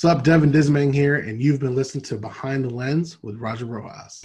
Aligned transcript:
What's 0.00 0.16
up, 0.16 0.22
Devin 0.22 0.52
Dismang 0.52 0.94
here, 0.94 1.16
and 1.16 1.42
you've 1.42 1.58
been 1.58 1.74
listening 1.74 2.04
to 2.04 2.16
Behind 2.18 2.64
the 2.64 2.70
Lens 2.70 3.20
with 3.20 3.34
Roger 3.34 3.64
Rojas. 3.64 4.24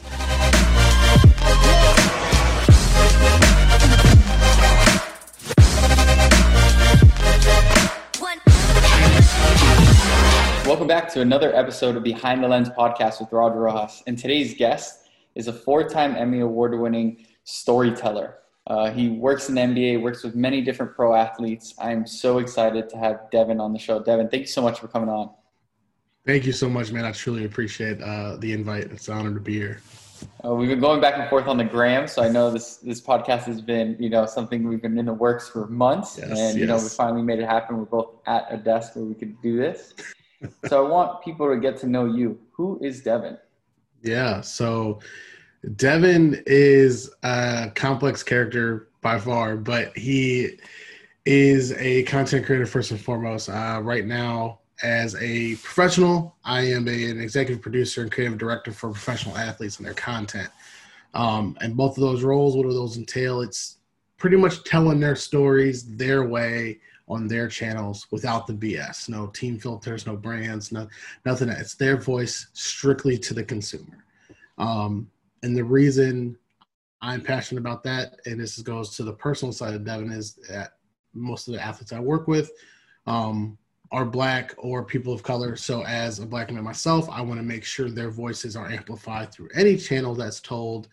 Welcome 10.63 10.85
back 10.85 11.11
to 11.13 11.21
another 11.21 11.55
episode 11.55 11.97
of 11.97 12.03
Behind 12.03 12.43
the 12.43 12.47
Lens 12.47 12.69
podcast 12.69 13.19
with 13.19 13.31
Roger 13.31 13.61
Rojas. 13.61 14.03
And 14.05 14.15
today's 14.15 14.53
guest 14.53 15.07
is 15.33 15.47
a 15.47 15.53
four 15.53 15.89
time 15.89 16.15
Emmy 16.15 16.41
Award 16.41 16.79
winning 16.79 17.25
storyteller. 17.45 18.35
Uh, 18.67 18.91
he 18.91 19.09
works 19.09 19.49
in 19.49 19.55
NBA, 19.55 20.03
works 20.03 20.23
with 20.23 20.35
many 20.35 20.61
different 20.61 20.93
pro 20.93 21.15
athletes. 21.15 21.73
I'm 21.79 22.05
so 22.05 22.37
excited 22.37 22.89
to 22.89 22.97
have 22.99 23.31
Devin 23.31 23.59
on 23.59 23.73
the 23.73 23.79
show. 23.79 24.03
Devin, 24.03 24.29
thank 24.29 24.41
you 24.41 24.47
so 24.47 24.61
much 24.61 24.79
for 24.79 24.87
coming 24.87 25.09
on. 25.09 25.31
Thank 26.25 26.45
you 26.45 26.53
so 26.53 26.69
much, 26.69 26.91
man. 26.91 27.03
I 27.03 27.11
truly 27.11 27.43
appreciate 27.43 28.01
uh, 28.01 28.37
the 28.37 28.53
invite. 28.53 28.85
It's 28.85 29.09
an 29.09 29.15
honor 29.15 29.33
to 29.33 29.41
be 29.41 29.53
here. 29.55 29.81
Uh, 30.45 30.53
we've 30.53 30.69
been 30.69 30.79
going 30.79 31.01
back 31.01 31.17
and 31.17 31.29
forth 31.29 31.47
on 31.47 31.57
the 31.57 31.65
gram, 31.65 32.07
so 32.07 32.23
I 32.23 32.29
know 32.29 32.49
this 32.49 32.77
this 32.77 33.01
podcast 33.01 33.43
has 33.43 33.61
been, 33.61 33.97
you 33.99 34.09
know, 34.09 34.25
something 34.25 34.65
we've 34.65 34.81
been 34.81 34.97
in 34.97 35.05
the 35.05 35.13
works 35.13 35.49
for 35.49 35.67
months, 35.67 36.17
yes, 36.17 36.39
and 36.39 36.57
you 36.57 36.65
know, 36.65 36.77
we 36.77 36.87
finally 36.87 37.21
made 37.21 37.39
it 37.39 37.45
happen. 37.45 37.77
We're 37.77 37.85
both 37.85 38.15
at 38.25 38.47
a 38.49 38.55
desk 38.55 38.95
where 38.95 39.03
we 39.03 39.15
could 39.15 39.41
do 39.41 39.57
this. 39.57 39.93
so 40.67 40.85
I 40.85 40.89
want 40.89 41.21
people 41.23 41.49
to 41.49 41.59
get 41.59 41.75
to 41.79 41.87
know 41.87 42.05
you. 42.05 42.39
Who 42.53 42.79
is 42.81 43.01
Devin? 43.01 43.37
Yeah, 44.01 44.39
so 44.39 44.99
Devin 45.75 46.41
is 46.45 47.11
a 47.23 47.69
complex 47.75 48.23
character 48.23 48.87
by 49.01 49.19
far, 49.19 49.57
but 49.57 49.97
he 49.97 50.57
is 51.25 51.73
a 51.73 52.03
content 52.03 52.45
creator 52.45 52.65
first 52.65 52.91
and 52.91 52.99
foremost. 52.99 53.49
Uh, 53.49 53.81
right 53.83 54.05
now, 54.05 54.59
as 54.83 55.15
a 55.15 55.55
professional, 55.55 56.35
I 56.43 56.61
am 56.61 56.87
a, 56.87 57.09
an 57.09 57.19
executive 57.19 57.61
producer 57.61 58.01
and 58.01 58.11
creative 58.11 58.37
director 58.37 58.71
for 58.71 58.91
professional 58.91 59.37
athletes 59.37 59.77
and 59.77 59.85
their 59.85 59.93
content. 59.93 60.49
Um, 61.13 61.57
and 61.61 61.75
both 61.75 61.97
of 61.97 62.01
those 62.01 62.23
roles, 62.23 62.55
what 62.55 62.63
do 62.63 62.73
those 62.73 62.97
entail? 62.97 63.41
It's 63.41 63.77
pretty 64.17 64.35
much 64.37 64.63
telling 64.63 64.99
their 64.99 65.15
stories 65.15 65.95
their 65.95 66.27
way 66.27 66.79
on 67.07 67.27
their 67.27 67.47
channels 67.47 68.07
without 68.11 68.47
the 68.47 68.53
BS. 68.53 69.09
No 69.09 69.27
team 69.27 69.57
filters, 69.57 70.05
no 70.05 70.15
brands, 70.15 70.71
no 70.71 70.87
nothing. 71.25 71.49
It's 71.49 71.75
their 71.75 71.97
voice 71.97 72.47
strictly 72.53 73.17
to 73.19 73.33
the 73.33 73.43
consumer. 73.43 74.05
Um, 74.57 75.09
and 75.43 75.55
the 75.55 75.63
reason 75.63 76.37
I'm 77.01 77.21
passionate 77.21 77.59
about 77.59 77.83
that, 77.83 78.15
and 78.25 78.39
this 78.39 78.57
goes 78.59 78.95
to 78.95 79.03
the 79.03 79.13
personal 79.13 79.51
side 79.51 79.73
of 79.73 79.83
Devin, 79.83 80.11
is 80.11 80.35
that 80.49 80.73
most 81.13 81.47
of 81.47 81.53
the 81.53 81.61
athletes 81.61 81.91
I 81.91 81.99
work 81.99 82.27
with, 82.27 82.51
um, 83.05 83.57
are 83.93 84.05
black 84.05 84.55
or 84.57 84.83
people 84.83 85.13
of 85.13 85.21
color. 85.21 85.55
So 85.55 85.85
as 85.85 86.17
a 86.17 86.25
black 86.25 86.51
man 86.51 86.63
myself, 86.63 87.07
I 87.11 87.21
want 87.21 87.39
to 87.39 87.45
make 87.45 87.63
sure 87.63 87.89
their 87.89 88.09
voices 88.09 88.55
are 88.55 88.69
amplified 88.69 89.31
through 89.31 89.49
any 89.55 89.77
channel 89.77 90.15
that's 90.15 90.41
told 90.41 90.87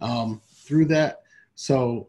um, 0.00 0.40
through 0.48 0.84
that. 0.86 1.22
So 1.56 2.08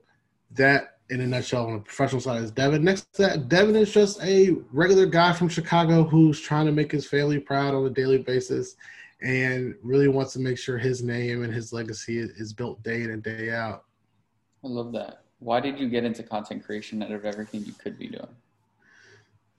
that 0.52 1.00
in 1.10 1.22
a 1.22 1.28
nutshell 1.28 1.66
on 1.66 1.74
the 1.74 1.80
professional 1.80 2.22
side 2.22 2.44
is 2.44 2.52
Devin. 2.52 2.84
Next 2.84 3.12
to 3.16 3.24
that, 3.24 3.50
Devin 3.50 3.76
is 3.76 3.92
just 3.92 4.22
a 4.22 4.52
regular 4.72 5.08
guy 5.08 5.34
from 5.34 5.50
Chicago 5.50 6.04
who's 6.04 6.40
trying 6.40 6.68
to 6.68 6.72
make 6.72 6.92
his 6.92 7.08
family 7.08 7.40
proud 7.40 7.74
on 7.74 7.84
a 7.88 7.90
daily 7.90 8.20
basis 8.20 8.76
and 9.24 9.74
really 9.82 10.08
wants 10.08 10.34
to 10.34 10.40
make 10.40 10.60
sure 10.60 10.78
his 10.78 11.02
name 11.02 11.44
and 11.44 11.52
his 11.52 11.74
legacy 11.74 12.20
is 12.20 12.54
built 12.54 12.84
day 12.84 13.02
in 13.02 13.10
and 13.10 13.24
day 13.24 13.50
out. 13.50 13.86
I 14.64 14.68
love 14.68 14.92
that. 14.92 15.24
Why 15.40 15.60
did 15.60 15.80
you 15.80 15.90
get 15.90 16.04
into 16.04 16.22
content 16.22 16.64
creation 16.64 17.02
out 17.02 17.12
of 17.12 17.26
everything 17.26 17.66
you 17.66 17.74
could 17.74 17.98
be 17.98 18.10
doing? 18.10 18.28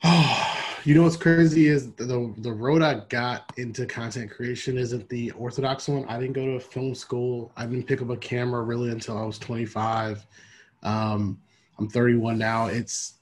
Oh, 0.52 0.59
you 0.84 0.94
know 0.94 1.02
what's 1.02 1.16
crazy 1.16 1.68
is 1.68 1.92
the 1.92 2.32
the 2.38 2.52
road 2.52 2.82
I 2.82 3.02
got 3.08 3.52
into 3.56 3.86
content 3.86 4.30
creation 4.30 4.78
isn't 4.78 5.08
the 5.08 5.30
orthodox 5.32 5.88
one. 5.88 6.04
I 6.06 6.18
didn't 6.18 6.32
go 6.32 6.44
to 6.44 6.52
a 6.52 6.60
film 6.60 6.94
school. 6.94 7.52
I 7.56 7.66
didn't 7.66 7.86
pick 7.86 8.00
up 8.00 8.10
a 8.10 8.16
camera 8.16 8.62
really 8.62 8.90
until 8.90 9.18
I 9.18 9.22
was 9.22 9.38
25. 9.38 10.26
Um, 10.82 11.38
I'm 11.78 11.88
31 11.88 12.38
now. 12.38 12.66
It's 12.66 13.14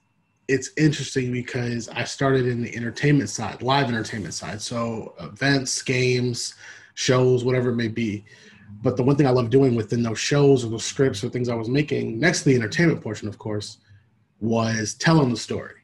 it's 0.47 0.71
interesting 0.77 1.33
because 1.33 1.89
I 1.89 2.05
started 2.05 2.47
in 2.47 2.63
the 2.63 2.75
entertainment 2.75 3.29
side, 3.29 3.63
live 3.63 3.89
entertainment 3.89 4.35
side, 4.35 4.63
so 4.63 5.15
events, 5.21 5.83
games, 5.83 6.55
shows, 6.95 7.45
whatever 7.45 7.71
it 7.71 7.77
may 7.77 7.89
be. 7.89 8.25
But 8.83 8.97
the 8.97 9.03
one 9.03 9.17
thing 9.17 9.27
I 9.27 9.31
love 9.31 9.51
doing 9.51 9.75
within 9.75 10.03
those 10.03 10.19
shows 10.19 10.65
or 10.65 10.69
those 10.69 10.85
scripts 10.85 11.23
or 11.23 11.29
things 11.29 11.49
I 11.49 11.55
was 11.55 11.69
making, 11.69 12.19
next 12.19 12.41
to 12.41 12.51
the 12.51 12.55
entertainment 12.55 13.03
portion, 13.03 13.29
of 13.29 13.39
course, 13.39 13.79
was 14.41 14.95
telling 14.95 15.31
the 15.31 15.37
story 15.37 15.78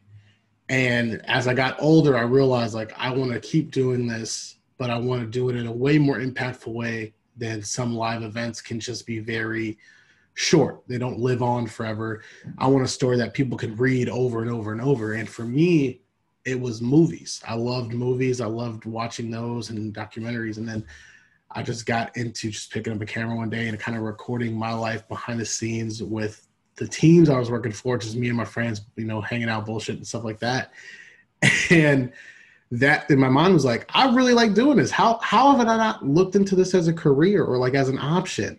and 0.69 1.23
as 1.27 1.47
I 1.47 1.55
got 1.55 1.77
older, 1.81 2.17
I 2.17 2.23
realized 2.23 2.75
like 2.75 2.93
I 2.97 3.11
want 3.11 3.33
to 3.33 3.41
keep 3.41 3.71
doing 3.71 4.07
this, 4.07 4.57
but 4.79 4.91
I 4.91 4.99
want 4.99 5.23
to 5.23 5.27
do 5.27 5.49
it 5.51 5.57
in 5.57 5.67
a 5.67 5.73
way 5.73 5.99
more 5.99 6.19
impactful 6.19 6.73
way 6.73 7.15
than 7.37 7.63
some 7.63 7.95
live 7.95 8.23
events 8.23 8.61
can 8.61 8.81
just 8.81 9.07
be 9.07 9.19
very 9.19 9.79
short. 10.35 10.83
They 10.89 10.99
don't 10.99 11.19
live 11.19 11.43
on 11.43 11.67
forever. 11.67 12.23
I 12.59 12.67
want 12.67 12.85
a 12.85 12.89
story 12.89 13.17
that 13.19 13.35
people 13.35 13.59
can 13.59 13.77
read 13.77 14.09
over 14.09 14.43
and 14.43 14.51
over 14.51 14.73
and 14.73 14.81
over. 14.81 15.15
And 15.15 15.29
for 15.29 15.45
me, 15.45 16.01
it 16.45 16.61
was 16.61 16.83
movies. 16.83 17.43
I 17.47 17.55
loved 17.55 17.93
movies. 17.93 18.41
I 18.41 18.47
loved 18.47 18.85
watching 18.85 19.31
those 19.31 19.71
and 19.71 19.95
documentaries. 19.95 20.59
And 20.59 20.69
then 20.69 20.85
I 21.51 21.63
just 21.63 21.87
got 21.87 22.17
into 22.17 22.51
just 22.51 22.73
picking 22.73 22.93
up 22.93 23.01
a 23.01 23.07
camera 23.07 23.37
one 23.37 23.51
day 23.51 23.69
and 23.69 23.79
kind 23.79 23.97
of 23.97 24.03
recording 24.05 24.55
my 24.55 24.73
life 24.73 25.07
behind 25.09 25.41
the 25.41 25.47
scenes 25.47 26.03
with 26.03 26.44
the 26.77 26.89
teams 26.89 27.29
I 27.29 27.39
was 27.39 27.51
working 27.51 27.73
for, 27.73 27.97
just 27.99 28.17
me 28.17 28.29
and 28.29 28.37
my 28.37 28.45
friends, 28.45 28.83
you 28.97 29.05
know, 29.05 29.21
hanging 29.21 29.49
out, 29.49 29.67
bullshit 29.67 29.97
and 29.97 30.07
stuff 30.07 30.25
like 30.25 30.41
that. 30.41 30.73
And 31.71 32.13
that 32.71 33.09
in 33.11 33.19
my 33.19 33.29
mind 33.29 33.55
was 33.55 33.65
like, 33.65 33.89
I 33.95 34.13
really 34.15 34.33
like 34.33 34.55
doing 34.55 34.79
this. 34.79 34.91
How 34.91 35.19
how 35.23 35.55
have 35.55 35.61
I 35.61 35.77
not 35.77 36.05
looked 36.05 36.37
into 36.37 36.57
this 36.57 36.75
as 36.75 36.89
a 36.89 36.93
career 36.93 37.45
or 37.45 37.59
like 37.59 37.75
as 37.75 37.89
an 37.89 37.99
option? 37.99 38.59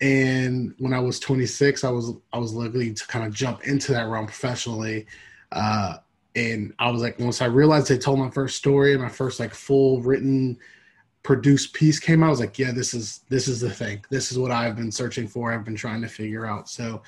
And 0.00 0.74
when 0.78 0.92
I 0.92 0.98
was 0.98 1.20
26, 1.20 1.84
I 1.84 1.90
was 1.90 2.12
I 2.32 2.38
was 2.38 2.52
lucky 2.52 2.92
to 2.92 3.06
kind 3.06 3.24
of 3.24 3.32
jump 3.32 3.64
into 3.66 3.92
that 3.92 4.08
realm 4.08 4.26
professionally. 4.26 5.06
Uh, 5.52 5.98
and 6.34 6.74
I 6.78 6.90
was 6.90 7.02
like, 7.02 7.18
once 7.18 7.40
I 7.40 7.46
realized 7.46 7.92
I 7.92 7.96
told 7.96 8.18
my 8.18 8.30
first 8.30 8.56
story 8.56 8.92
and 8.92 9.02
my 9.02 9.08
first 9.08 9.38
like 9.38 9.54
full 9.54 10.02
written 10.02 10.58
produced 11.22 11.72
piece 11.72 12.00
came 12.00 12.22
out, 12.22 12.26
I 12.26 12.30
was 12.30 12.40
like, 12.40 12.58
yeah, 12.58 12.72
this 12.72 12.94
is 12.94 13.20
this 13.28 13.46
is 13.48 13.60
the 13.60 13.70
thing. 13.70 14.04
This 14.10 14.32
is 14.32 14.38
what 14.38 14.50
I've 14.50 14.76
been 14.76 14.90
searching 14.90 15.28
for. 15.28 15.52
I've 15.52 15.64
been 15.64 15.76
trying 15.76 16.02
to 16.02 16.08
figure 16.08 16.46
out. 16.46 16.68
So 16.68 17.02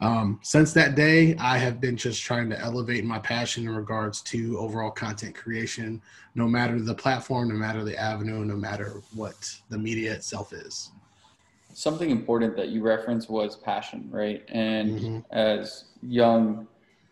um, 0.00 0.40
since 0.42 0.72
that 0.72 0.94
day, 0.94 1.36
I 1.36 1.58
have 1.58 1.80
been 1.80 1.96
just 1.96 2.22
trying 2.22 2.50
to 2.50 2.58
elevate 2.58 3.04
my 3.04 3.18
passion 3.18 3.64
in 3.64 3.74
regards 3.74 4.22
to 4.22 4.58
overall 4.58 4.90
content 4.90 5.34
creation, 5.34 6.00
no 6.34 6.48
matter 6.48 6.80
the 6.80 6.94
platform, 6.94 7.48
no 7.48 7.54
matter 7.54 7.84
the 7.84 7.96
avenue, 7.96 8.44
no 8.44 8.56
matter 8.56 9.02
what 9.14 9.54
the 9.68 9.78
media 9.78 10.12
itself 10.12 10.52
is. 10.52 10.90
Something 11.72 12.10
important 12.10 12.56
that 12.56 12.70
you 12.70 12.82
referenced 12.82 13.30
was 13.30 13.56
passion, 13.56 14.08
right? 14.10 14.42
And 14.48 14.98
mm-hmm. 14.98 15.18
as 15.30 15.84
young 16.02 16.66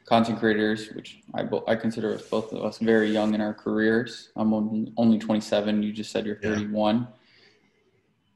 content 0.08 0.38
creators, 0.38 0.88
which 0.92 1.20
I, 1.34 1.46
I 1.66 1.76
consider 1.76 2.14
us 2.14 2.22
both 2.22 2.52
of 2.52 2.64
us 2.64 2.78
very 2.78 3.10
young 3.10 3.34
in 3.34 3.40
our 3.40 3.52
careers. 3.52 4.30
I'm 4.36 4.54
only, 4.54 4.92
only 4.96 5.18
27. 5.18 5.82
You 5.82 5.92
just 5.92 6.10
said 6.10 6.24
you're 6.24 6.40
31. 6.40 7.00
Yeah. 7.00 7.06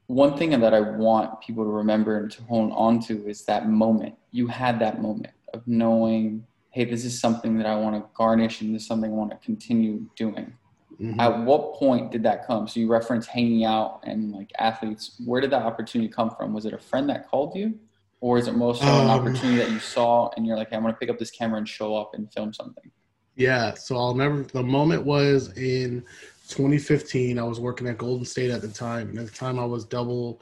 One 0.08 0.36
thing 0.36 0.50
that 0.60 0.74
I 0.74 0.80
want 0.80 1.40
people 1.40 1.64
to 1.64 1.70
remember 1.70 2.18
and 2.18 2.30
to 2.32 2.42
hold 2.42 2.72
on 2.72 3.00
to 3.04 3.26
is 3.26 3.44
that 3.46 3.68
moment. 3.68 4.14
You 4.30 4.46
had 4.46 4.78
that 4.80 5.00
moment 5.00 5.32
of 5.54 5.66
knowing, 5.66 6.46
hey, 6.70 6.84
this 6.84 7.06
is 7.06 7.18
something 7.18 7.56
that 7.56 7.66
I 7.66 7.76
want 7.76 7.96
to 7.96 8.06
garnish 8.14 8.60
and 8.60 8.74
this 8.74 8.82
is 8.82 8.88
something 8.88 9.10
I 9.10 9.14
want 9.14 9.30
to 9.30 9.38
continue 9.38 10.04
doing. 10.14 10.52
Mm-hmm. 11.00 11.20
At 11.20 11.40
what 11.40 11.74
point 11.74 12.12
did 12.12 12.22
that 12.24 12.46
come? 12.46 12.68
So 12.68 12.80
you 12.80 12.88
reference 12.88 13.26
hanging 13.26 13.64
out 13.64 14.00
and 14.04 14.32
like 14.32 14.52
athletes. 14.58 15.16
Where 15.24 15.40
did 15.40 15.50
that 15.50 15.62
opportunity 15.62 16.12
come 16.12 16.30
from? 16.30 16.52
Was 16.52 16.66
it 16.66 16.74
a 16.74 16.78
friend 16.78 17.08
that 17.08 17.28
called 17.28 17.56
you? 17.56 17.78
Or 18.22 18.38
is 18.38 18.46
it 18.46 18.54
more 18.54 18.72
so 18.72 18.84
an 18.84 18.88
um, 18.88 19.10
opportunity 19.10 19.56
that 19.56 19.70
you 19.70 19.80
saw 19.80 20.30
and 20.36 20.46
you're 20.46 20.56
like, 20.56 20.70
hey, 20.70 20.76
I'm 20.76 20.84
to 20.84 20.92
pick 20.92 21.10
up 21.10 21.18
this 21.18 21.32
camera 21.32 21.58
and 21.58 21.68
show 21.68 21.96
up 21.96 22.14
and 22.14 22.32
film 22.32 22.54
something? 22.54 22.88
Yeah. 23.34 23.74
So 23.74 23.96
I'll 23.96 24.14
never, 24.14 24.44
the 24.44 24.62
moment 24.62 25.04
was 25.04 25.48
in 25.58 26.04
2015. 26.46 27.36
I 27.36 27.42
was 27.42 27.58
working 27.58 27.88
at 27.88 27.98
Golden 27.98 28.24
State 28.24 28.52
at 28.52 28.62
the 28.62 28.68
time. 28.68 29.08
And 29.08 29.18
at 29.18 29.26
the 29.26 29.32
time, 29.32 29.58
I 29.58 29.64
was 29.64 29.84
double 29.84 30.40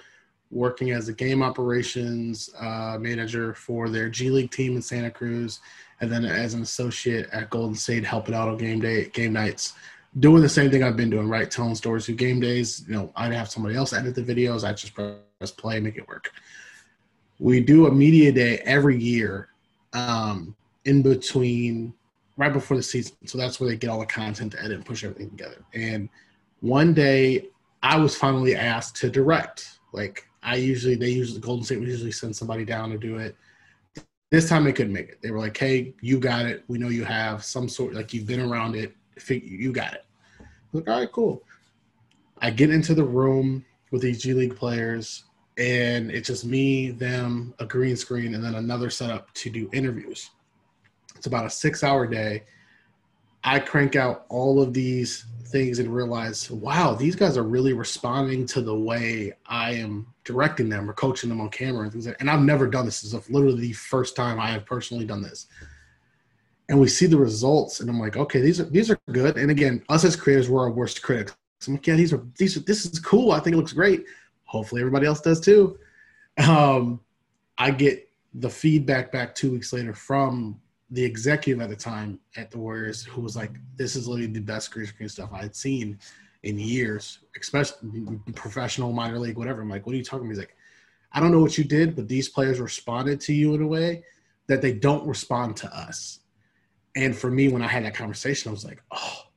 working 0.50 0.90
as 0.90 1.08
a 1.08 1.14
game 1.14 1.42
operations 1.42 2.50
uh, 2.60 2.98
manager 3.00 3.54
for 3.54 3.88
their 3.88 4.10
G 4.10 4.28
League 4.28 4.50
team 4.50 4.76
in 4.76 4.82
Santa 4.82 5.10
Cruz. 5.10 5.60
And 6.02 6.12
then 6.12 6.26
as 6.26 6.52
an 6.52 6.60
associate 6.60 7.30
at 7.32 7.48
Golden 7.48 7.74
State, 7.74 8.04
helping 8.04 8.34
out 8.34 8.48
on 8.48 8.58
game 8.58 8.80
day, 8.80 9.06
game 9.06 9.32
nights 9.32 9.72
doing 10.18 10.42
the 10.42 10.48
same 10.50 10.70
thing 10.70 10.82
I've 10.82 10.98
been 10.98 11.08
doing, 11.08 11.30
right? 11.30 11.50
Telling 11.50 11.74
stories 11.74 12.04
through 12.04 12.16
game 12.16 12.40
days. 12.40 12.84
You 12.86 12.94
know, 12.94 13.12
I'd 13.16 13.32
have 13.32 13.48
somebody 13.48 13.74
else 13.74 13.94
edit 13.94 14.14
the 14.14 14.22
videos. 14.22 14.68
I 14.68 14.74
just 14.74 14.92
press 14.92 15.50
play, 15.50 15.80
make 15.80 15.96
it 15.96 16.06
work 16.06 16.30
we 17.40 17.58
do 17.58 17.86
a 17.86 17.90
media 17.90 18.30
day 18.30 18.58
every 18.58 18.98
year 18.98 19.48
um, 19.94 20.54
in 20.84 21.02
between 21.02 21.92
right 22.36 22.52
before 22.52 22.76
the 22.76 22.82
season. 22.82 23.16
So 23.26 23.38
that's 23.38 23.58
where 23.58 23.68
they 23.68 23.76
get 23.76 23.88
all 23.88 23.98
the 23.98 24.06
content 24.06 24.52
to 24.52 24.60
edit 24.60 24.72
and 24.72 24.86
push 24.86 25.02
everything 25.02 25.30
together. 25.30 25.64
And 25.74 26.08
one 26.60 26.92
day 26.92 27.48
i 27.82 27.96
was 27.96 28.14
finally 28.14 28.54
asked 28.54 28.96
to 28.96 29.10
direct. 29.10 29.78
Like 29.92 30.26
i 30.42 30.56
usually 30.56 30.94
they 30.94 31.08
usually 31.08 31.40
the 31.40 31.46
golden 31.46 31.64
state 31.64 31.80
would 31.80 31.88
usually 31.88 32.12
send 32.12 32.36
somebody 32.36 32.64
down 32.64 32.90
to 32.90 32.98
do 32.98 33.16
it. 33.16 33.34
This 34.30 34.48
time 34.48 34.64
they 34.64 34.72
couldn't 34.72 34.92
make 34.92 35.08
it. 35.08 35.18
They 35.22 35.30
were 35.30 35.38
like 35.38 35.56
hey 35.56 35.94
you 36.02 36.18
got 36.20 36.44
it. 36.44 36.62
We 36.68 36.78
know 36.78 36.88
you 36.88 37.04
have 37.04 37.42
some 37.42 37.68
sort 37.68 37.94
like 37.94 38.12
you've 38.12 38.26
been 38.26 38.40
around 38.40 38.76
it. 38.76 38.94
You 39.28 39.72
got 39.72 39.94
it. 39.94 40.04
Like, 40.72 40.88
all 40.88 41.00
right, 41.00 41.12
cool. 41.12 41.42
I 42.38 42.50
get 42.50 42.70
into 42.70 42.94
the 42.94 43.04
room 43.04 43.64
with 43.90 44.02
these 44.02 44.22
G 44.22 44.34
League 44.34 44.56
players, 44.56 45.24
and 45.60 46.10
it's 46.10 46.28
just 46.28 46.46
me, 46.46 46.90
them, 46.90 47.52
a 47.58 47.66
green 47.66 47.94
screen, 47.94 48.34
and 48.34 48.42
then 48.42 48.54
another 48.54 48.88
setup 48.88 49.32
to 49.34 49.50
do 49.50 49.68
interviews. 49.74 50.30
It's 51.16 51.26
about 51.26 51.44
a 51.44 51.50
six 51.50 51.84
hour 51.84 52.06
day. 52.06 52.44
I 53.44 53.58
crank 53.58 53.94
out 53.94 54.24
all 54.30 54.62
of 54.62 54.72
these 54.72 55.26
things 55.48 55.78
and 55.78 55.94
realize, 55.94 56.50
wow, 56.50 56.94
these 56.94 57.14
guys 57.14 57.36
are 57.36 57.42
really 57.42 57.74
responding 57.74 58.46
to 58.46 58.62
the 58.62 58.74
way 58.74 59.34
I 59.46 59.72
am 59.72 60.06
directing 60.24 60.70
them 60.70 60.88
or 60.88 60.94
coaching 60.94 61.28
them 61.28 61.42
on 61.42 61.50
camera 61.50 61.82
and 61.82 61.92
things 61.92 62.06
like 62.06 62.16
And 62.20 62.30
I've 62.30 62.40
never 62.40 62.66
done 62.66 62.86
this. 62.86 63.02
This 63.02 63.12
is 63.12 63.30
literally 63.30 63.60
the 63.60 63.72
first 63.72 64.16
time 64.16 64.40
I 64.40 64.48
have 64.48 64.64
personally 64.64 65.04
done 65.04 65.20
this. 65.20 65.46
And 66.70 66.80
we 66.80 66.88
see 66.88 67.06
the 67.06 67.18
results, 67.18 67.80
and 67.80 67.90
I'm 67.90 67.98
like, 67.98 68.16
okay, 68.16 68.40
these 68.40 68.60
are 68.60 68.64
these 68.64 68.90
are 68.90 68.98
good. 69.10 69.36
And 69.36 69.50
again, 69.50 69.82
us 69.90 70.04
as 70.04 70.16
creators, 70.16 70.48
we're 70.48 70.60
our 70.60 70.70
worst 70.70 71.02
critics. 71.02 71.34
So 71.58 71.70
I'm 71.70 71.76
like, 71.76 71.86
yeah, 71.86 71.96
these 71.96 72.12
are 72.12 72.22
these 72.38 72.56
are 72.56 72.60
this 72.60 72.86
is 72.86 72.98
cool. 73.00 73.32
I 73.32 73.40
think 73.40 73.54
it 73.54 73.56
looks 73.58 73.72
great. 73.72 74.06
Hopefully 74.50 74.80
everybody 74.80 75.06
else 75.06 75.20
does 75.20 75.40
too. 75.40 75.78
Um, 76.48 76.98
I 77.56 77.70
get 77.70 78.08
the 78.34 78.50
feedback 78.50 79.12
back 79.12 79.32
two 79.32 79.52
weeks 79.52 79.72
later 79.72 79.94
from 79.94 80.60
the 80.90 81.04
executive 81.04 81.62
at 81.62 81.68
the 81.68 81.76
time 81.76 82.18
at 82.34 82.50
the 82.50 82.58
Warriors, 82.58 83.04
who 83.04 83.20
was 83.20 83.36
like, 83.36 83.52
"This 83.76 83.94
is 83.94 84.08
literally 84.08 84.32
the 84.32 84.40
best 84.40 84.72
green 84.72 84.88
screen 84.88 85.08
stuff 85.08 85.30
I 85.32 85.42
had 85.42 85.54
seen 85.54 86.00
in 86.42 86.58
years, 86.58 87.20
especially 87.40 88.18
professional, 88.34 88.92
minor 88.92 89.20
league, 89.20 89.38
whatever." 89.38 89.62
I'm 89.62 89.68
like, 89.68 89.86
"What 89.86 89.94
are 89.94 89.98
you 89.98 90.02
talking 90.02 90.26
about?" 90.26 90.30
He's 90.30 90.40
like, 90.40 90.56
"I 91.12 91.20
don't 91.20 91.30
know 91.30 91.38
what 91.38 91.56
you 91.56 91.62
did, 91.62 91.94
but 91.94 92.08
these 92.08 92.28
players 92.28 92.58
responded 92.58 93.20
to 93.20 93.32
you 93.32 93.54
in 93.54 93.62
a 93.62 93.68
way 93.68 94.02
that 94.48 94.62
they 94.62 94.72
don't 94.72 95.06
respond 95.06 95.56
to 95.58 95.72
us." 95.72 96.18
And 96.96 97.14
for 97.14 97.30
me, 97.30 97.46
when 97.46 97.62
I 97.62 97.68
had 97.68 97.84
that 97.84 97.94
conversation, 97.94 98.48
I 98.48 98.52
was 98.52 98.64
like, 98.64 98.82
"Oh." 98.90 99.29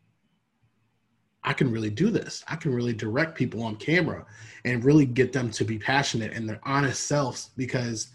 I 1.44 1.54
can 1.54 1.72
really 1.72 1.90
do 1.90 2.10
this. 2.10 2.44
I 2.48 2.56
can 2.56 2.74
really 2.74 2.94
direct 2.94 3.36
people 3.36 3.64
on 3.64 3.76
camera 3.76 4.26
and 4.66 4.84
really 4.84 5.06
get 5.06 5.34
them 5.34 5.52
to 5.52 5.66
be 5.66 5.78
passionate 5.78 6.32
and 6.34 6.48
their 6.48 6.60
honest 6.64 7.06
selves 7.06 7.50
because 7.58 8.08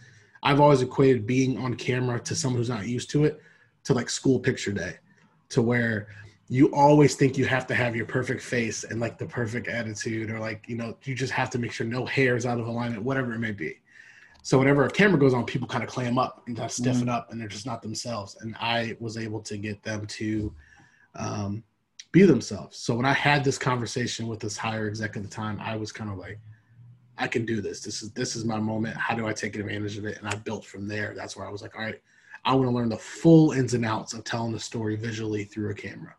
I've 0.42 0.60
always 0.60 0.82
equated 0.82 1.26
being 1.26 1.58
on 1.58 1.75
camera 1.75 2.20
to 2.20 2.34
someone 2.34 2.58
who's 2.58 2.69
not 2.69 2.86
used 2.86 3.10
to 3.10 3.25
it 3.25 3.40
to 3.84 3.92
like 3.92 4.08
school 4.08 4.38
picture 4.38 4.72
day, 4.72 4.96
to 5.50 5.62
where 5.62 6.08
you 6.48 6.69
always 6.75 7.14
think 7.14 7.36
you 7.36 7.44
have 7.44 7.66
to 7.66 7.75
have 7.75 7.94
your 7.94 8.06
perfect 8.06 8.40
face 8.40 8.84
and 8.84 9.00
like 9.00 9.19
the 9.19 9.26
perfect 9.26 9.69
attitude, 9.69 10.30
or 10.30 10.38
like, 10.38 10.64
you 10.66 10.76
know, 10.76 10.96
you 11.04 11.14
just 11.14 11.32
have 11.32 11.50
to 11.50 11.58
make 11.58 11.72
sure 11.72 11.86
no 11.86 12.06
hair 12.06 12.36
is 12.36 12.46
out 12.46 12.58
of 12.58 12.66
alignment, 12.66 13.02
whatever 13.02 13.34
it 13.34 13.38
may 13.38 13.52
be. 13.52 13.80
So 14.42 14.58
whenever 14.58 14.86
a 14.86 14.90
camera 14.90 15.19
goes 15.19 15.34
on, 15.34 15.44
people 15.44 15.69
kind 15.69 15.84
of 15.84 15.90
clam 15.90 16.16
up 16.16 16.44
and 16.46 16.56
kind 16.56 16.66
of 16.66 16.72
stiffen 16.72 17.08
mm. 17.08 17.12
up 17.12 17.30
and 17.30 17.38
they're 17.38 17.48
just 17.48 17.66
not 17.66 17.82
themselves. 17.82 18.38
And 18.40 18.56
I 18.58 18.96
was 19.00 19.19
able 19.19 19.40
to 19.42 19.58
get 19.58 19.82
them 19.82 20.06
to 20.06 20.54
um, 21.16 21.62
be 22.12 22.22
themselves. 22.22 22.78
So 22.78 22.94
when 22.94 23.06
I 23.06 23.12
had 23.12 23.44
this 23.44 23.58
conversation 23.58 24.26
with 24.26 24.40
this 24.40 24.56
higher 24.56 24.87
exec 24.87 25.16
at 25.16 25.22
the 25.22 25.28
time, 25.28 25.58
I 25.60 25.76
was 25.76 25.93
kind 25.93 26.10
of 26.10 26.19
like, 26.19 26.38
I 27.19 27.26
can 27.26 27.44
do 27.44 27.60
this. 27.60 27.81
This 27.81 28.02
is 28.02 28.12
this 28.12 28.37
is 28.37 28.44
my 28.44 28.58
moment. 28.58 28.96
How 28.96 29.14
do 29.14 29.26
I 29.26 29.32
take 29.32 29.56
advantage 29.56 29.99
of 29.99 30.05
it? 30.05 30.19
And 30.19 30.28
I 30.28 30.37
built 30.37 30.64
from 30.64 30.87
there. 30.87 31.14
That's 31.16 31.37
where 31.37 31.46
I 31.46 31.50
was 31.50 31.62
like, 31.62 31.76
all 31.76 31.84
right, 31.84 32.00
I 32.44 32.55
want 32.55 32.69
to 32.69 32.75
learn 32.75 32.88
the 32.88 32.96
full 32.96 33.52
ins 33.52 33.75
and 33.75 33.84
outs 33.84 34.14
of 34.14 34.25
telling 34.25 34.52
the 34.52 34.60
story 34.60 34.96
visually 34.96 35.44
through 35.44 35.70
a 35.70 35.75
camera. 35.75 36.14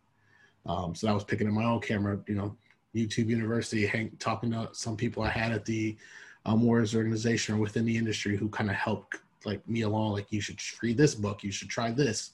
Um, 0.65 0.93
so 0.93 1.07
I 1.07 1.13
was 1.13 1.23
picking 1.23 1.47
up 1.47 1.53
my 1.53 1.63
own 1.63 1.79
camera, 1.79 2.19
you 2.27 2.35
know, 2.35 2.55
YouTube 2.93 3.27
University, 3.27 3.89
talking 4.19 4.51
to 4.51 4.69
some 4.73 4.97
people 4.97 5.23
I 5.23 5.29
had 5.29 5.51
at 5.51 5.65
the 5.65 5.97
um, 6.45 6.63
Warriors 6.63 6.95
organization 6.95 7.55
or 7.55 7.59
within 7.59 7.85
the 7.85 7.95
industry 7.95 8.35
who 8.35 8.49
kind 8.49 8.69
of 8.69 8.75
helped 8.75 9.17
like 9.45 9.67
me 9.67 9.81
along. 9.81 10.13
Like 10.13 10.31
you 10.31 10.41
should 10.41 10.59
read 10.81 10.97
this 10.97 11.15
book, 11.15 11.43
you 11.43 11.51
should 11.51 11.69
try 11.69 11.91
this, 11.91 12.31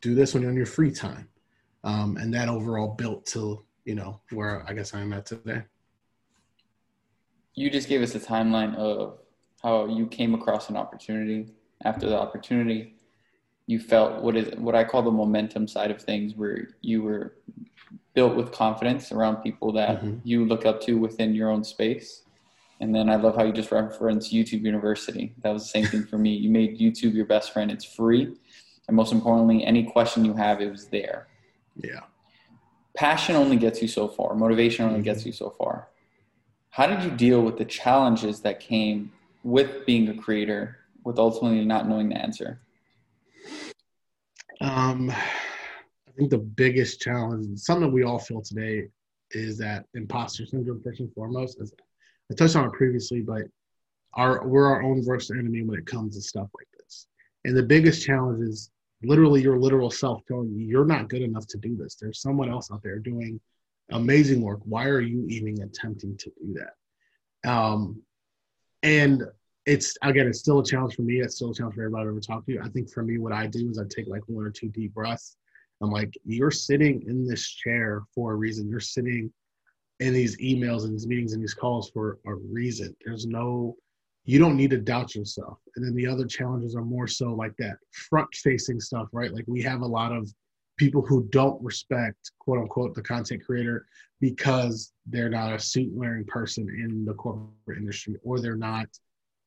do 0.00 0.14
this 0.14 0.32
when 0.32 0.42
you're 0.42 0.50
on 0.50 0.56
your 0.56 0.66
free 0.66 0.90
time, 0.90 1.28
um, 1.88 2.16
and 2.16 2.32
that 2.34 2.48
overall 2.48 2.88
built 2.88 3.26
to 3.26 3.64
you 3.84 3.94
know 3.94 4.20
where 4.30 4.64
I 4.68 4.72
guess 4.74 4.94
I 4.94 5.00
am 5.00 5.12
at 5.12 5.26
today 5.26 5.62
you 7.58 7.70
just 7.70 7.88
gave 7.88 8.02
us 8.02 8.14
a 8.14 8.20
timeline 8.20 8.74
of 8.76 9.18
how 9.62 9.86
you 9.86 10.06
came 10.06 10.34
across 10.34 10.70
an 10.70 10.76
opportunity. 10.76 11.48
After 11.84 12.08
the 12.08 12.16
opportunity, 12.16 12.94
you 13.66 13.80
felt 13.80 14.22
what 14.22 14.36
is 14.36 14.56
what 14.58 14.74
I 14.74 14.84
call 14.84 15.02
the 15.02 15.10
momentum 15.10 15.66
side 15.66 15.90
of 15.90 16.00
things, 16.00 16.34
where 16.34 16.68
you 16.80 17.02
were 17.02 17.34
built 18.14 18.36
with 18.36 18.52
confidence 18.52 19.12
around 19.12 19.36
people 19.42 19.72
that 19.72 19.98
mm-hmm. 19.98 20.18
you 20.24 20.44
look 20.44 20.66
up 20.66 20.80
to 20.82 20.94
within 20.94 21.34
your 21.34 21.50
own 21.50 21.64
space. 21.64 22.22
And 22.80 22.94
then 22.94 23.10
I 23.10 23.16
love 23.16 23.34
how 23.34 23.44
you 23.44 23.52
just 23.52 23.72
referenced 23.72 24.32
YouTube 24.32 24.62
University. 24.62 25.34
That 25.42 25.52
was 25.52 25.64
the 25.64 25.68
same 25.68 25.86
thing 25.86 26.04
for 26.04 26.16
me. 26.16 26.34
You 26.34 26.50
made 26.50 26.78
YouTube 26.78 27.14
your 27.14 27.26
best 27.26 27.52
friend. 27.52 27.72
It's 27.72 27.84
free. 27.84 28.36
And 28.86 28.96
most 28.96 29.12
importantly, 29.12 29.64
any 29.64 29.82
question 29.82 30.24
you 30.24 30.34
have, 30.34 30.60
it 30.60 30.70
was 30.70 30.86
there. 30.86 31.26
Yeah. 31.78 32.00
Passion 32.96 33.36
only 33.36 33.56
gets 33.56 33.80
you 33.80 33.88
so 33.88 34.08
far. 34.08 34.34
Motivation 34.34 34.84
only 34.84 35.02
gets 35.02 35.24
you 35.24 35.32
so 35.32 35.54
far. 35.58 35.88
How 36.70 36.86
did 36.86 37.02
you 37.02 37.10
deal 37.10 37.42
with 37.42 37.56
the 37.56 37.64
challenges 37.64 38.40
that 38.40 38.60
came 38.60 39.12
with 39.42 39.86
being 39.86 40.08
a 40.08 40.14
creator, 40.14 40.78
with 41.04 41.18
ultimately 41.18 41.64
not 41.64 41.88
knowing 41.88 42.08
the 42.08 42.16
answer? 42.16 42.60
Um, 44.60 45.10
I 45.10 46.10
think 46.16 46.30
the 46.30 46.38
biggest 46.38 47.00
challenge, 47.00 47.58
something 47.60 47.92
we 47.92 48.02
all 48.02 48.18
feel 48.18 48.42
today, 48.42 48.88
is 49.30 49.58
that 49.58 49.86
imposter 49.94 50.46
syndrome 50.46 50.82
first 50.82 51.00
and 51.00 51.12
foremost. 51.14 51.60
As 51.60 51.72
I 52.30 52.34
touched 52.34 52.56
on 52.56 52.66
it 52.66 52.72
previously, 52.72 53.20
but 53.20 53.42
our 54.14 54.46
we're 54.46 54.66
our 54.66 54.82
own 54.82 55.04
worst 55.04 55.30
enemy 55.30 55.62
when 55.62 55.78
it 55.78 55.86
comes 55.86 56.16
to 56.16 56.22
stuff 56.22 56.48
like 56.54 56.66
this. 56.78 57.06
And 57.44 57.56
the 57.56 57.62
biggest 57.62 58.04
challenge 58.04 58.40
is 58.42 58.70
literally 59.02 59.42
your 59.42 59.58
literal 59.58 59.90
self 59.90 60.24
telling 60.26 60.50
you 60.50 60.66
you're 60.66 60.84
not 60.84 61.08
good 61.08 61.22
enough 61.22 61.46
to 61.48 61.58
do 61.58 61.76
this. 61.76 61.94
There's 61.94 62.20
someone 62.20 62.50
else 62.50 62.70
out 62.72 62.82
there 62.82 62.98
doing 62.98 63.40
amazing 63.90 64.42
work. 64.42 64.60
Why 64.64 64.86
are 64.86 65.00
you 65.00 65.26
even 65.28 65.60
attempting 65.62 66.16
to 66.18 66.30
do 66.40 66.54
that? 66.54 67.50
Um, 67.50 68.02
and 68.82 69.24
it's 69.66 69.96
again, 70.02 70.26
it's 70.26 70.40
still 70.40 70.60
a 70.60 70.64
challenge 70.64 70.94
for 70.94 71.02
me. 71.02 71.20
It's 71.20 71.36
still 71.36 71.50
a 71.50 71.54
challenge 71.54 71.74
for 71.74 71.82
everybody 71.82 72.02
I've 72.04 72.08
ever 72.08 72.20
talked 72.20 72.46
to. 72.48 72.58
I 72.60 72.68
think 72.68 72.90
for 72.90 73.02
me, 73.02 73.18
what 73.18 73.32
I 73.32 73.46
do 73.46 73.68
is 73.70 73.78
I 73.78 73.84
take 73.88 74.08
like 74.08 74.22
one 74.26 74.44
or 74.44 74.50
two 74.50 74.68
deep 74.68 74.94
breaths. 74.94 75.36
I'm 75.80 75.90
like, 75.90 76.16
you're 76.24 76.50
sitting 76.50 77.04
in 77.06 77.26
this 77.26 77.46
chair 77.48 78.02
for 78.14 78.32
a 78.32 78.36
reason. 78.36 78.68
You're 78.68 78.80
sitting 78.80 79.32
in 80.00 80.12
these 80.12 80.36
emails 80.38 80.84
and 80.84 80.92
these 80.94 81.06
meetings 81.06 81.32
and 81.32 81.42
these 81.42 81.54
calls 81.54 81.90
for 81.90 82.18
a 82.26 82.34
reason. 82.34 82.96
There's 83.04 83.26
no, 83.26 83.76
you 84.28 84.38
don't 84.38 84.58
need 84.58 84.68
to 84.68 84.76
doubt 84.76 85.14
yourself. 85.14 85.58
And 85.74 85.82
then 85.82 85.94
the 85.94 86.06
other 86.06 86.26
challenges 86.26 86.76
are 86.76 86.84
more 86.84 87.06
so 87.06 87.32
like 87.32 87.56
that 87.56 87.78
front 87.92 88.28
facing 88.34 88.78
stuff, 88.78 89.08
right? 89.10 89.32
Like 89.32 89.46
we 89.46 89.62
have 89.62 89.80
a 89.80 89.86
lot 89.86 90.12
of 90.12 90.30
people 90.76 91.00
who 91.00 91.26
don't 91.30 91.58
respect 91.64 92.32
quote 92.38 92.58
unquote 92.58 92.94
the 92.94 93.00
content 93.00 93.42
creator 93.42 93.86
because 94.20 94.92
they're 95.06 95.30
not 95.30 95.54
a 95.54 95.58
suit 95.58 95.90
wearing 95.94 96.26
person 96.26 96.68
in 96.68 97.06
the 97.06 97.14
corporate 97.14 97.78
industry 97.78 98.16
or 98.22 98.38
they're 98.38 98.54
not 98.54 98.86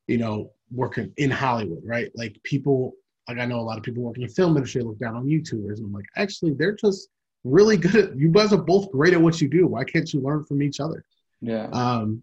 you 0.08 0.18
know 0.18 0.50
working 0.70 1.10
in 1.16 1.30
hollywood 1.30 1.80
right 1.86 2.10
like 2.14 2.36
people 2.42 2.92
like 3.28 3.38
i 3.38 3.46
know 3.46 3.60
a 3.60 3.62
lot 3.62 3.78
of 3.78 3.84
people 3.84 4.02
working 4.02 4.24
in 4.24 4.28
film 4.28 4.56
industry 4.56 4.82
look 4.82 4.98
down 4.98 5.16
on 5.16 5.24
youtubers 5.24 5.78
and 5.78 5.86
i'm 5.86 5.92
like 5.92 6.04
actually 6.16 6.52
they're 6.52 6.74
just 6.74 7.08
really 7.44 7.76
good 7.78 7.94
at, 7.94 8.18
you 8.18 8.28
guys 8.28 8.52
are 8.52 8.60
both 8.60 8.90
great 8.92 9.14
at 9.14 9.20
what 9.20 9.40
you 9.40 9.48
do 9.48 9.66
why 9.66 9.84
can't 9.84 10.12
you 10.12 10.20
learn 10.20 10.44
from 10.44 10.60
each 10.60 10.80
other 10.80 11.02
yeah 11.40 11.68
um 11.72 12.22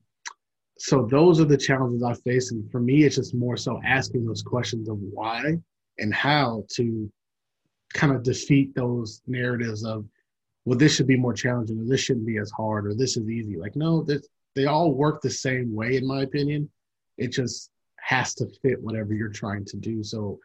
so 0.79 1.05
those 1.05 1.39
are 1.39 1.45
the 1.45 1.57
challenges 1.57 2.03
i 2.03 2.13
face 2.13 2.51
and 2.51 2.69
for 2.71 2.79
me 2.79 3.03
it's 3.03 3.15
just 3.15 3.35
more 3.35 3.57
so 3.57 3.79
asking 3.85 4.25
those 4.25 4.41
questions 4.41 4.89
of 4.89 4.97
why 4.99 5.55
and 5.99 6.13
how 6.13 6.63
to 6.69 7.11
kind 7.93 8.13
of 8.13 8.23
defeat 8.23 8.73
those 8.75 9.21
narratives 9.27 9.83
of, 9.83 10.05
well, 10.65 10.77
this 10.77 10.95
should 10.95 11.07
be 11.07 11.17
more 11.17 11.33
challenging, 11.33 11.79
or 11.79 11.85
this 11.85 12.01
shouldn't 12.01 12.25
be 12.25 12.37
as 12.37 12.51
hard, 12.51 12.85
or 12.85 12.93
this 12.93 13.17
is 13.17 13.29
easy. 13.29 13.57
Like, 13.57 13.75
no, 13.75 14.05
they 14.55 14.65
all 14.65 14.93
work 14.93 15.21
the 15.21 15.29
same 15.29 15.73
way, 15.73 15.97
in 15.97 16.07
my 16.07 16.21
opinion. 16.21 16.69
It 17.17 17.31
just 17.31 17.71
has 17.97 18.33
to 18.35 18.47
fit 18.61 18.81
whatever 18.81 19.13
you're 19.13 19.29
trying 19.29 19.65
to 19.65 19.77
do. 19.77 20.03
So 20.03 20.39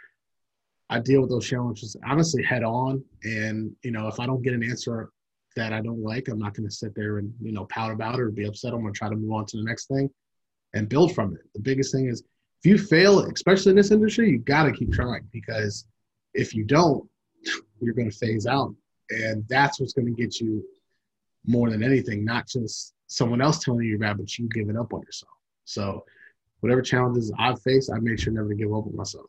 I 0.90 1.00
deal 1.00 1.20
with 1.20 1.30
those 1.30 1.46
challenges 1.46 1.96
honestly 2.06 2.42
head 2.42 2.62
on. 2.62 3.04
And, 3.24 3.74
you 3.82 3.90
know, 3.90 4.08
if 4.08 4.20
I 4.20 4.26
don't 4.26 4.42
get 4.42 4.54
an 4.54 4.64
answer 4.64 5.10
that 5.56 5.72
I 5.72 5.80
don't 5.80 6.02
like, 6.02 6.28
I'm 6.28 6.38
not 6.38 6.54
going 6.54 6.68
to 6.68 6.74
sit 6.74 6.94
there 6.94 7.18
and, 7.18 7.32
you 7.40 7.52
know, 7.52 7.64
pout 7.66 7.92
about 7.92 8.14
it 8.14 8.20
or 8.20 8.30
be 8.30 8.46
upset. 8.46 8.72
I'm 8.72 8.80
going 8.80 8.92
to 8.92 8.98
try 8.98 9.08
to 9.08 9.16
move 9.16 9.32
on 9.32 9.46
to 9.46 9.56
the 9.56 9.64
next 9.64 9.86
thing 9.86 10.10
and 10.74 10.88
build 10.88 11.14
from 11.14 11.34
it. 11.34 11.42
The 11.54 11.60
biggest 11.60 11.92
thing 11.92 12.08
is 12.08 12.22
if 12.62 12.70
you 12.70 12.78
fail, 12.78 13.20
especially 13.20 13.70
in 13.70 13.76
this 13.76 13.90
industry, 13.90 14.30
you 14.30 14.38
got 14.38 14.64
to 14.64 14.72
keep 14.72 14.92
trying 14.92 15.26
because 15.32 15.86
if 16.34 16.54
you 16.54 16.64
don't, 16.64 17.08
you're 17.80 17.94
going 17.94 18.10
to 18.10 18.16
phase 18.16 18.46
out. 18.46 18.74
And 19.10 19.44
that's 19.48 19.80
what's 19.80 19.92
going 19.92 20.14
to 20.14 20.22
get 20.22 20.40
you 20.40 20.64
more 21.46 21.70
than 21.70 21.82
anything, 21.82 22.24
not 22.24 22.48
just 22.48 22.94
someone 23.06 23.40
else 23.40 23.62
telling 23.62 23.84
you 23.84 23.90
you're 23.90 23.98
bad, 23.98 24.16
but 24.18 24.38
you 24.38 24.48
giving 24.48 24.78
up 24.78 24.92
on 24.92 25.02
yourself. 25.02 25.32
So, 25.64 26.04
whatever 26.60 26.80
challenges 26.80 27.30
I've 27.38 27.60
faced, 27.60 27.92
I 27.92 27.98
made 27.98 28.18
sure 28.18 28.32
never 28.32 28.48
to 28.48 28.54
give 28.54 28.72
up 28.72 28.86
on 28.86 28.96
myself. 28.96 29.26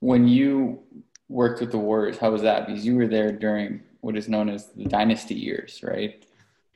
When 0.00 0.26
you 0.26 0.80
worked 1.28 1.60
with 1.60 1.70
the 1.70 1.78
Warriors, 1.78 2.16
how 2.16 2.30
was 2.30 2.42
that? 2.42 2.66
Because 2.66 2.86
you 2.86 2.96
were 2.96 3.06
there 3.06 3.30
during 3.30 3.82
what 4.00 4.16
is 4.16 4.28
known 4.28 4.48
as 4.48 4.68
the 4.72 4.84
dynasty 4.84 5.34
years, 5.34 5.80
right? 5.82 6.24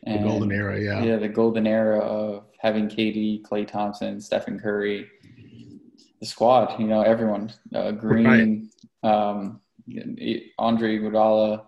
And, 0.05 0.25
the 0.25 0.29
golden 0.29 0.53
era, 0.53 0.81
yeah. 0.81 1.03
Yeah, 1.03 1.17
the 1.17 1.29
golden 1.29 1.67
era 1.67 1.99
of 1.99 2.45
having 2.59 2.89
KD, 2.89 3.43
Klay 3.43 3.67
Thompson, 3.67 4.21
Stephen 4.21 4.59
Curry, 4.59 5.09
the 6.21 6.27
squad, 6.27 6.79
you 6.81 6.87
know, 6.87 7.03
everyone, 7.03 7.53
uh, 7.75 7.93
Green, 7.93 8.71
right. 9.03 9.31
um, 9.37 9.61
Andre 10.59 10.99
Iguodala. 10.99 11.65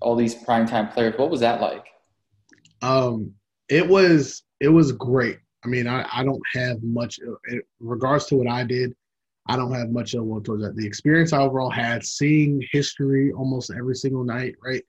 all 0.00 0.16
these 0.16 0.34
primetime 0.34 0.92
players. 0.92 1.14
What 1.18 1.30
was 1.30 1.40
that 1.40 1.60
like? 1.60 1.86
Um, 2.82 3.32
it 3.68 3.86
was 3.88 4.42
it 4.60 4.68
was 4.68 4.92
great. 4.92 5.38
I 5.64 5.68
mean, 5.68 5.88
I, 5.88 6.06
I 6.12 6.22
don't 6.22 6.42
have 6.54 6.82
much 6.82 7.18
in 7.18 7.62
regards 7.80 8.26
to 8.26 8.36
what 8.36 8.46
I 8.46 8.62
did. 8.62 8.94
I 9.48 9.56
don't 9.56 9.72
have 9.72 9.90
much 9.90 10.14
of 10.14 10.24
one 10.24 10.42
towards 10.42 10.62
that. 10.62 10.76
The 10.76 10.86
experience 10.86 11.32
I 11.32 11.40
overall 11.40 11.70
had, 11.70 12.04
seeing 12.04 12.62
history 12.72 13.32
almost 13.32 13.70
every 13.76 13.94
single 13.94 14.24
night, 14.24 14.54
right, 14.62 14.84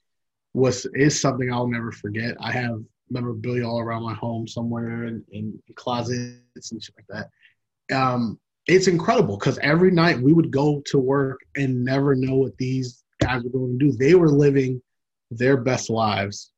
was 0.58 0.88
is 0.96 1.22
something 1.22 1.54
I'll 1.54 1.68
never 1.68 1.92
forget. 1.92 2.36
I 2.42 2.52
have 2.52 2.82
memorabilia 3.12 3.66
all 3.66 3.80
around 3.80 4.04
my 4.04 4.16
home 4.16 4.48
somewhere 4.48 5.06
in, 5.06 5.24
in 5.32 5.58
closets 5.76 6.72
and 6.72 6.82
shit 6.82 6.96
like 6.98 7.30
that. 7.90 7.96
Um, 7.96 8.40
it's 8.66 8.88
incredible 8.88 9.38
because 9.38 9.60
every 9.60 9.92
night 9.92 10.20
we 10.20 10.34
would 10.34 10.52
go 10.52 10.82
to 10.88 10.98
work 10.98 11.40
and 11.56 11.86
never 11.86 12.16
know 12.16 12.36
what 12.36 12.58
these 12.58 13.04
guys 13.22 13.44
were 13.44 13.52
going 13.52 13.78
to 13.78 13.86
do. 13.86 13.92
They 13.92 14.16
were 14.16 14.30
living 14.30 14.82
their 15.30 15.58
best 15.58 15.92
lives 15.92 16.52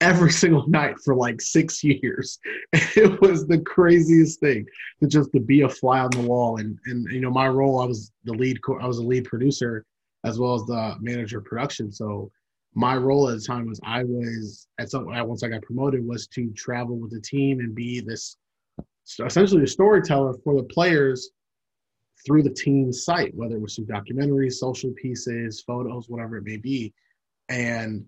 every 0.00 0.32
single 0.42 0.66
night 0.66 0.96
for 1.04 1.14
like 1.14 1.40
six 1.40 1.84
years. 1.84 2.38
It 2.96 3.20
was 3.20 3.46
the 3.46 3.60
craziest 3.60 4.40
thing 4.40 4.66
to 5.00 5.06
just 5.06 5.32
to 5.32 5.40
be 5.40 5.60
a 5.62 5.68
fly 5.68 6.00
on 6.00 6.10
the 6.10 6.22
wall. 6.22 6.58
And 6.58 6.78
and 6.86 7.06
you 7.12 7.20
know 7.20 7.30
my 7.30 7.46
role, 7.46 7.80
I 7.80 7.84
was 7.84 8.10
the 8.24 8.32
lead. 8.32 8.58
I 8.80 8.86
was 8.86 8.98
a 8.98 9.04
lead 9.04 9.24
producer 9.24 9.84
as 10.24 10.38
well 10.38 10.54
as 10.54 10.64
the 10.64 10.96
manager 11.00 11.38
of 11.38 11.44
production. 11.44 11.92
So 11.92 12.30
my 12.74 12.96
role 12.96 13.28
at 13.28 13.36
the 13.36 13.44
time 13.44 13.66
was 13.66 13.80
I 13.84 14.04
was 14.04 14.68
at 14.78 14.90
some 14.90 15.06
once 15.06 15.42
I 15.42 15.48
got 15.48 15.62
promoted 15.62 16.06
was 16.06 16.26
to 16.28 16.50
travel 16.52 16.96
with 16.96 17.10
the 17.10 17.20
team 17.20 17.60
and 17.60 17.74
be 17.74 18.00
this 18.00 18.36
essentially 19.18 19.64
a 19.64 19.66
storyteller 19.66 20.34
for 20.44 20.56
the 20.56 20.62
players 20.64 21.30
through 22.24 22.42
the 22.42 22.50
team 22.50 22.92
site, 22.92 23.34
whether 23.34 23.56
it 23.56 23.60
was 23.60 23.74
through 23.74 23.86
documentaries, 23.86 24.54
social 24.54 24.92
pieces, 24.92 25.62
photos, 25.62 26.08
whatever 26.08 26.36
it 26.36 26.44
may 26.44 26.58
be. 26.58 26.92
And 27.48 28.04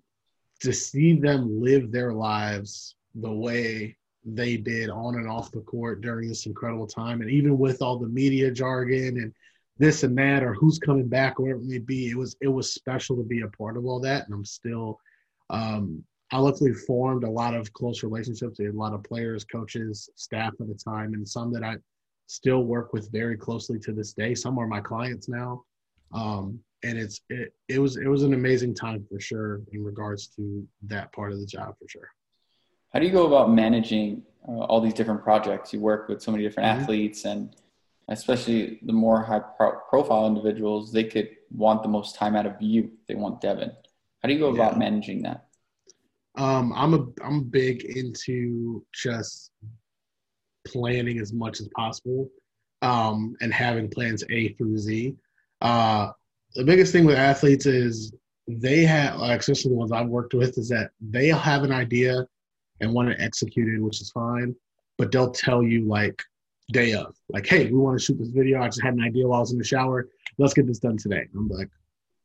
to 0.61 0.73
see 0.73 1.15
them 1.15 1.61
live 1.61 1.91
their 1.91 2.13
lives 2.13 2.95
the 3.15 3.33
way 3.33 3.97
they 4.25 4.57
did 4.57 4.91
on 4.91 5.17
and 5.17 5.29
off 5.29 5.51
the 5.51 5.61
court 5.63 6.01
during 6.01 6.29
this 6.29 6.47
incredible 6.47 6.87
time. 6.87 7.21
And 7.21 7.31
even 7.31 7.59
with 7.59 7.83
all 7.83 7.99
the 7.99 8.09
media 8.09 8.51
jargon 8.51 9.17
and 9.19 9.35
this 9.79 10.03
and 10.03 10.17
that, 10.19 10.43
or 10.43 10.55
who's 10.55 10.79
coming 10.79 11.09
back, 11.09 11.39
or 11.39 11.45
whatever 11.45 11.61
it 11.61 11.67
may 11.67 11.79
be, 11.79 12.11
it 12.11 12.17
was 12.17 12.37
it 12.41 12.49
was 12.49 12.73
special 12.73 13.17
to 13.17 13.23
be 13.23 13.41
a 13.43 13.49
part 13.49 13.77
of 13.77 13.87
all 13.87 14.01
that. 14.01 14.27
And 14.27 14.35
I'm 14.35 14.45
still 14.45 14.99
um, 15.51 16.05
I 16.33 16.39
luckily 16.39 16.73
formed 16.73 17.25
a 17.25 17.31
lot 17.31 17.55
of 17.55 17.73
close 17.75 18.03
relationships 18.03 18.59
with 18.59 18.75
a 18.75 18.79
lot 18.79 18.95
of 18.95 19.05
players, 19.05 19.45
coaches, 19.45 20.09
staff 20.17 20.55
at 20.61 20.67
the 20.67 20.75
time, 20.75 21.13
and 21.13 21.29
some 21.29 21.53
that 21.53 21.63
I 21.63 21.77
still 22.27 22.65
work 22.65 22.95
with 22.95 23.13
very 23.13 23.37
closely 23.37 23.79
to 23.81 23.93
this 23.93 24.15
day. 24.15 24.35
Some 24.35 24.59
are 24.59 24.67
my 24.67 24.81
clients 24.81 25.29
now. 25.29 25.63
Um, 26.15 26.59
and 26.85 26.99
it's 26.99 27.21
it, 27.29 27.53
it 27.69 27.79
was 27.79 27.97
it 27.97 28.09
was 28.09 28.23
an 28.23 28.35
amazing 28.35 28.75
time 28.75 29.07
for 29.11 29.21
sure 29.21 29.61
in 29.73 29.85
regards 29.85 30.29
to 30.37 30.67
that 30.85 31.13
part 31.13 31.33
of 31.33 31.39
the 31.39 31.47
job 31.47 31.75
for 31.79 31.87
sure. 31.89 32.09
How 32.93 32.99
do 32.99 33.07
you 33.07 33.13
go 33.13 33.27
about 33.27 33.51
managing 33.53 34.23
uh, 34.49 34.53
all 34.53 34.81
these 34.81 34.95
different 34.95 35.23
projects? 35.23 35.73
You 35.73 35.81
work 35.81 36.09
with 36.09 36.23
so 36.23 36.33
many 36.33 36.45
different 36.45 36.69
mm-hmm. 36.69 36.83
athletes, 36.83 37.25
and 37.25 37.55
especially 38.09 38.81
the 38.83 38.93
more 38.93 39.23
high 39.23 39.41
pro- 39.57 39.79
profile 39.89 40.27
individuals, 40.27 40.93
they 40.93 41.05
could 41.05 41.31
want 41.51 41.83
the 41.83 41.89
most 41.89 42.17
time 42.17 42.37
out 42.37 42.47
of 42.47 42.61
you. 42.61 42.91
They 43.09 43.15
want 43.15 43.41
Devin. 43.41 43.73
How 44.21 44.29
do 44.29 44.35
you 44.35 44.41
go 44.41 44.49
yeah. 44.49 44.55
about 44.55 44.79
managing 44.79 45.23
that? 45.23 45.47
Um, 46.37 46.73
I'm 46.75 46.95
a 46.95 47.07
I'm 47.25 47.45
big 47.45 47.85
into 47.85 48.85
just 48.95 49.51
planning 50.67 51.19
as 51.19 51.33
much 51.33 51.61
as 51.61 51.69
possible, 51.77 52.31
um, 52.81 53.37
and 53.41 53.53
having 53.53 53.91
plans 53.91 54.25
A 54.31 54.49
through 54.55 54.79
Z. 54.79 55.15
Uh, 55.61 56.11
the 56.55 56.65
biggest 56.65 56.93
thing 56.93 57.05
with 57.05 57.17
athletes 57.17 57.67
is 57.67 58.15
they 58.49 58.85
have, 58.85 59.19
like, 59.19 59.41
especially 59.41 59.71
the 59.71 59.77
ones 59.77 59.93
I've 59.93 60.09
worked 60.09 60.35
with, 60.35 60.59
is 60.59 60.69
that 60.69 60.91
they 61.01 61.29
have 61.29 61.65
an 61.65 61.73
idea 61.73 62.27
and 62.81 62.93
want 62.93 63.09
to 63.09 63.21
execute 63.21 63.69
it, 63.69 63.81
which 63.81 64.01
is 64.01 64.11
fine. 64.11 64.55
But 64.99 65.13
they'll 65.13 65.31
tell 65.31 65.63
you 65.63 65.87
like 65.87 66.23
day 66.71 66.93
of, 66.93 67.15
like, 67.29 67.47
hey, 67.47 67.67
we 67.67 67.79
want 67.79 67.99
to 67.99 68.05
shoot 68.05 68.19
this 68.19 68.29
video. 68.29 68.63
I 68.63 68.67
just 68.67 68.83
had 68.83 68.95
an 68.95 69.03
idea 69.03 69.27
while 69.27 69.39
I 69.39 69.41
was 69.41 69.53
in 69.53 69.59
the 69.59 69.65
shower. 69.65 70.09
Let's 70.39 70.55
get 70.55 70.67
this 70.67 70.79
done 70.79 70.97
today. 70.97 71.27
I'm 71.35 71.49
like, 71.49 71.69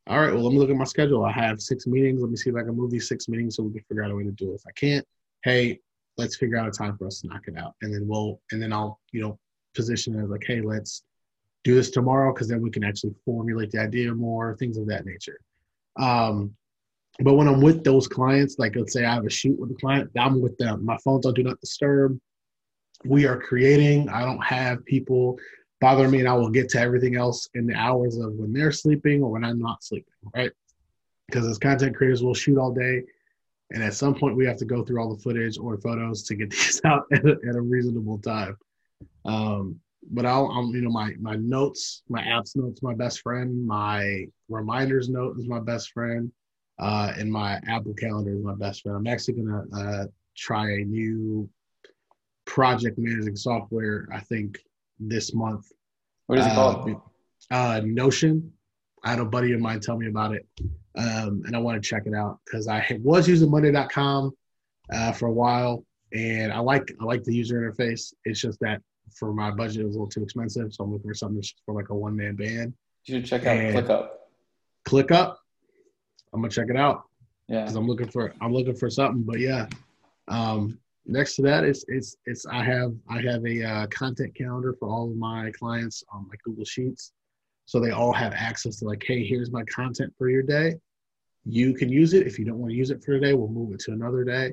all 0.06 0.20
right, 0.20 0.32
well, 0.32 0.42
let 0.42 0.52
me 0.52 0.58
look 0.58 0.70
at 0.70 0.76
my 0.76 0.84
schedule. 0.84 1.24
I 1.24 1.32
have 1.32 1.60
six 1.60 1.86
meetings. 1.86 2.22
Let 2.22 2.30
me 2.30 2.36
see 2.36 2.50
if 2.50 2.56
I 2.56 2.62
can 2.62 2.76
move 2.76 2.90
these 2.90 3.08
six 3.08 3.28
meetings 3.28 3.56
so 3.56 3.62
we 3.62 3.72
can 3.72 3.82
figure 3.88 4.04
out 4.04 4.10
a 4.10 4.16
way 4.16 4.24
to 4.24 4.30
do 4.30 4.52
it. 4.52 4.54
If 4.54 4.62
I 4.66 4.72
can't, 4.72 5.06
hey, 5.44 5.80
let's 6.16 6.36
figure 6.36 6.56
out 6.56 6.66
a 6.66 6.70
time 6.70 6.96
for 6.96 7.06
us 7.06 7.20
to 7.20 7.28
knock 7.28 7.42
it 7.46 7.58
out. 7.58 7.74
And 7.82 7.92
then 7.92 8.06
we'll, 8.08 8.40
and 8.50 8.62
then 8.62 8.72
I'll, 8.72 9.00
you 9.12 9.20
know, 9.20 9.38
position 9.74 10.18
it 10.18 10.22
as 10.22 10.30
like, 10.30 10.44
hey, 10.46 10.62
let's 10.62 11.02
do 11.64 11.74
this 11.74 11.90
tomorrow 11.90 12.32
because 12.32 12.48
then 12.48 12.62
we 12.62 12.70
can 12.70 12.84
actually 12.84 13.14
formulate 13.24 13.70
the 13.70 13.80
idea 13.80 14.14
more, 14.14 14.56
things 14.56 14.78
of 14.78 14.86
that 14.86 15.04
nature. 15.04 15.40
Um, 15.98 16.54
but 17.20 17.34
when 17.34 17.48
I'm 17.48 17.60
with 17.60 17.84
those 17.84 18.08
clients, 18.08 18.58
like 18.58 18.76
let's 18.76 18.92
say 18.92 19.04
I 19.04 19.14
have 19.14 19.26
a 19.26 19.30
shoot 19.30 19.58
with 19.58 19.72
a 19.72 19.74
client, 19.74 20.10
I'm 20.16 20.40
with 20.40 20.56
them. 20.56 20.84
My 20.84 20.96
phone's 21.04 21.26
on 21.26 21.34
do 21.34 21.42
not 21.42 21.60
disturb. 21.60 22.18
We 23.04 23.26
are 23.26 23.38
creating. 23.38 24.08
I 24.08 24.24
don't 24.24 24.42
have 24.44 24.84
people 24.84 25.38
bother 25.80 26.08
me 26.08 26.18
and 26.20 26.28
I 26.28 26.34
will 26.34 26.50
get 26.50 26.68
to 26.70 26.80
everything 26.80 27.16
else 27.16 27.48
in 27.54 27.66
the 27.66 27.74
hours 27.74 28.16
of 28.16 28.32
when 28.34 28.52
they're 28.52 28.72
sleeping 28.72 29.22
or 29.22 29.30
when 29.30 29.44
I'm 29.44 29.60
not 29.60 29.84
sleeping, 29.84 30.12
right? 30.34 30.50
Because 31.26 31.46
as 31.46 31.58
content 31.58 31.96
creators, 31.96 32.22
we'll 32.22 32.34
shoot 32.34 32.58
all 32.58 32.72
day. 32.72 33.02
And 33.70 33.82
at 33.82 33.94
some 33.94 34.14
point, 34.14 34.36
we 34.36 34.46
have 34.46 34.56
to 34.58 34.64
go 34.64 34.82
through 34.82 35.00
all 35.00 35.14
the 35.14 35.22
footage 35.22 35.58
or 35.58 35.76
photos 35.78 36.22
to 36.24 36.34
get 36.34 36.50
these 36.50 36.80
out 36.84 37.04
at 37.12 37.24
a, 37.24 37.36
at 37.48 37.54
a 37.54 37.60
reasonable 37.60 38.18
time. 38.18 38.56
Um, 39.24 39.78
but 40.10 40.24
I'll, 40.24 40.46
I'm, 40.46 40.68
you 40.74 40.80
know, 40.80 40.90
my 40.90 41.12
my 41.20 41.36
notes, 41.36 42.02
my 42.08 42.22
apps 42.22 42.56
notes, 42.56 42.82
my 42.82 42.94
best 42.94 43.20
friend. 43.20 43.66
My 43.66 44.26
reminders 44.48 45.08
note 45.08 45.38
is 45.38 45.46
my 45.46 45.60
best 45.60 45.90
friend, 45.92 46.32
uh, 46.78 47.12
and 47.16 47.30
my 47.30 47.60
Apple 47.66 47.94
Calendar 47.94 48.32
is 48.32 48.42
my 48.42 48.54
best 48.54 48.82
friend. 48.82 48.96
I'm 48.96 49.06
actually 49.06 49.34
gonna 49.34 49.64
uh, 49.74 50.06
try 50.34 50.70
a 50.70 50.78
new 50.78 51.48
project 52.48 52.98
managing 52.98 53.36
software. 53.36 54.08
I 54.12 54.20
think 54.20 54.58
this 54.98 55.34
month. 55.34 55.70
What 56.26 56.38
is 56.38 56.46
it 56.46 56.54
called? 56.54 56.90
Uh, 57.50 57.54
uh, 57.54 57.80
Notion. 57.84 58.52
I 59.04 59.10
had 59.10 59.20
a 59.20 59.24
buddy 59.24 59.52
of 59.52 59.60
mine 59.60 59.78
tell 59.78 59.96
me 59.96 60.08
about 60.08 60.34
it, 60.34 60.44
um, 60.96 61.42
and 61.46 61.54
I 61.54 61.60
want 61.60 61.80
to 61.80 61.88
check 61.88 62.02
it 62.06 62.14
out 62.14 62.40
because 62.44 62.66
I 62.66 62.84
was 63.02 63.28
using 63.28 63.48
Monday.com 63.48 64.32
uh, 64.92 65.12
for 65.12 65.26
a 65.26 65.32
while, 65.32 65.84
and 66.12 66.52
I 66.52 66.58
like 66.58 66.90
I 67.00 67.04
like 67.04 67.22
the 67.22 67.32
user 67.32 67.60
interface. 67.60 68.12
It's 68.24 68.40
just 68.40 68.58
that 68.60 68.82
for 69.14 69.32
my 69.32 69.52
budget, 69.52 69.82
it 69.82 69.84
was 69.86 69.94
a 69.94 69.98
little 69.98 70.10
too 70.10 70.24
expensive, 70.24 70.74
so 70.74 70.82
I'm 70.82 70.92
looking 70.92 71.08
for 71.08 71.14
something 71.14 71.42
for 71.64 71.74
like 71.74 71.90
a 71.90 71.94
one 71.94 72.16
man 72.16 72.34
band. 72.34 72.74
You 73.04 73.16
should 73.16 73.26
check 73.26 73.46
out 73.46 73.56
and 73.56 73.76
ClickUp. 73.76 74.08
ClickUp. 74.86 75.36
I'm 76.32 76.40
gonna 76.40 76.50
check 76.50 76.68
it 76.68 76.76
out. 76.76 77.04
Yeah, 77.46 77.60
because 77.60 77.76
I'm 77.76 77.86
looking 77.86 78.08
for 78.08 78.34
I'm 78.40 78.52
looking 78.52 78.74
for 78.74 78.90
something. 78.90 79.22
But 79.22 79.38
yeah, 79.38 79.68
um, 80.26 80.78
next 81.08 81.36
to 81.36 81.42
that 81.42 81.64
it's 81.64 81.84
it's 81.88 82.16
it's 82.26 82.46
i 82.46 82.62
have 82.62 82.92
i 83.08 83.20
have 83.20 83.44
a 83.46 83.64
uh, 83.64 83.86
content 83.88 84.34
calendar 84.34 84.74
for 84.78 84.88
all 84.88 85.10
of 85.10 85.16
my 85.16 85.50
clients 85.52 86.04
on 86.12 86.26
my 86.28 86.34
google 86.44 86.64
sheets. 86.64 87.12
So 87.66 87.80
they 87.80 87.90
all 87.90 88.12
have 88.12 88.32
access 88.32 88.76
to 88.76 88.86
like 88.86 89.04
hey 89.06 89.26
here's 89.26 89.50
my 89.50 89.62
content 89.64 90.12
for 90.16 90.28
your 90.28 90.42
day. 90.42 90.76
You 91.44 91.74
can 91.74 91.88
use 91.88 92.14
it. 92.14 92.26
If 92.26 92.38
you 92.38 92.44
don't 92.44 92.58
want 92.58 92.70
to 92.70 92.76
use 92.76 92.90
it 92.90 93.02
for 93.02 93.12
today. 93.12 93.34
we'll 93.34 93.48
move 93.48 93.72
it 93.74 93.80
to 93.80 93.92
another 93.92 94.24
day. 94.24 94.52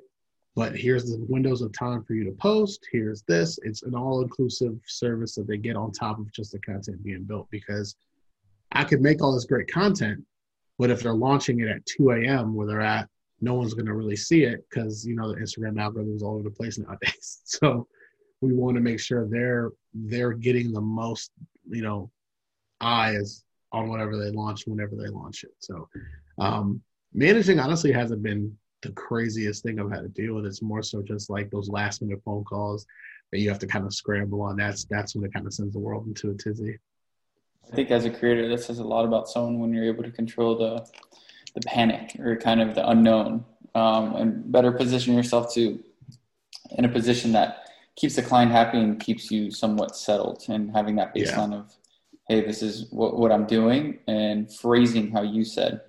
But 0.56 0.76
here's 0.76 1.06
the 1.06 1.26
windows 1.28 1.62
of 1.62 1.74
time 1.74 2.04
for 2.04 2.14
you 2.14 2.24
to 2.26 2.32
post. 2.32 2.86
Here's 2.92 3.22
this. 3.24 3.60
It's 3.64 3.84
an 3.84 3.94
all-inclusive 3.94 4.80
service 4.88 5.36
that 5.36 5.48
they 5.48 5.58
get 5.58 5.76
on 5.76 5.92
top 5.92 6.20
of 6.20 6.32
just 6.32 6.54
the 6.54 6.60
content 6.60 7.04
being 7.04 7.24
built 7.24 7.48
because 7.52 7.96
i 8.72 8.84
could 8.84 9.02
make 9.02 9.22
all 9.22 9.34
this 9.34 9.46
great 9.46 9.72
content 9.72 10.24
but 10.78 10.90
if 10.90 11.02
they're 11.02 11.14
launching 11.14 11.60
it 11.60 11.68
at 11.68 11.86
2 11.86 12.12
a.m 12.12 12.54
where 12.54 12.68
they're 12.68 12.82
at 12.82 13.08
no 13.42 13.54
one's 13.54 13.74
going 13.74 13.86
to 13.86 13.94
really 13.94 14.16
see 14.16 14.44
it 14.44 14.66
because 14.70 15.06
you 15.06 15.16
know 15.16 15.30
the 15.30 15.40
Instagram 15.40 15.80
algorithm 15.80 16.16
is 16.16 16.24
all 16.24 16.36
over 16.36 16.44
the 16.44 16.50
place 16.50 16.78
nowadays. 16.80 17.42
So 17.46 17.88
we 18.42 18.54
want 18.54 18.76
to 18.76 18.82
make 18.82 19.00
sure 19.00 19.28
they're 19.28 19.72
they're 19.94 20.34
getting 20.34 20.72
the 20.72 20.82
most 20.82 21.32
you 21.70 21.82
know 21.82 22.12
eyes 22.82 23.44
on 23.72 23.90
whatever 23.90 24.18
they 24.18 24.32
launch 24.32 24.64
whenever 24.66 24.96
they 24.96 25.08
launch 25.08 25.44
it. 25.44 25.52
So 25.60 25.88
um, 26.38 26.82
managing 27.14 27.60
honestly 27.60 27.92
hasn't 27.92 28.24
been 28.24 28.56
the 28.82 28.92
craziest 28.92 29.64
thing 29.64 29.80
I've 29.80 29.92
had 29.92 30.04
to 30.04 30.10
deal 30.10 30.36
with. 30.36 30.46
It's 30.46 30.62
more 30.62 30.84
so 30.84 31.02
just 31.02 31.30
like 31.30 31.50
those 31.50 31.70
last 31.70 32.02
minute 32.02 32.22
phone 32.24 32.44
calls 32.44 32.86
that 33.32 33.40
you 33.40 33.50
have 33.50 33.60
to 33.60 33.68
kind 33.68 33.86
of 33.86 33.94
scramble 33.94 34.42
on. 34.42 34.56
That's 34.56 34.86
that's 34.86 35.16
when 35.16 35.26
it 35.26 35.34
kind 35.34 35.46
of 35.46 35.54
sends 35.54 35.74
the 35.74 35.80
world 35.80 36.08
into 36.08 36.32
a 36.32 36.36
tizzy. 36.36 36.78
I 37.72 37.76
think 37.76 37.90
as 37.90 38.06
a 38.06 38.12
creator, 38.12 38.48
that 38.48 38.60
says 38.60 38.80
a 38.80 38.84
lot 38.84 39.06
about 39.06 39.28
someone 39.28 39.60
when 39.60 39.74
you're 39.74 39.86
able 39.86 40.04
to 40.04 40.12
control 40.12 40.58
the 40.58 40.88
the 41.56 41.62
panic 41.62 42.16
or 42.20 42.36
kind 42.36 42.62
of 42.62 42.76
the 42.76 42.88
unknown 42.88 43.46
um, 43.74 44.16
and 44.16 44.52
better 44.52 44.72
position 44.72 45.16
yourself 45.16 45.54
to 45.54 45.82
in 46.78 46.86
a 46.86 46.90
position 46.90 47.32
that 47.32 47.70
keeps 47.96 48.16
the 48.16 48.22
client 48.22 48.52
happy 48.52 48.80
and 48.80 49.00
keeps 49.00 49.32
you 49.32 49.50
somewhat 49.50 49.96
settled 49.96 50.44
and 50.50 50.72
having 50.72 50.96
that 50.96 51.16
baseline 51.16 51.52
yeah. 51.52 51.60
of 51.60 51.74
hey 52.28 52.46
this 52.46 52.62
is 52.62 52.88
what, 52.92 53.18
what 53.18 53.32
i'm 53.32 53.46
doing 53.46 54.00
and 54.08 54.54
phrasing 54.54 55.12
how 55.12 55.22
you 55.22 55.44
said 55.44 55.82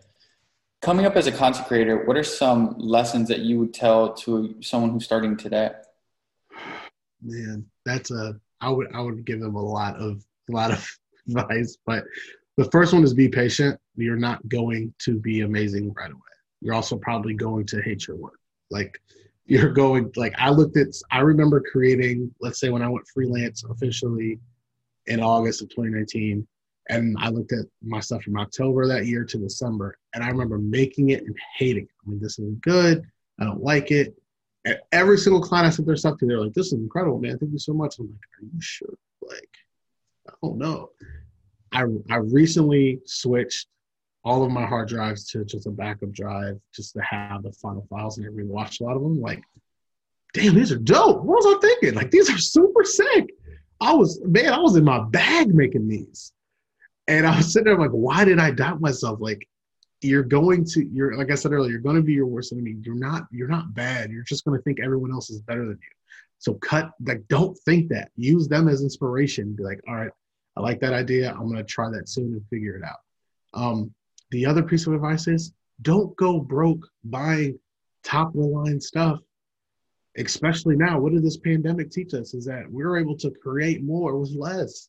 coming 0.83 1.07
up 1.07 1.17
as 1.17 1.27
a 1.27 1.33
content 1.33 1.67
creator 1.67 2.05
what 2.05 2.17
are 2.17 2.23
some 2.23 2.75
lessons 2.79 3.29
that 3.29 3.41
you 3.41 3.59
would 3.59 3.75
tell 3.75 4.15
to 4.15 4.55
someone 4.61 4.91
who's 4.91 5.05
starting 5.05 5.37
today 5.37 5.71
man 7.23 7.65
that's 7.85 8.11
a 8.11 8.39
i 8.61 8.69
would 8.69 8.89
i 8.95 9.01
would 9.01 9.25
give 9.25 9.41
them 9.41 9.57
a 9.57 9.63
lot 9.63 9.97
of 9.97 10.25
a 10.49 10.53
lot 10.53 10.71
of 10.71 10.87
advice 11.29 11.77
but 11.87 12.05
the 12.57 12.65
first 12.71 12.93
one 12.93 13.05
is 13.05 13.15
be 13.15 13.29
patient. 13.29 13.79
You're 13.97 14.17
not 14.17 14.47
going 14.49 14.95
to 15.01 15.19
be 15.19 15.43
amazing 15.43 15.93
right 15.93 16.11
away. 16.11 16.21
you're 16.61 16.75
also 16.75 16.97
probably 16.97 17.35
going 17.35 17.67
to 17.67 17.83
hate 17.83 18.07
your 18.07 18.17
work. 18.17 18.39
Like 18.71 19.01
you're 19.45 19.73
going 19.73 20.13
like 20.17 20.35
I 20.39 20.51
looked 20.51 20.77
at 20.77 20.89
I 21.11 21.21
remember 21.21 21.61
creating, 21.61 22.35
let's 22.41 22.59
say 22.59 22.71
when 22.71 22.83
I 22.83 22.89
went 22.89 23.07
freelance 23.13 23.65
officially 23.65 24.41
in 25.07 25.21
August 25.21 25.63
of 25.63 25.69
2019, 25.69 26.47
and 26.89 27.17
I 27.21 27.29
looked 27.29 27.53
at 27.53 27.67
my 27.83 28.01
stuff 28.01 28.23
from 28.23 28.39
October 28.39 28.87
that 28.89 29.07
year 29.07 29.25
to 29.25 29.39
December, 29.39 29.99
and 30.15 30.25
I 30.25 30.29
remember 30.29 30.59
making 30.59 31.11
it 31.11 31.23
and 31.23 31.37
hating 31.57 31.85
it. 31.85 31.91
I 32.05 32.11
mean, 32.11 32.21
this 32.21 32.39
isn't 32.39 32.61
good. 32.63 33.05
I 33.41 33.45
don't 33.45 33.63
like 33.63 33.91
it. 33.91 34.17
And 34.65 34.79
every 34.93 35.19
single 35.19 35.41
client 35.41 35.67
I 35.67 35.71
sent 35.71 35.87
their 35.87 35.97
stuff 35.97 36.19
to, 36.19 36.27
they're 36.27 36.41
like, 36.41 36.55
"This 36.55 36.69
is 36.69 36.75
incredible, 36.75 37.21
man. 37.21 37.39
Thank 37.39 37.53
you 37.53 37.59
so 37.59 37.73
much." 37.73 37.99
I'm 37.99 38.07
like, 38.07 38.15
"Are 38.15 38.45
you 38.45 38.61
sure?" 38.61 38.95
Like, 39.23 39.51
I 40.29 40.33
don't 40.43 40.59
know. 40.59 40.91
I 41.73 41.85
I 42.11 42.17
recently 42.17 43.01
switched 43.05 43.69
all 44.25 44.43
of 44.43 44.51
my 44.51 44.67
hard 44.67 44.89
drives 44.89 45.25
to 45.29 45.45
just 45.45 45.67
a 45.67 45.71
backup 45.71 46.11
drive 46.11 46.59
just 46.75 46.95
to 46.95 47.01
have 47.01 47.45
the 47.45 47.53
final 47.53 47.87
files 47.89 48.19
and 48.19 48.27
I 48.27 48.31
rewatched 48.31 48.81
a 48.81 48.85
lot 48.85 48.97
of 48.97 49.03
them. 49.03 49.21
Like, 49.21 49.41
damn, 50.35 50.55
these 50.55 50.73
are 50.73 50.79
dope. 50.79 51.23
What 51.23 51.45
was 51.45 51.57
I 51.57 51.61
thinking? 51.61 51.95
Like, 51.95 52.11
these 52.11 52.29
are 52.29 52.37
super 52.37 52.83
sick. 52.83 53.31
I 53.81 53.95
was, 53.95 54.21
man, 54.25 54.53
I 54.53 54.59
was 54.59 54.75
in 54.75 54.85
my 54.85 55.05
bag 55.05 55.55
making 55.55 55.89
these. 55.89 56.33
And 57.07 57.25
I 57.25 57.37
was 57.37 57.53
sitting 57.53 57.67
there 57.67 57.79
like, 57.79 57.93
why 57.93 58.25
did 58.25 58.41
I 58.41 58.51
doubt 58.51 58.81
myself? 58.81 59.21
Like, 59.21 59.47
you're 60.01 60.25
going 60.25 60.65
to, 60.65 60.85
you're, 60.85 61.17
like 61.17 61.31
I 61.31 61.37
said 61.37 61.53
earlier, 61.53 61.71
you're 61.71 61.81
going 61.81 61.95
to 61.95 62.03
be 62.03 62.13
your 62.13 62.27
worst 62.27 62.53
enemy. 62.53 62.75
You're 62.83 62.97
not, 62.97 63.29
you're 63.31 63.47
not 63.47 63.75
bad. 63.75 64.11
You're 64.11 64.25
just 64.25 64.45
going 64.45 64.59
to 64.59 64.63
think 64.63 64.81
everyone 64.81 65.13
else 65.13 65.31
is 65.31 65.41
better 65.41 65.65
than 65.65 65.79
you. 65.81 65.89
So 66.39 66.55
cut, 66.55 66.91
like, 67.05 67.23
don't 67.29 67.57
think 67.59 67.91
that. 67.91 68.11
Use 68.17 68.49
them 68.49 68.67
as 68.67 68.83
inspiration. 68.83 69.55
Be 69.55 69.63
like, 69.63 69.81
all 69.87 69.95
right, 69.95 70.11
I 70.57 70.61
like 70.61 70.81
that 70.81 70.93
idea. 70.93 71.31
I'm 71.31 71.47
going 71.47 71.57
to 71.57 71.65
try 71.65 71.91
that 71.91 72.09
soon 72.09 72.33
and 72.33 72.47
figure 72.49 72.77
it 72.77 72.83
out. 72.85 72.99
Um, 73.55 73.95
the 74.31 74.47
other 74.47 74.63
piece 74.63 74.87
of 74.87 74.95
advice 74.95 75.29
is 75.29 75.53
don't 75.83 76.17
go 76.17 76.41
broke 76.41 76.87
buying 77.05 77.59
top 78.03 78.29
of 78.29 78.41
the 78.41 78.47
line 78.47 78.81
stuff. 78.81 79.21
Especially 80.17 80.77
now, 80.77 80.99
what 80.99 81.13
did 81.13 81.23
this 81.23 81.37
pandemic 81.37 81.91
teach 81.91 82.15
us? 82.15 82.33
Is 82.33 82.47
that 82.47 82.71
we're 82.71 82.97
able 82.97 83.17
to 83.19 83.31
create 83.31 83.83
more 83.83 84.17
with 84.19 84.31
less. 84.31 84.89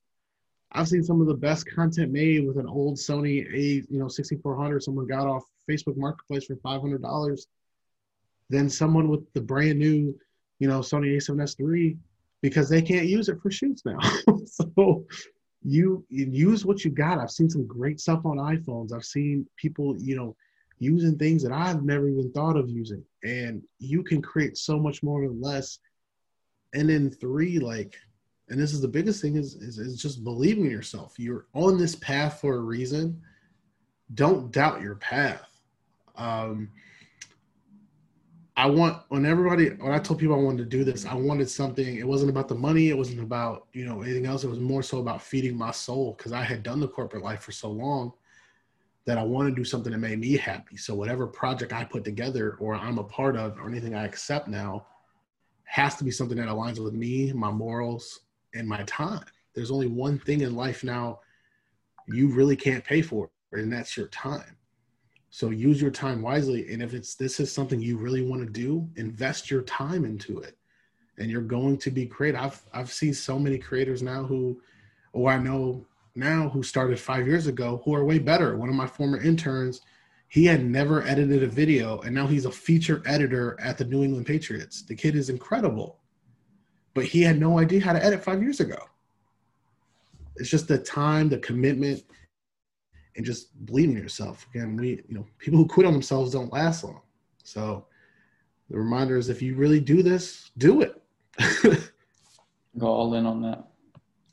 I've 0.71 0.88
seen 0.88 1.03
some 1.03 1.19
of 1.19 1.27
the 1.27 1.33
best 1.33 1.69
content 1.69 2.12
made 2.12 2.45
with 2.45 2.57
an 2.57 2.67
old 2.67 2.97
Sony 2.97 3.45
A, 3.53 3.86
you 3.89 4.00
know, 4.00 4.07
6400 4.07 4.83
someone 4.83 5.07
got 5.07 5.27
off 5.27 5.43
Facebook 5.69 5.97
Marketplace 5.97 6.45
for 6.45 6.55
$500 6.55 7.39
than 8.50 8.69
someone 8.69 9.09
with 9.09 9.21
the 9.33 9.41
brand 9.41 9.79
new, 9.79 10.17
you 10.59 10.67
know, 10.67 10.79
Sony 10.79 11.15
A7S 11.17 11.59
III 11.59 11.97
because 12.41 12.69
they 12.69 12.81
can't 12.81 13.07
use 13.07 13.27
it 13.29 13.39
for 13.41 13.51
shoots 13.51 13.83
now. 13.86 13.97
so 14.45 15.05
you, 15.67 16.05
use 16.09 16.65
what 16.65 16.86
you 16.86 16.91
got. 16.91 17.19
I've 17.19 17.29
seen 17.31 17.50
some 17.50 17.67
great 17.67 18.00
stuff 18.00 18.25
on 18.25 18.38
iPhones. 18.38 18.93
I've 18.93 19.03
seen 19.03 19.45
people, 19.57 19.97
you 20.00 20.15
know, 20.15 20.33
using 20.79 21.17
things 21.17 21.43
that 21.43 21.51
I've 21.51 21.83
never 21.83 22.07
even 22.07 22.31
thought 22.31 22.55
of 22.55 22.69
using. 22.69 23.03
And 23.25 23.62
you 23.79 24.01
can 24.01 24.21
create 24.21 24.57
so 24.57 24.79
much 24.79 25.03
more 25.03 25.21
with 25.21 25.36
less. 25.41 25.79
And 26.74 26.89
then 26.89 27.09
three, 27.09 27.59
like, 27.59 27.95
and 28.47 28.57
this 28.57 28.71
is 28.71 28.79
the 28.79 28.88
biggest 28.88 29.21
thing 29.21 29.36
is, 29.36 29.55
is, 29.55 29.77
is 29.77 30.01
just 30.01 30.24
believing 30.24 30.65
in 30.65 30.71
yourself. 30.71 31.19
You're 31.19 31.47
on 31.53 31.77
this 31.77 31.95
path 31.95 32.39
for 32.39 32.55
a 32.55 32.62
reason. 32.62 33.21
Don't 34.13 34.51
doubt 34.53 34.81
your 34.81 34.95
path. 34.95 35.50
Um, 36.15 36.69
I 38.58 38.66
want 38.66 39.04
when 39.10 39.24
everybody 39.24 39.70
when 39.70 39.94
I 39.94 40.00
told 40.00 40.20
people 40.20 40.36
I 40.36 40.40
wanted 40.40 40.70
to 40.70 40.78
do 40.78 40.84
this, 40.84 41.06
I 41.06 41.14
wanted 41.14 41.48
something. 41.48 41.98
It 41.98 42.08
wasn't 42.08 42.32
about 42.32 42.48
the 42.48 42.56
money. 42.56 42.90
It 42.90 42.98
wasn't 42.98 43.22
about 43.22 43.68
you 43.72 43.86
know 43.86 44.02
anything 44.02 44.26
else. 44.26 44.44
It 44.44 44.50
was 44.50 44.60
more 44.60 44.82
so 44.82 44.98
about 44.98 45.22
feeding 45.22 45.56
my 45.56 45.70
soul 45.70 46.16
because 46.18 46.34
I 46.34 46.42
had 46.42 46.64
done 46.64 46.80
the 46.80 46.88
corporate 46.88 47.24
life 47.24 47.42
for 47.42 47.52
so 47.52 47.70
long 47.70 48.14
that 49.06 49.20
I 49.20 49.24
want 49.24 49.48
to 49.48 49.56
do 49.56 49.64
something 49.64 49.92
that 49.92 50.00
made 50.00 50.20
me 50.20 50.36
happy. 50.36 50.76
So 50.76 50.96
whatever 50.96 51.28
project 51.28 51.72
I 51.72 51.84
put 51.84 52.04
together 52.04 52.58
or 52.60 52.74
I'm 52.74 52.98
a 52.98 53.04
part 53.04 53.38
of 53.38 53.58
or 53.60 53.70
anything 53.70 53.94
I 53.94 54.06
accept 54.06 54.48
now 54.48 54.88
has 55.66 55.96
to 55.98 56.04
be 56.04 56.12
something 56.12 56.38
that 56.38 56.48
aligns 56.48 56.84
with 56.84 56.93
me, 56.93 57.32
my 57.34 57.52
morals, 57.52 58.22
and 58.56 58.67
my 58.67 58.82
time. 58.84 59.24
There's 59.54 59.72
only 59.72 59.88
one 59.88 60.17
thing 60.17 60.41
in 60.41 60.56
life 60.56 60.84
now 60.84 61.20
you 62.08 62.30
really 62.30 62.56
can't 62.56 62.84
pay 62.84 63.02
for, 63.02 63.30
and 63.52 63.72
that's 63.72 63.96
your 63.96 64.08
time. 64.08 64.57
So 65.38 65.52
use 65.52 65.80
your 65.80 65.91
time 65.91 66.23
wisely. 66.23 66.73
And 66.73 66.82
if 66.82 66.95
it's 66.95 67.13
this 67.13 67.39
is 67.39 67.52
something 67.52 67.80
you 67.80 67.95
really 67.95 68.23
want 68.23 68.41
to 68.41 68.52
do, 68.52 68.89
invest 68.95 69.52
your 69.52 69.62
time 69.62 70.04
into 70.04 70.39
it. 70.39 70.58
And 71.19 71.30
you're 71.30 71.43
going 71.43 71.78
to 71.78 71.91
be 71.91 72.06
great. 72.06 72.34
I've 72.34 72.60
I've 72.73 72.91
seen 72.91 73.13
so 73.13 73.38
many 73.38 73.60
creators 73.60 74.02
now 74.02 74.23
who 74.23 74.60
or 75.13 75.30
I 75.30 75.38
know 75.38 75.86
now 76.15 76.50
who 76.50 76.63
started 76.63 77.00
five 77.00 77.28
years 77.28 77.45
ago 77.45 77.84
who 77.86 77.93
are 77.93 78.04
way 78.04 78.17
better. 78.17 78.58
One 78.58 78.67
of 78.67 78.73
my 78.73 78.88
former 78.88 79.21
interns, 79.21 79.82
he 80.28 80.43
had 80.43 80.65
never 80.65 81.04
edited 81.04 81.43
a 81.43 81.47
video, 81.47 82.00
and 82.00 82.15
now 82.15 82.26
he's 82.26 82.45
a 82.45 82.52
feature 82.52 83.04
editor 83.06 83.56
at 83.62 83.78
the 83.78 83.86
New 83.86 84.02
England 84.04 84.26
Patriots. 84.26 84.82
The 84.82 84.95
kid 84.95 85.15
is 85.15 85.30
incredible. 85.30 86.00
But 86.95 87.06
he 87.06 87.21
had 87.21 87.39
no 87.39 87.60
idea 87.60 87.82
how 87.82 87.93
to 87.93 88.04
edit 88.04 88.23
five 88.23 88.41
years 88.41 88.60
ago. 88.60 88.80
It's 90.38 90.50
just 90.50 90.67
the 90.67 90.80
time, 90.80 91.30
the 91.30 91.38
commitment, 91.38 92.06
and 93.17 93.25
just 93.25 93.65
believe 93.65 93.89
in 93.89 93.97
yourself. 93.97 94.47
Again, 94.53 94.77
we, 94.77 95.01
you 95.08 95.15
know, 95.15 95.25
people 95.39 95.58
who 95.58 95.67
quit 95.67 95.86
on 95.86 95.93
themselves 95.93 96.32
don't 96.32 96.53
last 96.53 96.84
long. 96.84 97.01
So 97.43 97.86
the 98.69 98.77
reminder 98.77 99.17
is 99.17 99.27
if 99.27 99.41
you 99.41 99.56
really 99.56 99.80
do 99.80 100.03
this, 100.03 100.51
do 100.58 100.82
it. 100.82 101.01
Go 102.77 102.88
all 102.88 103.15
in 103.15 103.25
on 103.25 103.41
that. 103.41 103.65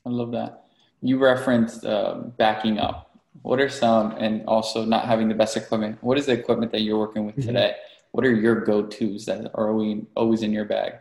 I 0.07 0.11
love 0.11 0.33
that. 0.33 0.65
You 1.01 1.19
referenced 1.19 1.85
uh, 1.85 2.15
backing 2.37 2.79
up. 2.79 3.11
What 3.43 3.59
are 3.61 3.69
some, 3.69 4.13
and 4.13 4.45
also 4.47 4.85
not 4.85 5.07
having 5.07 5.29
the 5.29 5.35
best 5.35 5.57
equipment? 5.57 6.03
What 6.03 6.19
is 6.19 6.27
the 6.27 6.33
equipment 6.33 6.73
that 6.73 6.83
you're 6.83 6.99
working 6.99 7.27
with 7.27 7.37
mm-hmm. 7.37 7.49
today? 7.49 7.77
What 8.13 8.25
are 8.25 8.33
your 8.33 8.61
go-tos 8.61 9.25
that 9.27 9.51
are 9.55 9.71
always 10.15 10.43
in 10.43 10.53
your 10.53 10.65
bag? 10.65 10.95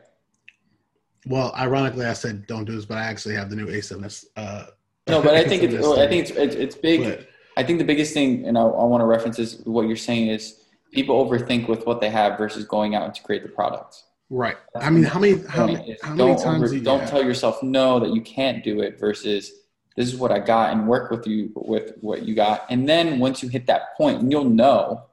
Well, 1.26 1.54
ironically, 1.56 2.06
I 2.06 2.14
said 2.14 2.48
don't 2.48 2.66
do 2.66 2.76
this, 2.76 2.86
but 2.86 2.98
I 2.98 3.04
actually 3.04 3.36
have 3.36 3.50
the 3.50 3.56
new 3.56 3.68
A7S. 3.68 4.26
Uh, 4.36 4.66
no, 5.08 5.22
but 5.22 5.36
I 5.36 5.44
think 5.48 5.64
it's, 5.64 5.86
I 5.86 6.08
think 6.08 6.30
it's, 6.30 6.32
it's, 6.32 6.56
it's 6.56 6.76
big. 6.76 7.04
But, 7.04 7.28
I 7.58 7.64
think 7.64 7.80
the 7.80 7.86
biggest 7.86 8.14
thing, 8.14 8.46
and 8.46 8.58
I, 8.58 8.62
I 8.62 8.84
want 8.86 9.02
to 9.02 9.06
reference 9.06 9.40
is 9.40 9.62
what 9.66 9.88
you're 9.88 9.96
saying 9.96 10.28
is 10.28 10.64
people 10.92 11.24
overthink 11.24 11.68
with 11.68 11.86
what 11.86 12.02
they 12.02 12.10
have 12.10 12.38
versus 12.38 12.66
going 12.66 12.96
out 12.96 13.14
to 13.16 13.24
create 13.24 13.44
the 13.44 13.50
products. 13.50 14.06
Right. 14.30 14.58
I 14.76 14.90
mean, 14.90 15.04
how 15.04 15.20
many 15.20 15.44
how, 15.48 15.68
many, 15.68 15.98
how 16.02 16.16
many 16.16 16.36
times 16.36 16.72
over, 16.72 16.80
don't 16.80 17.08
tell 17.08 17.24
yourself 17.24 17.62
no 17.62 18.00
that 18.00 18.14
you 18.14 18.22
can't 18.22 18.64
do 18.64 18.82
it 18.82 19.00
versus 19.00 19.52
this 19.96 20.08
is 20.12 20.16
what 20.16 20.32
I 20.32 20.40
got 20.40 20.72
and 20.72 20.88
work 20.88 21.12
with 21.12 21.28
you 21.28 21.52
with 21.54 21.94
what 22.02 22.24
you 22.24 22.34
got. 22.34 22.66
And 22.70 22.90
then 22.90 23.20
once 23.20 23.44
you 23.44 23.50
hit 23.50 23.68
that 23.68 23.96
point, 23.96 24.22
and 24.22 24.32
you'll 24.32 24.46
know 24.46 25.04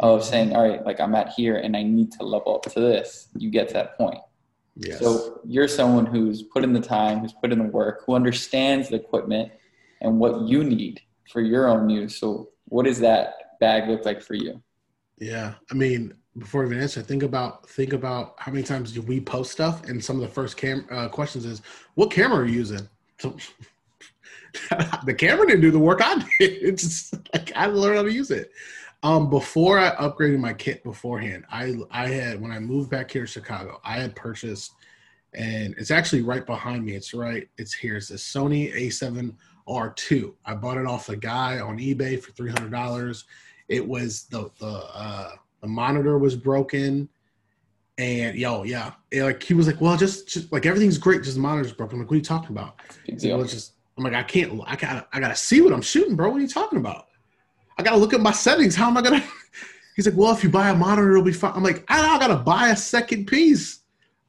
of 0.00 0.24
saying, 0.24 0.54
all 0.54 0.68
right, 0.68 0.84
like 0.84 1.00
I'm 1.00 1.14
at 1.16 1.30
here 1.30 1.56
and 1.56 1.76
I 1.76 1.82
need 1.82 2.12
to 2.12 2.22
level 2.22 2.54
up 2.54 2.72
to 2.72 2.80
this. 2.80 3.28
You 3.36 3.50
get 3.50 3.66
to 3.68 3.74
that 3.74 3.98
point. 3.98 4.20
Yes. 4.76 5.00
So 5.00 5.40
you're 5.44 5.66
someone 5.66 6.06
who's 6.06 6.42
put 6.42 6.62
in 6.62 6.72
the 6.72 6.80
time, 6.80 7.18
who's 7.18 7.32
put 7.32 7.50
in 7.50 7.58
the 7.58 7.64
work, 7.64 8.04
who 8.06 8.14
understands 8.14 8.90
the 8.90 8.96
equipment 8.96 9.50
and 10.00 10.20
what 10.20 10.42
you 10.42 10.62
need 10.62 11.00
for 11.28 11.40
your 11.40 11.68
own 11.68 11.88
use. 11.88 12.16
So, 12.16 12.50
what 12.66 12.84
does 12.84 12.98
that 13.00 13.58
bag 13.60 13.88
look 13.88 14.04
like 14.04 14.22
for 14.22 14.34
you? 14.34 14.62
Yeah, 15.18 15.54
I 15.70 15.74
mean, 15.74 16.14
before 16.38 16.62
I 16.62 16.66
even 16.66 16.80
answer, 16.80 17.02
think 17.02 17.22
about 17.22 17.68
think 17.68 17.92
about 17.92 18.34
how 18.38 18.52
many 18.52 18.64
times 18.64 18.92
do 18.92 19.02
we 19.02 19.20
post 19.20 19.52
stuff, 19.52 19.84
and 19.84 20.02
some 20.02 20.16
of 20.16 20.22
the 20.22 20.28
first 20.28 20.56
cam 20.56 20.86
uh, 20.90 21.08
questions 21.08 21.44
is, 21.44 21.62
"What 21.94 22.10
camera 22.10 22.38
are 22.38 22.46
you 22.46 22.54
using?" 22.54 22.88
So, 23.18 23.36
the 25.04 25.14
camera 25.14 25.46
didn't 25.46 25.62
do 25.62 25.70
the 25.70 25.78
work 25.78 26.00
I 26.02 26.14
did. 26.18 26.28
It's 26.40 26.82
just 26.82 27.14
like 27.34 27.52
I 27.54 27.66
learned 27.66 27.96
how 27.96 28.02
to 28.04 28.12
use 28.12 28.30
it. 28.30 28.52
Um, 29.02 29.30
before 29.30 29.78
I 29.78 29.94
upgraded 29.96 30.40
my 30.40 30.52
kit 30.52 30.82
beforehand, 30.82 31.44
I 31.50 31.76
I 31.90 32.08
had 32.08 32.40
when 32.40 32.50
I 32.50 32.58
moved 32.58 32.90
back 32.90 33.10
here 33.10 33.22
to 33.22 33.28
Chicago, 33.28 33.80
I 33.84 34.00
had 34.00 34.14
purchased, 34.14 34.72
and 35.34 35.74
it's 35.78 35.90
actually 35.90 36.22
right 36.22 36.44
behind 36.44 36.84
me. 36.84 36.94
It's 36.94 37.14
right. 37.14 37.48
It's 37.58 37.74
here. 37.74 37.96
It's 37.96 38.10
a 38.10 38.14
Sony 38.14 38.72
A7 38.74 39.34
R2. 39.68 40.34
I 40.44 40.54
bought 40.54 40.78
it 40.78 40.86
off 40.86 41.08
a 41.08 41.16
guy 41.16 41.60
on 41.60 41.78
eBay 41.78 42.20
for 42.20 42.32
three 42.32 42.50
hundred 42.50 42.72
dollars. 42.72 43.24
It 43.68 43.86
was 43.86 44.24
the 44.24 44.50
the 44.58 44.66
uh, 44.66 45.32
the 45.60 45.68
monitor 45.68 46.18
was 46.18 46.36
broken, 46.36 47.08
and 47.98 48.36
yo, 48.36 48.62
yeah, 48.62 48.92
it, 49.10 49.22
like 49.22 49.42
he 49.42 49.54
was 49.54 49.66
like, 49.66 49.80
well, 49.80 49.96
just, 49.96 50.28
just 50.28 50.52
like 50.52 50.66
everything's 50.66 50.98
great, 50.98 51.22
just 51.22 51.36
the 51.36 51.42
monitor's 51.42 51.72
broken. 51.72 51.96
I'm 51.96 52.00
like, 52.00 52.10
what 52.10 52.14
are 52.14 52.18
you 52.18 52.24
talking 52.24 52.50
about? 52.50 52.80
Well, 53.36 53.46
just 53.46 53.72
I'm 53.96 54.04
like, 54.04 54.14
I 54.14 54.22
can't, 54.22 54.60
I 54.66 54.76
gotta, 54.76 55.06
I 55.12 55.18
gotta 55.18 55.34
see 55.34 55.60
what 55.60 55.72
I'm 55.72 55.82
shooting, 55.82 56.14
bro. 56.14 56.30
What 56.30 56.38
are 56.38 56.40
you 56.40 56.48
talking 56.48 56.78
about? 56.78 57.08
I 57.76 57.82
gotta 57.82 57.96
look 57.96 58.14
at 58.14 58.20
my 58.20 58.30
settings. 58.30 58.76
How 58.76 58.88
am 58.88 58.96
I 58.96 59.02
gonna? 59.02 59.24
He's 59.96 60.06
like, 60.06 60.16
well, 60.16 60.32
if 60.32 60.44
you 60.44 60.50
buy 60.50 60.68
a 60.68 60.74
monitor, 60.74 61.10
it'll 61.10 61.24
be 61.24 61.32
fine. 61.32 61.52
I'm 61.56 61.64
like, 61.64 61.84
I, 61.88 62.14
I 62.14 62.18
gotta 62.20 62.36
buy 62.36 62.68
a 62.68 62.76
second 62.76 63.26
piece. 63.26 63.80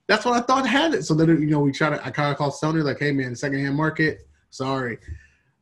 That's 0.08 0.26
what 0.26 0.34
I 0.34 0.42
thought 0.42 0.68
had 0.68 0.96
it. 0.96 1.04
So 1.04 1.14
then, 1.14 1.30
you 1.30 1.52
know, 1.52 1.60
we 1.60 1.72
try 1.72 1.92
to, 1.92 2.04
I 2.04 2.10
kind 2.10 2.32
of 2.32 2.38
call 2.38 2.52
Sony 2.52 2.84
like, 2.84 2.98
hey 2.98 3.12
man, 3.12 3.36
secondhand 3.36 3.76
market, 3.76 4.28
sorry. 4.50 4.98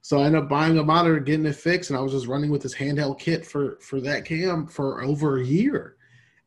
So 0.07 0.21
I 0.21 0.27
ended 0.27 0.43
up 0.43 0.47
buying 0.47 0.77
a 0.77 0.83
monitor, 0.85 1.19
getting 1.19 1.45
it 1.45 1.57
fixed, 1.57 1.89
and 1.89 1.99
I 1.99 2.01
was 2.01 2.13
just 2.13 2.27
running 2.27 2.49
with 2.49 2.61
this 2.61 2.73
handheld 2.73 3.19
kit 3.19 3.45
for 3.45 3.77
for 3.81 3.99
that 3.99 4.23
cam 4.23 4.65
for 4.65 5.03
over 5.03 5.37
a 5.37 5.43
year. 5.43 5.97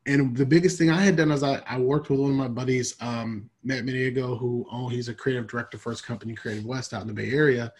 And 0.06 0.34
the 0.34 0.46
biggest 0.46 0.78
thing 0.78 0.88
I 0.88 1.02
had 1.02 1.16
done 1.16 1.30
is 1.30 1.42
I, 1.42 1.60
I 1.68 1.78
worked 1.78 2.08
with 2.08 2.20
one 2.20 2.30
of 2.30 2.36
my 2.38 2.48
buddies, 2.48 2.96
um, 3.02 3.50
Matt 3.62 3.84
Miniego, 3.84 4.38
who 4.38 4.66
oh 4.72 4.88
he's 4.88 5.10
a 5.10 5.14
creative 5.14 5.46
director 5.46 5.76
for 5.76 5.90
his 5.90 6.00
company 6.00 6.34
Creative 6.34 6.64
West 6.64 6.94
out 6.94 7.02
in 7.02 7.08
the 7.08 7.12
Bay 7.12 7.32
Area, 7.32 7.70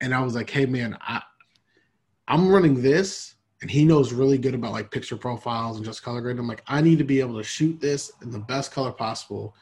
and 0.00 0.12
I 0.12 0.20
was 0.22 0.34
like, 0.34 0.50
hey 0.50 0.66
man, 0.66 0.98
I 1.00 1.22
I'm 2.26 2.48
running 2.48 2.82
this, 2.82 3.36
and 3.60 3.70
he 3.70 3.84
knows 3.84 4.12
really 4.12 4.38
good 4.38 4.56
about 4.56 4.72
like 4.72 4.90
picture 4.90 5.16
profiles 5.16 5.76
and 5.76 5.84
just 5.84 6.02
color 6.02 6.20
grading. 6.20 6.40
I'm 6.40 6.48
like, 6.48 6.64
I 6.66 6.80
need 6.80 6.98
to 6.98 7.04
be 7.04 7.20
able 7.20 7.36
to 7.36 7.44
shoot 7.44 7.80
this 7.80 8.10
in 8.22 8.32
the 8.32 8.40
best 8.40 8.72
color 8.72 8.90
possible. 8.90 9.54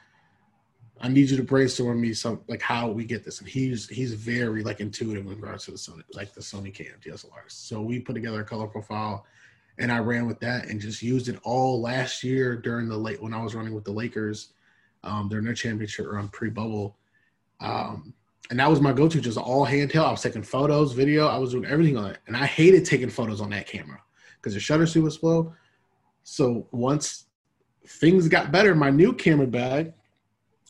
I 1.02 1.08
need 1.08 1.30
you 1.30 1.36
to 1.38 1.42
brainstorm 1.42 2.00
me 2.00 2.12
some 2.12 2.42
like 2.46 2.60
how 2.60 2.88
we 2.90 3.04
get 3.04 3.24
this. 3.24 3.40
And 3.40 3.48
he's 3.48 3.88
he's 3.88 4.12
very 4.12 4.62
like 4.62 4.80
intuitive 4.80 5.24
in 5.24 5.30
regards 5.30 5.64
to 5.64 5.70
the 5.70 5.78
Sony 5.78 6.02
like 6.12 6.34
the 6.34 6.40
Sony 6.40 6.72
Cam 6.72 6.94
DSLRs. 7.02 7.48
So 7.48 7.80
we 7.80 8.00
put 8.00 8.14
together 8.14 8.40
a 8.40 8.44
color 8.44 8.66
profile, 8.66 9.24
and 9.78 9.90
I 9.90 9.98
ran 9.98 10.26
with 10.26 10.40
that 10.40 10.68
and 10.68 10.80
just 10.80 11.02
used 11.02 11.28
it 11.28 11.38
all 11.42 11.80
last 11.80 12.22
year 12.22 12.56
during 12.56 12.88
the 12.88 12.96
late 12.96 13.22
when 13.22 13.32
I 13.32 13.42
was 13.42 13.54
running 13.54 13.74
with 13.74 13.84
the 13.84 13.92
Lakers, 13.92 14.52
um, 15.02 15.28
during 15.28 15.44
their 15.44 15.54
championship 15.54 16.06
run 16.06 16.28
pre 16.28 16.50
bubble. 16.50 16.96
Um, 17.60 18.12
and 18.50 18.58
that 18.58 18.68
was 18.68 18.80
my 18.80 18.92
go-to, 18.92 19.20
just 19.20 19.38
all 19.38 19.64
handheld. 19.64 20.06
I 20.06 20.10
was 20.10 20.22
taking 20.22 20.42
photos, 20.42 20.92
video. 20.92 21.28
I 21.28 21.38
was 21.38 21.52
doing 21.52 21.66
everything 21.66 21.96
on 21.96 22.10
it, 22.10 22.18
and 22.26 22.36
I 22.36 22.46
hated 22.46 22.84
taking 22.84 23.08
photos 23.08 23.40
on 23.40 23.50
that 23.50 23.66
camera 23.66 24.02
because 24.36 24.54
the 24.54 24.60
shutter 24.60 24.86
speed 24.86 25.04
was 25.04 25.14
slow. 25.14 25.54
So 26.24 26.66
once 26.72 27.26
things 27.86 28.28
got 28.28 28.50
better, 28.50 28.74
my 28.74 28.90
new 28.90 29.12
camera 29.12 29.46
bag, 29.46 29.92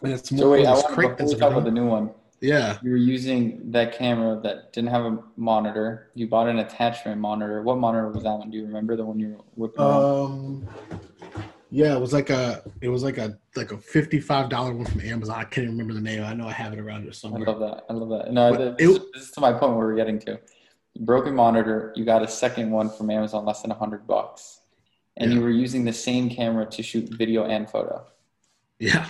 and 0.02 0.12
it's 0.12 0.30
more. 0.32 0.40
So 0.40 0.50
wait, 0.52 0.66
I 0.66 0.72
want 0.72 1.18
to 1.18 1.36
talk 1.36 1.52
about 1.52 1.64
the 1.64 1.70
new 1.70 1.86
one. 1.86 2.10
Yeah, 2.40 2.78
you 2.82 2.90
were 2.90 2.96
using 2.96 3.70
that 3.70 3.96
camera 3.96 4.40
that 4.42 4.72
didn't 4.72 4.90
have 4.90 5.04
a 5.04 5.18
monitor. 5.36 6.10
You 6.14 6.26
bought 6.26 6.48
an 6.48 6.60
attachment 6.60 7.20
monitor. 7.20 7.62
What 7.62 7.76
monitor 7.76 8.08
was 8.08 8.22
that 8.22 8.32
one? 8.32 8.50
Do 8.50 8.56
you 8.56 8.64
remember 8.64 8.96
the 8.96 9.04
one 9.04 9.20
you 9.20 9.28
were 9.28 9.44
whipping? 9.56 9.82
Um, 9.82 10.66
yeah, 11.70 11.94
it 11.94 12.00
was 12.00 12.12
like 12.12 12.30
a 12.30 12.62
it 12.80 12.88
was 12.88 13.02
like 13.02 13.18
a 13.18 13.38
like 13.56 13.72
a 13.72 13.78
fifty 13.78 14.20
five 14.20 14.48
dollar 14.48 14.72
one 14.72 14.86
from 14.86 15.02
Amazon. 15.02 15.38
I 15.38 15.44
can't 15.44 15.68
remember 15.68 15.92
the 15.92 16.00
name. 16.00 16.24
I 16.24 16.32
know 16.32 16.48
I 16.48 16.52
have 16.52 16.72
it 16.72 16.78
around 16.78 17.02
here 17.02 17.12
somewhere. 17.12 17.46
I 17.46 17.52
love 17.52 17.60
that. 17.60 17.84
I 17.90 17.92
love 17.92 18.08
that. 18.08 18.32
No, 18.32 18.56
this, 18.56 18.74
it, 18.78 19.02
this 19.12 19.24
is 19.24 19.30
to 19.32 19.40
my 19.40 19.52
point 19.52 19.76
where 19.76 19.86
we're 19.86 19.96
getting 19.96 20.18
to. 20.20 20.40
Broken 21.00 21.34
monitor. 21.34 21.92
You 21.94 22.04
got 22.04 22.22
a 22.22 22.28
second 22.28 22.70
one 22.70 22.90
from 22.90 23.10
Amazon, 23.10 23.44
less 23.44 23.62
than 23.62 23.70
a 23.70 23.74
hundred 23.74 24.06
bucks, 24.06 24.60
and 25.18 25.30
yeah. 25.30 25.38
you 25.38 25.44
were 25.44 25.50
using 25.50 25.84
the 25.84 25.92
same 25.92 26.30
camera 26.30 26.66
to 26.66 26.82
shoot 26.82 27.08
video 27.10 27.44
and 27.44 27.70
photo. 27.70 28.04
Yeah. 28.78 29.06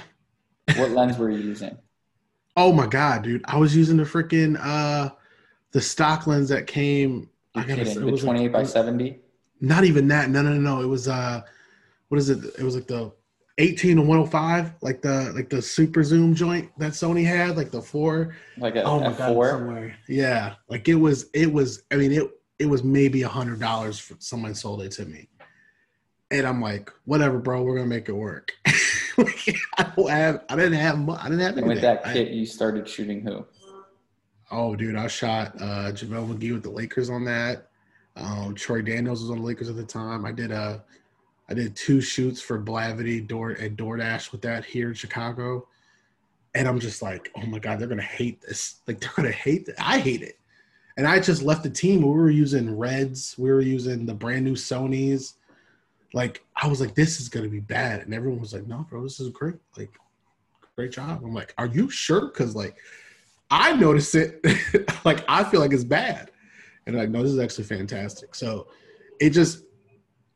What 0.77 0.91
lens 0.91 1.19
were 1.19 1.31
you 1.31 1.39
using? 1.39 1.77
Oh 2.57 2.73
my 2.73 2.87
god, 2.87 3.23
dude! 3.23 3.43
I 3.47 3.57
was 3.59 3.77
using 3.77 3.97
the 3.97 4.05
freaking 4.05 4.59
uh 4.61 5.11
the 5.73 5.81
stock 5.81 6.27
lens 6.27 6.49
that 6.49 6.67
came. 6.67 7.29
You're 7.55 7.65
I 7.65 7.67
gotta, 7.67 7.85
kidding. 7.85 8.07
the 8.07 8.19
twenty 8.19 8.45
eight 8.45 8.53
by 8.53 8.65
seventy. 8.65 9.21
Not 9.61 9.85
even 9.85 10.09
that. 10.09 10.31
No, 10.31 10.43
no, 10.43 10.53
no, 10.55 10.61
no. 10.61 10.83
It 10.83 10.87
was 10.87 11.09
uh 11.09 11.43
what 12.09 12.19
is 12.19 12.29
it? 12.29 12.45
It 12.59 12.63
was 12.63 12.75
like 12.75 12.89
the 12.89 13.13
18 13.59 13.97
to 13.97 14.03
105, 14.03 14.73
like 14.81 15.03
the 15.03 15.33
like 15.35 15.51
the 15.51 15.61
super 15.61 16.03
zoom 16.03 16.35
joint 16.35 16.71
that 16.79 16.93
Sony 16.93 17.25
had, 17.25 17.57
like 17.57 17.71
the 17.71 17.81
four. 17.81 18.35
Like 18.57 18.75
a, 18.77 18.83
oh 18.83 19.01
my 19.01 19.13
God, 19.13 19.33
four. 19.33 19.51
Somewhere. 19.51 19.97
Yeah, 20.09 20.55
like 20.69 20.89
it 20.89 20.95
was. 20.95 21.27
It 21.35 21.53
was. 21.53 21.83
I 21.91 21.97
mean, 21.97 22.13
it 22.13 22.25
it 22.59 22.67
was 22.67 22.83
maybe 22.83 23.23
a 23.23 23.29
hundred 23.29 23.61
dollars 23.61 23.99
for 23.99 24.17
someone 24.19 24.55
sold 24.55 24.83
it 24.83 24.93
to 24.93 25.05
me, 25.05 25.29
and 26.31 26.47
I'm 26.47 26.61
like, 26.61 26.91
whatever, 27.05 27.39
bro, 27.39 27.63
we're 27.63 27.77
gonna 27.77 27.87
make 27.87 28.09
it 28.09 28.13
work. 28.13 28.53
I 29.79 29.93
don't 29.97 30.11
have. 30.11 30.45
I 30.49 30.57
didn't 30.57 30.75
have. 30.75 31.09
I 31.09 31.25
didn't 31.25 31.41
have. 31.41 31.57
And 31.57 31.67
with 31.67 31.81
that 31.81 32.05
kit, 32.05 32.29
I, 32.29 32.31
you 32.31 32.47
started 32.47 32.89
shooting 32.89 33.23
who? 33.23 33.47
Oh, 34.51 34.75
dude, 34.75 34.97
I 34.97 35.07
shot 35.07 35.55
uh 35.57 35.93
JaVale 35.93 36.35
McGee 36.35 36.53
with 36.53 36.63
the 36.63 36.71
Lakers 36.71 37.11
on 37.11 37.25
that. 37.25 37.69
Um, 38.17 38.55
Troy 38.55 38.83
Daniels 38.83 39.23
was 39.23 39.31
on 39.31 39.39
the 39.39 39.45
Lakers 39.45 39.69
at 39.69 39.77
the 39.77 39.85
time. 39.85 40.25
I 40.25 40.33
did 40.33 40.51
a 40.51 40.83
I 41.49 41.55
did 41.55 41.75
two 41.75 42.01
shoots 42.01 42.41
for 42.41 42.61
Blavity 42.63 43.27
Door 43.27 43.53
and 43.53 43.77
DoorDash 43.77 44.33
with 44.33 44.43
that 44.43 44.65
here 44.65 44.89
in 44.89 44.95
Chicago. 44.95 45.67
And 46.55 46.67
I'm 46.69 46.79
just 46.81 47.03
like, 47.03 47.31
oh 47.37 47.47
my 47.47 47.59
God, 47.59 47.79
they're 47.79 47.89
gonna 47.89 48.03
hate 48.03 48.41
this. 48.41 48.81
Like 48.87 49.01
they're 49.01 49.13
gonna 49.17 49.31
hate. 49.31 49.69
I 49.79 49.99
hate 49.99 50.23
it. 50.23 50.39
And 50.97 51.07
I 51.07 51.19
just 51.21 51.43
left 51.43 51.63
the 51.63 51.71
team. 51.71 52.03
We 52.03 52.09
were 52.09 52.31
using 52.31 52.77
Reds. 52.77 53.37
We 53.39 53.51
were 53.51 53.61
using 53.61 54.07
the 54.07 54.15
brand 54.15 54.45
new 54.45 54.55
Sony's. 54.55 55.35
Like 56.13 56.45
I 56.57 56.67
was 56.67 56.81
like, 56.81 56.95
this 56.95 57.21
is 57.21 57.29
gonna 57.29 57.49
be 57.49 57.61
bad. 57.61 58.01
And 58.01 58.15
everyone 58.15 58.41
was 58.41 58.53
like, 58.53 58.67
no, 58.67 58.87
bro, 58.89 59.03
this 59.03 59.21
is 59.21 59.29
great. 59.31 59.57
Like, 59.77 59.91
great 60.77 60.93
job. 60.93 61.23
I'm 61.25 61.35
like, 61.35 61.55
are 61.59 61.67
you 61.67 61.91
sure? 61.91 62.27
Because 62.29 62.55
like, 62.55 62.77
I 63.51 63.75
notice 63.75 64.15
it. 64.15 64.45
like 65.05 65.25
I 65.29 65.45
feel 65.45 65.61
like 65.61 65.73
it's 65.73 65.85
bad. 65.85 66.31
And 66.87 66.97
like, 66.97 67.11
no, 67.11 67.23
this 67.23 67.33
is 67.33 67.39
actually 67.39 67.65
fantastic. 67.65 68.35
So 68.35 68.69
it 69.21 69.31
just 69.31 69.65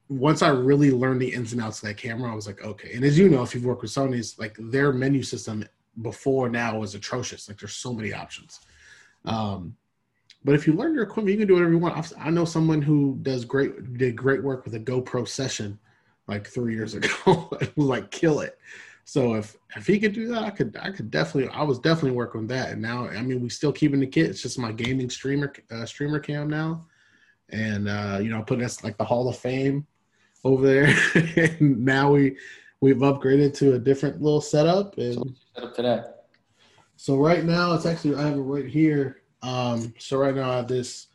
once 0.08 0.42
I 0.42 0.48
really 0.48 0.90
learned 0.90 1.20
the 1.20 1.32
ins 1.32 1.52
and 1.52 1.62
outs 1.62 1.82
of 1.82 1.88
that 1.88 1.96
camera, 1.96 2.30
I 2.30 2.34
was 2.34 2.46
like, 2.46 2.62
okay. 2.62 2.92
And 2.94 3.04
as 3.04 3.18
you 3.18 3.28
know, 3.28 3.42
if 3.42 3.54
you've 3.54 3.64
worked 3.64 3.82
with 3.82 3.90
Sony's, 3.90 4.38
like 4.38 4.56
their 4.58 4.92
menu 4.92 5.22
system 5.22 5.64
before 6.02 6.48
now 6.48 6.78
was 6.78 6.94
atrocious. 6.94 7.48
Like 7.48 7.58
there's 7.58 7.74
so 7.74 7.92
many 7.92 8.12
options. 8.12 8.60
Um, 9.24 9.76
but 10.44 10.54
if 10.54 10.66
you 10.66 10.74
learn 10.74 10.94
your 10.94 11.04
equipment, 11.04 11.33
you 11.33 11.38
can 11.38 11.48
do 11.48 11.54
whatever 11.54 11.72
you 11.72 11.78
want. 11.78 12.12
I 12.18 12.30
know 12.30 12.44
someone 12.44 12.83
who 12.83 13.18
does 13.22 13.44
great, 13.44 13.96
did 13.96 14.14
great 14.14 14.42
work 14.42 14.64
with 14.64 14.74
a 14.74 14.80
GoPro 14.80 15.26
session 15.26 15.78
like 16.26 16.46
three 16.46 16.74
years 16.74 16.94
ago. 16.94 17.48
it 17.61 17.74
was 17.76 17.87
like 17.87 18.11
kill 18.11 18.40
it. 18.40 18.59
So 19.07 19.35
if 19.35 19.57
if 19.76 19.87
he 19.87 19.98
could 19.98 20.12
do 20.12 20.28
that, 20.28 20.42
I 20.42 20.50
could 20.50 20.76
I 20.80 20.90
could 20.90 21.11
definitely 21.11 21.50
I 21.50 21.62
was 21.62 21.78
definitely 21.78 22.12
working 22.12 22.42
on 22.42 22.46
that. 22.48 22.70
And 22.70 22.83
now 22.83 23.07
I 23.07 23.22
mean 23.22 23.42
we 23.42 23.48
still 23.48 23.72
keeping 23.72 24.00
the 24.00 24.07
kit. 24.07 24.30
It's 24.30 24.42
just 24.42 24.59
my 24.59 24.72
gaming 24.72 25.11
streamer 25.11 25.52
uh, 25.70 25.85
streamer 25.85 26.18
cam 26.18 26.48
now, 26.48 26.87
and 27.50 27.88
uh, 27.88 28.18
you 28.22 28.30
know 28.30 28.42
putting 28.42 28.64
us 28.64 28.83
like 28.83 28.96
the 28.96 29.04
Hall 29.04 29.28
of 29.28 29.37
Fame 29.37 29.87
over 30.42 30.66
there. 30.66 30.94
and 31.61 31.85
now 31.85 32.12
we 32.12 32.37
we've 32.80 32.96
upgraded 32.96 33.54
to 33.59 33.74
a 33.74 33.78
different 33.78 34.22
little 34.22 34.40
setup. 34.40 34.96
And 34.96 35.14
so 35.14 35.24
set 35.54 35.64
up 35.64 35.74
today. 35.74 36.02
So 36.96 37.16
right 37.16 37.44
now 37.44 37.74
it's 37.74 37.87
actually 37.87 38.14
I 38.16 38.22
have 38.22 38.38
it 38.38 38.40
right 38.40 38.66
here. 38.66 39.22
Um, 39.44 39.92
so 39.98 40.16
right 40.16 40.35
now 40.35 40.50
I 40.50 40.57
have 40.57 40.68
this 40.68 41.09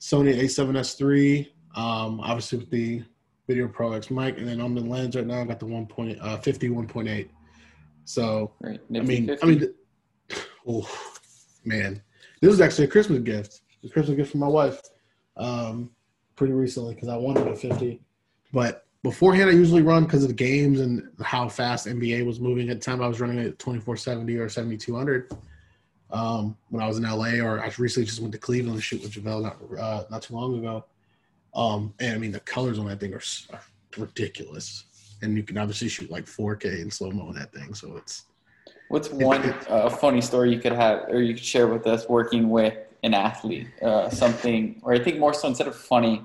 Sony 0.00 0.36
A7S3, 0.40 1.48
um, 1.76 2.20
obviously 2.20 2.58
with 2.58 2.70
the 2.70 3.04
Video 3.46 3.68
Pro 3.68 3.92
X 3.92 4.10
mic, 4.10 4.38
and 4.38 4.48
then 4.48 4.60
on 4.60 4.74
the 4.74 4.80
lens 4.80 5.14
right 5.14 5.26
now 5.26 5.40
I 5.40 5.44
got 5.44 5.60
the 5.60 5.66
1. 5.66 5.86
Point, 5.86 6.18
uh, 6.20 6.36
51.8. 6.38 7.28
So 8.04 8.52
right. 8.60 8.80
I 8.94 9.00
mean, 9.00 9.28
50. 9.28 9.42
I 9.42 9.46
mean, 9.46 9.74
oh 10.66 10.90
man, 11.64 12.02
this 12.40 12.50
was 12.50 12.60
actually 12.60 12.84
a 12.84 12.88
Christmas 12.88 13.20
gift. 13.20 13.60
A 13.84 13.88
Christmas 13.88 14.16
gift 14.16 14.32
from 14.32 14.40
my 14.40 14.48
wife, 14.48 14.82
um, 15.36 15.90
pretty 16.34 16.52
recently 16.52 16.94
because 16.94 17.08
I 17.08 17.16
wanted 17.16 17.46
a 17.46 17.54
50. 17.54 18.00
But 18.52 18.84
beforehand, 19.04 19.48
I 19.48 19.52
usually 19.52 19.82
run 19.82 20.04
because 20.04 20.22
of 20.22 20.28
the 20.28 20.34
games 20.34 20.80
and 20.80 21.08
how 21.22 21.48
fast 21.48 21.86
NBA 21.86 22.26
was 22.26 22.40
moving. 22.40 22.68
At 22.68 22.80
the 22.80 22.84
time, 22.84 23.00
I 23.00 23.06
was 23.06 23.20
running 23.20 23.38
at 23.38 23.58
2470 23.60 24.36
or 24.36 24.48
7200 24.48 25.30
um, 26.12 26.56
when 26.70 26.82
I 26.82 26.88
was 26.88 26.98
in 26.98 27.04
LA, 27.04 27.44
or 27.44 27.60
I 27.60 27.70
recently 27.78 28.06
just 28.06 28.20
went 28.20 28.32
to 28.32 28.38
Cleveland 28.38 28.76
to 28.76 28.82
shoot 28.82 29.02
with 29.02 29.12
JaVale 29.12 29.42
not, 29.42 29.56
uh, 29.78 30.04
not 30.10 30.22
too 30.22 30.34
long 30.34 30.58
ago. 30.58 30.84
Um, 31.54 31.94
and 32.00 32.14
I 32.14 32.18
mean, 32.18 32.32
the 32.32 32.40
colors 32.40 32.78
on 32.78 32.86
that 32.86 33.00
thing 33.00 33.14
are, 33.14 33.22
are 33.52 33.60
ridiculous. 33.96 34.84
And 35.22 35.36
you 35.36 35.42
can 35.42 35.58
obviously 35.58 35.88
shoot 35.88 36.10
like 36.10 36.24
4K 36.26 36.80
in 36.80 36.90
slow 36.90 37.10
mo 37.10 37.28
on 37.28 37.34
that 37.34 37.52
thing. 37.52 37.74
So 37.74 37.96
it's. 37.96 38.24
What's 38.88 39.10
one 39.10 39.54
uh, 39.68 39.88
funny 39.88 40.20
story 40.20 40.52
you 40.52 40.58
could 40.58 40.72
have, 40.72 41.08
or 41.08 41.22
you 41.22 41.34
could 41.34 41.44
share 41.44 41.68
with 41.68 41.86
us 41.86 42.08
working 42.08 42.50
with 42.50 42.74
an 43.04 43.14
athlete? 43.14 43.68
Uh, 43.80 44.10
something, 44.10 44.80
or 44.82 44.92
I 44.92 44.98
think 44.98 45.18
more 45.18 45.32
so 45.32 45.46
instead 45.46 45.68
of 45.68 45.76
funny, 45.76 46.22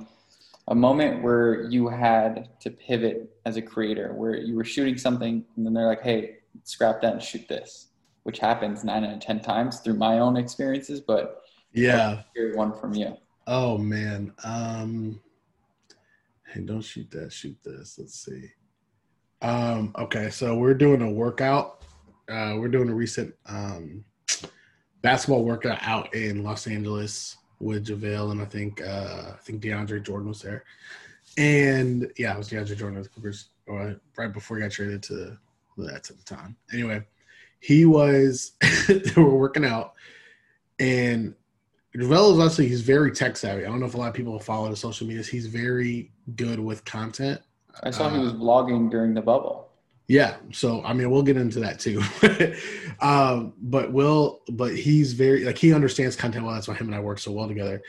a 0.68 0.76
moment 0.76 1.22
where 1.22 1.70
you 1.70 1.88
had 1.90 2.50
to 2.62 2.72
pivot 2.72 3.30
as 3.46 3.58
a 3.58 3.62
creator, 3.62 4.14
where 4.14 4.36
you 4.36 4.56
were 4.56 4.64
shooting 4.64 4.98
something 4.98 5.46
and 5.56 5.66
then 5.66 5.74
they're 5.74 5.86
like, 5.86 6.02
hey, 6.02 6.38
scrap 6.64 7.02
that 7.02 7.14
and 7.14 7.22
shoot 7.22 7.48
this, 7.48 7.90
which 8.26 8.40
happens 8.40 8.84
nine 8.84 9.04
out 9.04 9.14
of 9.14 9.20
10 9.20 9.40
times 9.42 9.82
through 9.82 9.94
my 9.94 10.18
own 10.18 10.36
experiences. 10.36 11.00
But 11.00 11.44
yeah, 11.74 12.24
hear 12.36 12.56
one 12.56 12.74
from 12.74 12.96
you. 12.96 13.16
Oh, 13.46 13.78
man. 13.78 14.34
Um, 14.44 15.22
hey, 16.52 16.62
don't 16.62 16.82
shoot 16.82 17.10
that, 17.12 17.32
shoot 17.32 17.56
this. 17.64 18.00
Let's 18.00 18.26
see. 18.26 18.50
Um, 19.44 19.94
okay, 20.00 20.32
so 20.32 20.56
we're 20.58 20.74
doing 20.74 21.04
a 21.04 21.10
workout. 21.10 21.84
Uh, 22.28 22.56
we're 22.58 22.68
doing 22.68 22.90
a 22.90 22.96
recent 22.96 23.36
um, 23.46 24.04
basketball 25.04 25.46
workout 25.46 25.78
out 25.84 26.12
in 26.16 26.44
Los 26.44 26.66
Angeles 26.66 27.38
with 27.60 27.86
JaVale 27.86 28.32
and 28.32 28.42
I 28.42 28.46
think 28.46 28.82
uh, 28.82 29.34
I 29.34 29.38
think 29.44 29.62
DeAndre 29.62 30.04
Jordan 30.04 30.30
was 30.30 30.42
there. 30.42 30.64
And 31.38 32.12
yeah, 32.18 32.34
it 32.34 32.40
was 32.40 32.50
DeAndre 32.50 32.76
Jordan 32.76 32.98
with 32.98 33.08
the 33.08 33.14
Clippers 33.14 33.50
or 33.68 34.02
right 34.18 34.34
before 34.34 34.58
he 34.58 34.64
got 34.64 34.72
traded 34.72 35.04
to 35.04 35.38
the 35.78 35.92
Nets 35.92 36.10
at 36.10 36.18
the 36.18 36.24
time. 36.24 36.56
Anyway, 36.74 37.06
he 37.60 37.86
was 37.86 38.54
they 38.88 39.14
were 39.16 39.36
working 39.36 39.66
out 39.66 39.94
and 40.80 41.36
JaVale 41.96 42.34
is 42.34 42.46
actually 42.46 42.68
he's 42.68 42.82
very 42.82 43.12
tech 43.12 43.38
savvy. 43.38 43.64
I 43.64 43.68
don't 43.68 43.80
know 43.80 43.86
if 43.86 43.94
a 43.94 43.98
lot 43.98 44.10
of 44.10 44.14
people 44.14 44.38
follow 44.40 44.70
the 44.70 44.76
social 44.76 45.08
medias. 45.08 45.28
He's 45.28 45.48
very 45.48 46.12
good 46.36 46.60
with 46.60 46.84
content. 46.84 47.42
I 47.84 47.92
saw 47.92 48.08
uh, 48.08 48.10
he 48.10 48.20
was 48.20 48.34
vlogging 48.34 48.92
during 48.92 49.14
the 49.14 49.22
bubble. 49.22 49.70
Yeah, 50.08 50.36
so 50.52 50.84
I 50.84 50.94
mean, 50.94 51.10
we'll 51.10 51.24
get 51.24 51.38
into 51.38 51.60
that 51.62 51.80
too. 51.80 52.02
um, 53.00 53.54
but 53.62 53.92
Will, 53.92 54.42
but 54.52 54.76
he's 54.76 55.14
very 55.14 55.46
like 55.46 55.58
he 55.58 55.74
understands 55.74 56.16
content 56.16 56.46
well. 56.46 56.54
That's 56.54 56.68
why 56.68 56.76
him 56.76 56.88
and 56.88 56.96
I 56.96 57.00
work 57.00 57.20
so 57.20 57.32
well 57.32 57.48
together. 57.48 57.82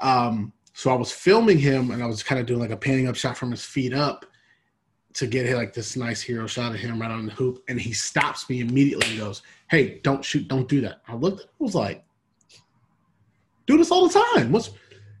Um, 0.00 0.52
so 0.72 0.90
I 0.90 0.94
was 0.94 1.12
filming 1.12 1.58
him, 1.58 1.90
and 1.92 2.02
I 2.02 2.06
was 2.06 2.22
kind 2.22 2.40
of 2.40 2.46
doing 2.46 2.60
like 2.60 2.70
a 2.70 2.76
panning 2.76 3.08
up 3.08 3.14
shot 3.14 3.36
from 3.36 3.50
his 3.50 3.64
feet 3.64 3.94
up 3.94 4.26
to 5.14 5.26
get 5.26 5.54
like 5.56 5.72
this 5.72 5.96
nice 5.96 6.20
hero 6.20 6.46
shot 6.46 6.74
of 6.74 6.80
him 6.80 7.00
right 7.00 7.10
on 7.10 7.26
the 7.26 7.32
hoop, 7.32 7.62
and 7.68 7.80
he 7.80 7.92
stops 7.92 8.48
me 8.50 8.60
immediately 8.60 9.08
and 9.10 9.18
goes, 9.18 9.42
"Hey, 9.68 10.00
don't 10.02 10.24
shoot, 10.24 10.48
don't 10.48 10.68
do 10.68 10.80
that." 10.82 11.02
I 11.08 11.14
looked, 11.14 11.42
I 11.42 11.46
was 11.58 11.74
like, 11.74 12.04
"Do 13.66 13.78
this 13.78 13.90
all 13.90 14.08
the 14.08 14.24
time." 14.34 14.52
What's 14.52 14.70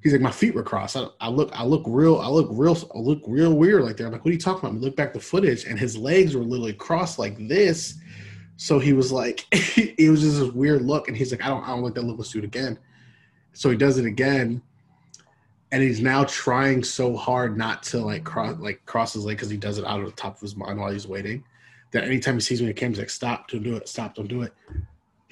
He's 0.04 0.12
like, 0.12 0.20
my 0.20 0.30
feet 0.30 0.54
were 0.54 0.62
crossed. 0.62 0.98
I, 0.98 1.06
I, 1.18 1.30
look, 1.30 1.50
I 1.54 1.64
look 1.64 1.82
real, 1.86 2.20
I 2.20 2.28
look 2.28 2.48
real, 2.50 2.76
I 2.94 2.98
look 2.98 3.22
real 3.26 3.54
weird 3.54 3.84
like 3.84 3.96
that. 3.96 4.04
I'm 4.04 4.12
like, 4.12 4.22
what 4.22 4.28
are 4.28 4.34
you 4.34 4.38
talking 4.38 4.68
about? 4.68 4.74
We 4.74 4.80
look 4.80 4.96
back 4.96 5.14
the 5.14 5.18
footage, 5.18 5.64
and 5.64 5.78
his 5.78 5.96
legs 5.96 6.36
were 6.36 6.42
literally 6.42 6.74
crossed 6.74 7.18
like 7.18 7.48
this. 7.48 7.94
So 8.58 8.78
he 8.78 8.92
was 8.92 9.10
like, 9.10 9.46
it 9.50 10.10
was 10.10 10.20
just 10.20 10.40
this 10.40 10.50
weird 10.50 10.82
look, 10.82 11.08
and 11.08 11.16
he's 11.16 11.32
like, 11.32 11.42
I 11.42 11.48
don't, 11.48 11.64
I 11.64 11.68
don't 11.68 11.82
like 11.82 11.94
that 11.94 12.04
look. 12.04 12.18
Let's 12.18 12.30
do 12.30 12.38
it 12.40 12.44
again. 12.44 12.78
So 13.54 13.70
he 13.70 13.78
does 13.78 13.96
it 13.96 14.04
again, 14.04 14.60
and 15.74 15.82
he's 15.82 16.00
now 16.00 16.24
trying 16.24 16.82
so 16.82 17.16
hard 17.16 17.58
not 17.58 17.82
to 17.84 17.98
like 17.98 18.24
cross, 18.24 18.56
like 18.58 18.84
cross 18.86 19.12
his 19.12 19.24
leg 19.24 19.36
because 19.36 19.50
he 19.50 19.56
does 19.56 19.78
it 19.78 19.84
out 19.84 20.00
of 20.00 20.06
the 20.06 20.12
top 20.12 20.36
of 20.36 20.40
his 20.40 20.56
mind 20.56 20.78
while 20.78 20.92
he's 20.92 21.06
waiting. 21.06 21.44
That 21.90 22.04
anytime 22.04 22.34
he 22.34 22.40
sees 22.40 22.60
me 22.60 22.68
the 22.68 22.74
camera, 22.74 22.92
he's 22.92 22.98
like, 22.98 23.10
stop, 23.10 23.48
don't 23.48 23.62
do 23.62 23.76
it, 23.76 23.88
stop, 23.88 24.14
don't 24.14 24.28
do 24.28 24.42
it 24.42 24.52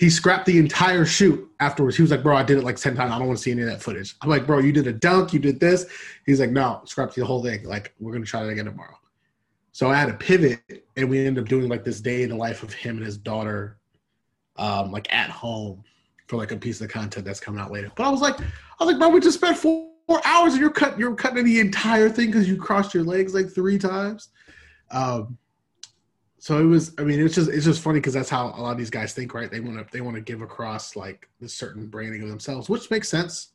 he 0.03 0.11
scrapped 0.11 0.47
the 0.47 0.59
entire 0.59 1.05
shoot 1.05 1.49
afterwards. 1.61 1.97
He 1.97 2.03
was 2.03 2.11
like, 2.11 2.25
bro, 2.25 2.37
I 2.37 2.43
did 2.43 2.59
it 2.59 2.65
like 2.65 2.75
10 2.75 2.97
times. 2.97 3.13
I 3.13 3.19
don't 3.19 3.29
want 3.29 3.39
to 3.39 3.43
see 3.43 3.53
any 3.53 3.63
of 3.63 3.69
that 3.69 3.81
footage. 3.81 4.17
I'm 4.21 4.29
like, 4.29 4.49
bro, 4.49 4.59
you 4.59 4.73
did 4.73 4.89
a 4.89 4.93
dunk, 4.93 5.33
you 5.33 5.39
did 5.39 5.61
this. 5.61 5.87
He's 6.27 6.41
like, 6.41 6.51
no, 6.51 6.83
scrap 6.87 7.13
the 7.15 7.25
whole 7.25 7.41
thing. 7.41 7.63
Like, 7.63 7.95
we're 8.01 8.19
to 8.19 8.25
try 8.25 8.43
that 8.43 8.49
again 8.49 8.65
tomorrow. 8.65 8.99
So 9.71 9.91
I 9.91 9.95
had 9.95 10.07
to 10.07 10.15
pivot, 10.15 10.85
and 10.97 11.09
we 11.09 11.25
ended 11.25 11.45
up 11.45 11.49
doing 11.49 11.69
like 11.69 11.85
this 11.85 12.01
day 12.01 12.25
in 12.25 12.31
the 12.31 12.37
life 12.37 12.65
of 12.65 12.73
him 12.73 12.97
and 12.97 13.07
his 13.07 13.17
daughter, 13.17 13.79
um, 14.57 14.91
like 14.91 15.13
at 15.15 15.31
home 15.31 15.85
for 16.27 16.37
like 16.37 16.51
a 16.51 16.57
piece 16.57 16.81
of 16.81 16.91
content 16.91 17.25
that's 17.25 17.39
coming 17.39 17.61
out 17.61 17.71
later. 17.71 17.93
But 17.95 18.05
I 18.05 18.11
was 18.11 18.21
like, 18.21 18.41
I 18.41 18.45
was 18.85 18.89
like, 18.89 18.99
bro, 18.99 19.09
we 19.09 19.21
just 19.21 19.39
spent 19.39 19.57
four, 19.57 19.92
four 20.13 20.27
hours 20.27 20.53
and 20.53 20.61
you're 20.61 20.71
cut, 20.71 20.99
you're 20.99 21.15
cutting 21.15 21.45
the 21.45 21.61
entire 21.61 22.09
thing 22.09 22.27
because 22.27 22.49
you 22.49 22.57
crossed 22.57 22.93
your 22.93 23.05
legs 23.05 23.35
like 23.35 23.49
three 23.49 23.79
times. 23.79 24.29
Um, 24.91 25.39
so 26.39 26.59
it 26.59 26.65
was 26.65 26.93
i 26.99 27.03
mean 27.03 27.21
it's 27.21 27.37
just 27.37 27.49
it's 27.49 27.65
just 27.65 27.81
funny 27.81 28.01
because 28.01 28.15
that's 28.15 28.29
how 28.29 28.49
a 28.49 28.61
lot 28.61 28.73
of 28.73 28.77
these 28.77 28.91
guys 28.91 29.15
think 29.15 29.33
right 29.33 29.49
they 29.53 29.61
want 29.61 29.79
to 29.79 29.87
they 29.93 30.01
want 30.01 30.17
to 30.17 30.21
give 30.21 30.43
across 30.43 30.97
like 30.97 31.29
this 31.39 31.55
certain 31.55 31.87
branding 31.87 32.21
of 32.21 32.29
themselves 32.29 32.69
which 32.69 32.91
makes 32.91 33.09
sense 33.09 33.53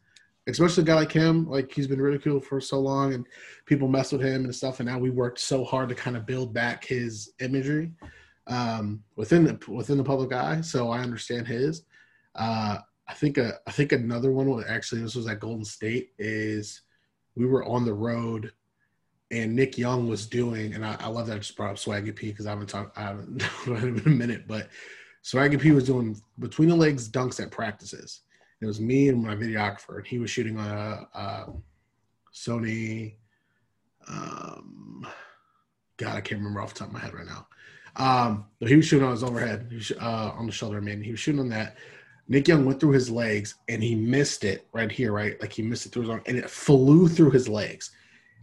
especially 0.48 0.84
a 0.84 0.86
guy 0.86 0.94
like 0.94 1.12
him 1.12 1.46
like 1.50 1.70
he's 1.70 1.86
been 1.86 2.02
ridiculed 2.02 2.46
for 2.46 2.62
so 2.62 2.80
long 2.80 3.14
and 3.14 3.28
people 3.66 3.90
mess 3.90 4.14
with 4.14 4.22
him 4.22 4.46
and 4.46 4.56
stuff 4.56 4.80
and 4.80 4.88
now 4.88 4.98
we 4.98 5.10
worked 5.10 5.38
so 5.38 5.66
hard 5.66 5.90
to 5.90 5.96
kind 5.96 6.16
of 6.16 6.26
build 6.26 6.54
back 6.54 6.86
his 6.86 7.34
imagery 7.42 7.92
um, 8.48 9.04
within 9.18 9.44
the 9.44 9.60
within 9.70 9.98
the 9.98 10.04
public 10.04 10.32
eye 10.32 10.62
so 10.62 10.90
i 10.90 11.00
understand 11.00 11.46
his 11.46 11.84
uh, 12.36 12.78
i 13.08 13.14
think 13.14 13.38
a, 13.38 13.54
i 13.68 13.72
think 13.72 13.92
another 13.92 14.32
one 14.32 14.50
was 14.50 14.66
actually 14.68 15.02
this 15.02 15.16
was 15.16 15.28
at 15.28 15.40
golden 15.40 15.66
state 15.66 16.12
is 16.18 16.82
we 17.36 17.46
were 17.46 17.64
on 17.66 17.86
the 17.86 17.94
road 17.94 18.52
and 19.32 19.56
Nick 19.56 19.78
Young 19.78 20.08
was 20.08 20.26
doing, 20.26 20.74
and 20.74 20.86
I, 20.86 20.96
I 21.00 21.08
love 21.08 21.28
that 21.28 21.36
I 21.36 21.40
just 21.40 21.58
brought 21.58 21.72
up 21.72 21.76
Swaggy 21.78 22.16
P 22.16 22.32
because 22.32 22.46
I 22.46 22.52
haven't 22.52 22.68
talked, 22.68 22.98
I 22.98 23.04
haven't 23.04 23.44
in 23.68 24.02
a 24.06 24.10
minute, 24.10 24.48
but 24.48 24.70
Swaggy 25.24 25.60
P 25.60 25.72
was 25.72 25.86
doing 25.86 26.20
between 26.40 26.70
the 26.70 26.76
legs 26.76 27.10
dunks 27.10 27.42
at 27.42 27.52
practices. 27.52 28.22
It 28.62 28.66
was 28.66 28.80
me 28.80 29.10
and 29.10 29.22
my 29.22 29.36
videographer, 29.36 29.98
and 29.98 30.08
he 30.08 30.20
was 30.20 30.32
shooting 30.32 30.58
on 30.58 30.70
a, 30.70 31.08
a 31.14 31.54
Sony. 32.34 33.16
Um, 34.08 35.06
God, 35.98 36.16
I 36.16 36.22
can't 36.22 36.40
remember 36.40 36.62
off 36.62 36.74
the 36.74 36.80
top 36.80 36.88
of 36.88 36.94
my 36.94 37.00
head 37.00 37.14
right 37.14 37.26
now. 37.26 37.48
Um, 37.98 38.46
but 38.60 38.70
he 38.70 38.76
was 38.76 38.86
shooting 38.86 39.06
on 39.06 39.12
his 39.12 39.24
overhead, 39.24 39.68
he 39.70 39.76
was, 39.78 39.92
uh, 39.92 40.32
on 40.36 40.46
the 40.46 40.52
shoulder 40.52 40.82
man. 40.82 41.04
He 41.04 41.12
was 41.12 41.20
shooting 41.20 41.42
on 41.42 41.50
that. 41.50 41.78
Nick 42.28 42.48
Young 42.48 42.66
went 42.66 42.80
through 42.80 42.92
his 42.92 43.10
legs 43.10 43.56
and 43.70 43.82
he 43.82 43.96
missed 43.96 44.44
it 44.44 44.68
right 44.74 44.92
here, 44.92 45.14
right? 45.14 45.40
Like 45.40 45.54
he 45.54 45.62
missed 45.62 45.86
it 45.86 45.92
through 45.92 46.04
his 46.04 46.10
arm, 46.12 46.24
and 46.26 46.38
it 46.38 46.50
flew 46.50 47.08
through 47.08 47.32
his 47.32 47.48
legs 47.48 47.92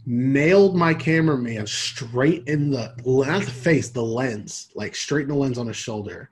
nailed 0.05 0.75
my 0.75 0.93
cameraman 0.93 1.65
straight 1.65 2.47
in 2.47 2.69
the 2.69 2.93
not 3.05 3.41
the 3.43 3.51
face, 3.51 3.89
the 3.89 4.03
lens, 4.03 4.69
like 4.75 4.95
straight 4.95 5.23
in 5.23 5.29
the 5.29 5.35
lens 5.35 5.57
on 5.57 5.67
his 5.67 5.75
shoulder. 5.75 6.29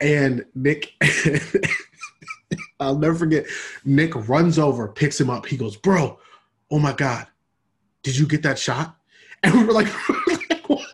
And 0.00 0.44
Nick, 0.54 0.92
I'll 2.80 2.98
never 2.98 3.14
forget. 3.14 3.46
Nick 3.84 4.14
runs 4.28 4.58
over, 4.58 4.88
picks 4.88 5.20
him 5.20 5.30
up. 5.30 5.46
He 5.46 5.56
goes, 5.56 5.76
"Bro, 5.76 6.18
oh 6.70 6.78
my 6.78 6.92
god, 6.92 7.26
did 8.02 8.16
you 8.16 8.26
get 8.26 8.42
that 8.42 8.58
shot?" 8.58 8.96
And 9.42 9.54
we 9.54 9.64
were 9.64 9.72
like, 9.72 9.88
like 10.26 10.68
"What?" 10.68 10.86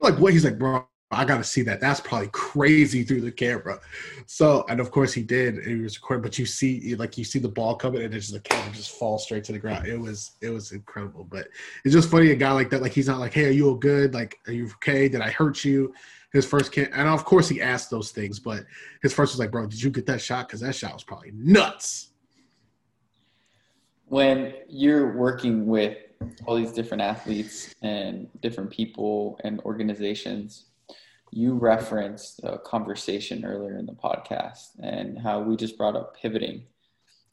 like 0.00 0.18
what? 0.18 0.32
He's 0.32 0.44
like, 0.44 0.58
"Bro, 0.58 0.86
I 1.10 1.24
got 1.24 1.38
to 1.38 1.44
see 1.44 1.62
that. 1.62 1.80
That's 1.80 2.00
probably 2.00 2.28
crazy 2.32 3.02
through 3.02 3.22
the 3.22 3.32
camera. 3.32 3.80
So, 4.26 4.66
and 4.68 4.78
of 4.78 4.90
course 4.90 5.14
he 5.14 5.22
did. 5.22 5.64
He 5.64 5.76
was 5.76 5.96
recording, 5.96 6.22
but 6.22 6.38
you 6.38 6.44
see, 6.44 6.94
like 6.96 7.16
you 7.16 7.24
see 7.24 7.38
the 7.38 7.48
ball 7.48 7.76
coming, 7.76 8.02
and 8.02 8.12
it's 8.12 8.28
just 8.28 8.42
the 8.42 8.48
camera 8.48 8.74
just 8.74 8.90
falls 8.90 9.24
straight 9.24 9.44
to 9.44 9.52
the 9.52 9.58
ground. 9.58 9.86
It 9.86 9.98
was, 9.98 10.32
it 10.42 10.50
was 10.50 10.72
incredible. 10.72 11.24
But 11.24 11.48
it's 11.84 11.94
just 11.94 12.10
funny 12.10 12.30
a 12.30 12.36
guy 12.36 12.52
like 12.52 12.68
that. 12.70 12.82
Like 12.82 12.92
he's 12.92 13.08
not 13.08 13.20
like, 13.20 13.32
hey, 13.32 13.46
are 13.46 13.50
you 13.50 13.68
all 13.68 13.74
good? 13.74 14.12
Like, 14.12 14.38
are 14.46 14.52
you 14.52 14.66
okay? 14.66 15.08
Did 15.08 15.22
I 15.22 15.30
hurt 15.30 15.64
you? 15.64 15.94
His 16.30 16.44
first 16.44 16.72
can, 16.72 16.92
and 16.92 17.08
of 17.08 17.24
course 17.24 17.48
he 17.48 17.62
asked 17.62 17.90
those 17.90 18.10
things, 18.10 18.38
but 18.38 18.64
his 19.00 19.14
first 19.14 19.32
was 19.32 19.40
like, 19.40 19.50
bro, 19.50 19.66
did 19.66 19.82
you 19.82 19.88
get 19.88 20.04
that 20.06 20.20
shot? 20.20 20.46
Because 20.46 20.60
that 20.60 20.74
shot 20.74 20.92
was 20.92 21.04
probably 21.04 21.32
nuts. 21.32 22.10
When 24.04 24.52
you're 24.68 25.16
working 25.16 25.66
with 25.66 25.96
all 26.44 26.56
these 26.56 26.72
different 26.72 27.02
athletes 27.02 27.74
and 27.82 28.28
different 28.42 28.70
people 28.70 29.40
and 29.42 29.60
organizations 29.60 30.66
you 31.32 31.54
referenced 31.54 32.40
a 32.42 32.58
conversation 32.58 33.44
earlier 33.44 33.78
in 33.78 33.86
the 33.86 33.92
podcast 33.92 34.70
and 34.82 35.18
how 35.18 35.40
we 35.40 35.56
just 35.56 35.76
brought 35.76 35.96
up 35.96 36.16
pivoting. 36.16 36.62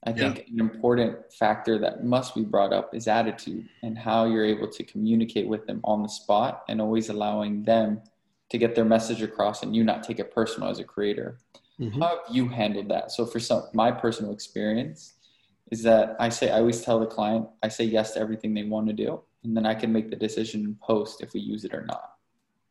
I 0.03 0.11
think 0.11 0.37
yeah. 0.37 0.53
an 0.53 0.59
important 0.59 1.17
factor 1.33 1.79
that 1.79 2.03
must 2.03 2.35
be 2.35 2.43
brought 2.43 2.73
up 2.73 2.93
is 2.93 3.07
attitude 3.07 3.67
and 3.81 3.97
how 3.97 4.25
you're 4.25 4.45
able 4.45 4.69
to 4.69 4.83
communicate 4.83 5.47
with 5.47 5.65
them 5.65 5.79
on 5.83 6.03
the 6.03 6.09
spot 6.09 6.63
and 6.69 6.79
always 6.79 7.09
allowing 7.09 7.63
them 7.63 8.01
to 8.49 8.57
get 8.59 8.75
their 8.75 8.85
message 8.85 9.23
across 9.23 9.63
and 9.63 9.75
you 9.75 9.83
not 9.83 10.03
take 10.03 10.19
it 10.19 10.33
personal 10.33 10.69
as 10.69 10.79
a 10.79 10.83
creator. 10.83 11.39
Mm-hmm. 11.79 12.01
How 12.01 12.09
have 12.09 12.35
you 12.35 12.47
handled 12.47 12.89
that? 12.89 13.11
So 13.11 13.25
for 13.25 13.39
some 13.39 13.63
my 13.73 13.91
personal 13.91 14.31
experience 14.31 15.13
is 15.71 15.81
that 15.83 16.15
I 16.19 16.29
say 16.29 16.51
I 16.51 16.59
always 16.59 16.81
tell 16.81 16.99
the 16.99 17.07
client 17.07 17.47
I 17.63 17.69
say 17.69 17.85
yes 17.85 18.13
to 18.13 18.19
everything 18.19 18.53
they 18.53 18.63
want 18.63 18.87
to 18.87 18.93
do 18.93 19.21
and 19.43 19.57
then 19.57 19.65
I 19.65 19.73
can 19.73 19.91
make 19.91 20.11
the 20.11 20.15
decision 20.15 20.61
in 20.65 20.75
post 20.75 21.21
if 21.21 21.33
we 21.33 21.39
use 21.39 21.65
it 21.65 21.73
or 21.73 21.85
not. 21.85 22.14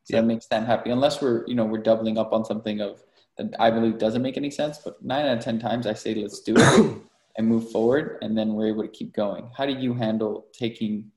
So 0.05 0.15
yeah. 0.15 0.21
that 0.21 0.27
makes 0.27 0.45
them 0.45 0.65
happy. 0.65 0.91
Unless 0.91 1.21
we're, 1.21 1.45
you 1.47 1.55
know, 1.55 1.65
we're 1.65 1.81
doubling 1.81 2.17
up 2.17 2.31
on 2.31 2.45
something 2.45 2.79
of 2.79 3.03
that 3.37 3.53
I 3.59 3.71
believe 3.71 3.97
doesn't 3.97 4.21
make 4.21 4.37
any 4.37 4.51
sense. 4.51 4.77
But 4.77 5.03
nine 5.03 5.25
out 5.25 5.39
of 5.39 5.43
ten 5.43 5.59
times 5.59 5.87
I 5.87 5.93
say 5.93 6.13
let's 6.15 6.41
do 6.41 6.53
it 6.57 6.97
and 7.37 7.47
move 7.47 7.71
forward, 7.71 8.19
and 8.21 8.37
then 8.37 8.53
we're 8.53 8.67
able 8.67 8.83
to 8.83 8.87
keep 8.87 9.13
going. 9.13 9.49
How 9.57 9.65
do 9.65 9.73
you 9.73 9.93
handle 9.93 10.45
taking 10.53 11.11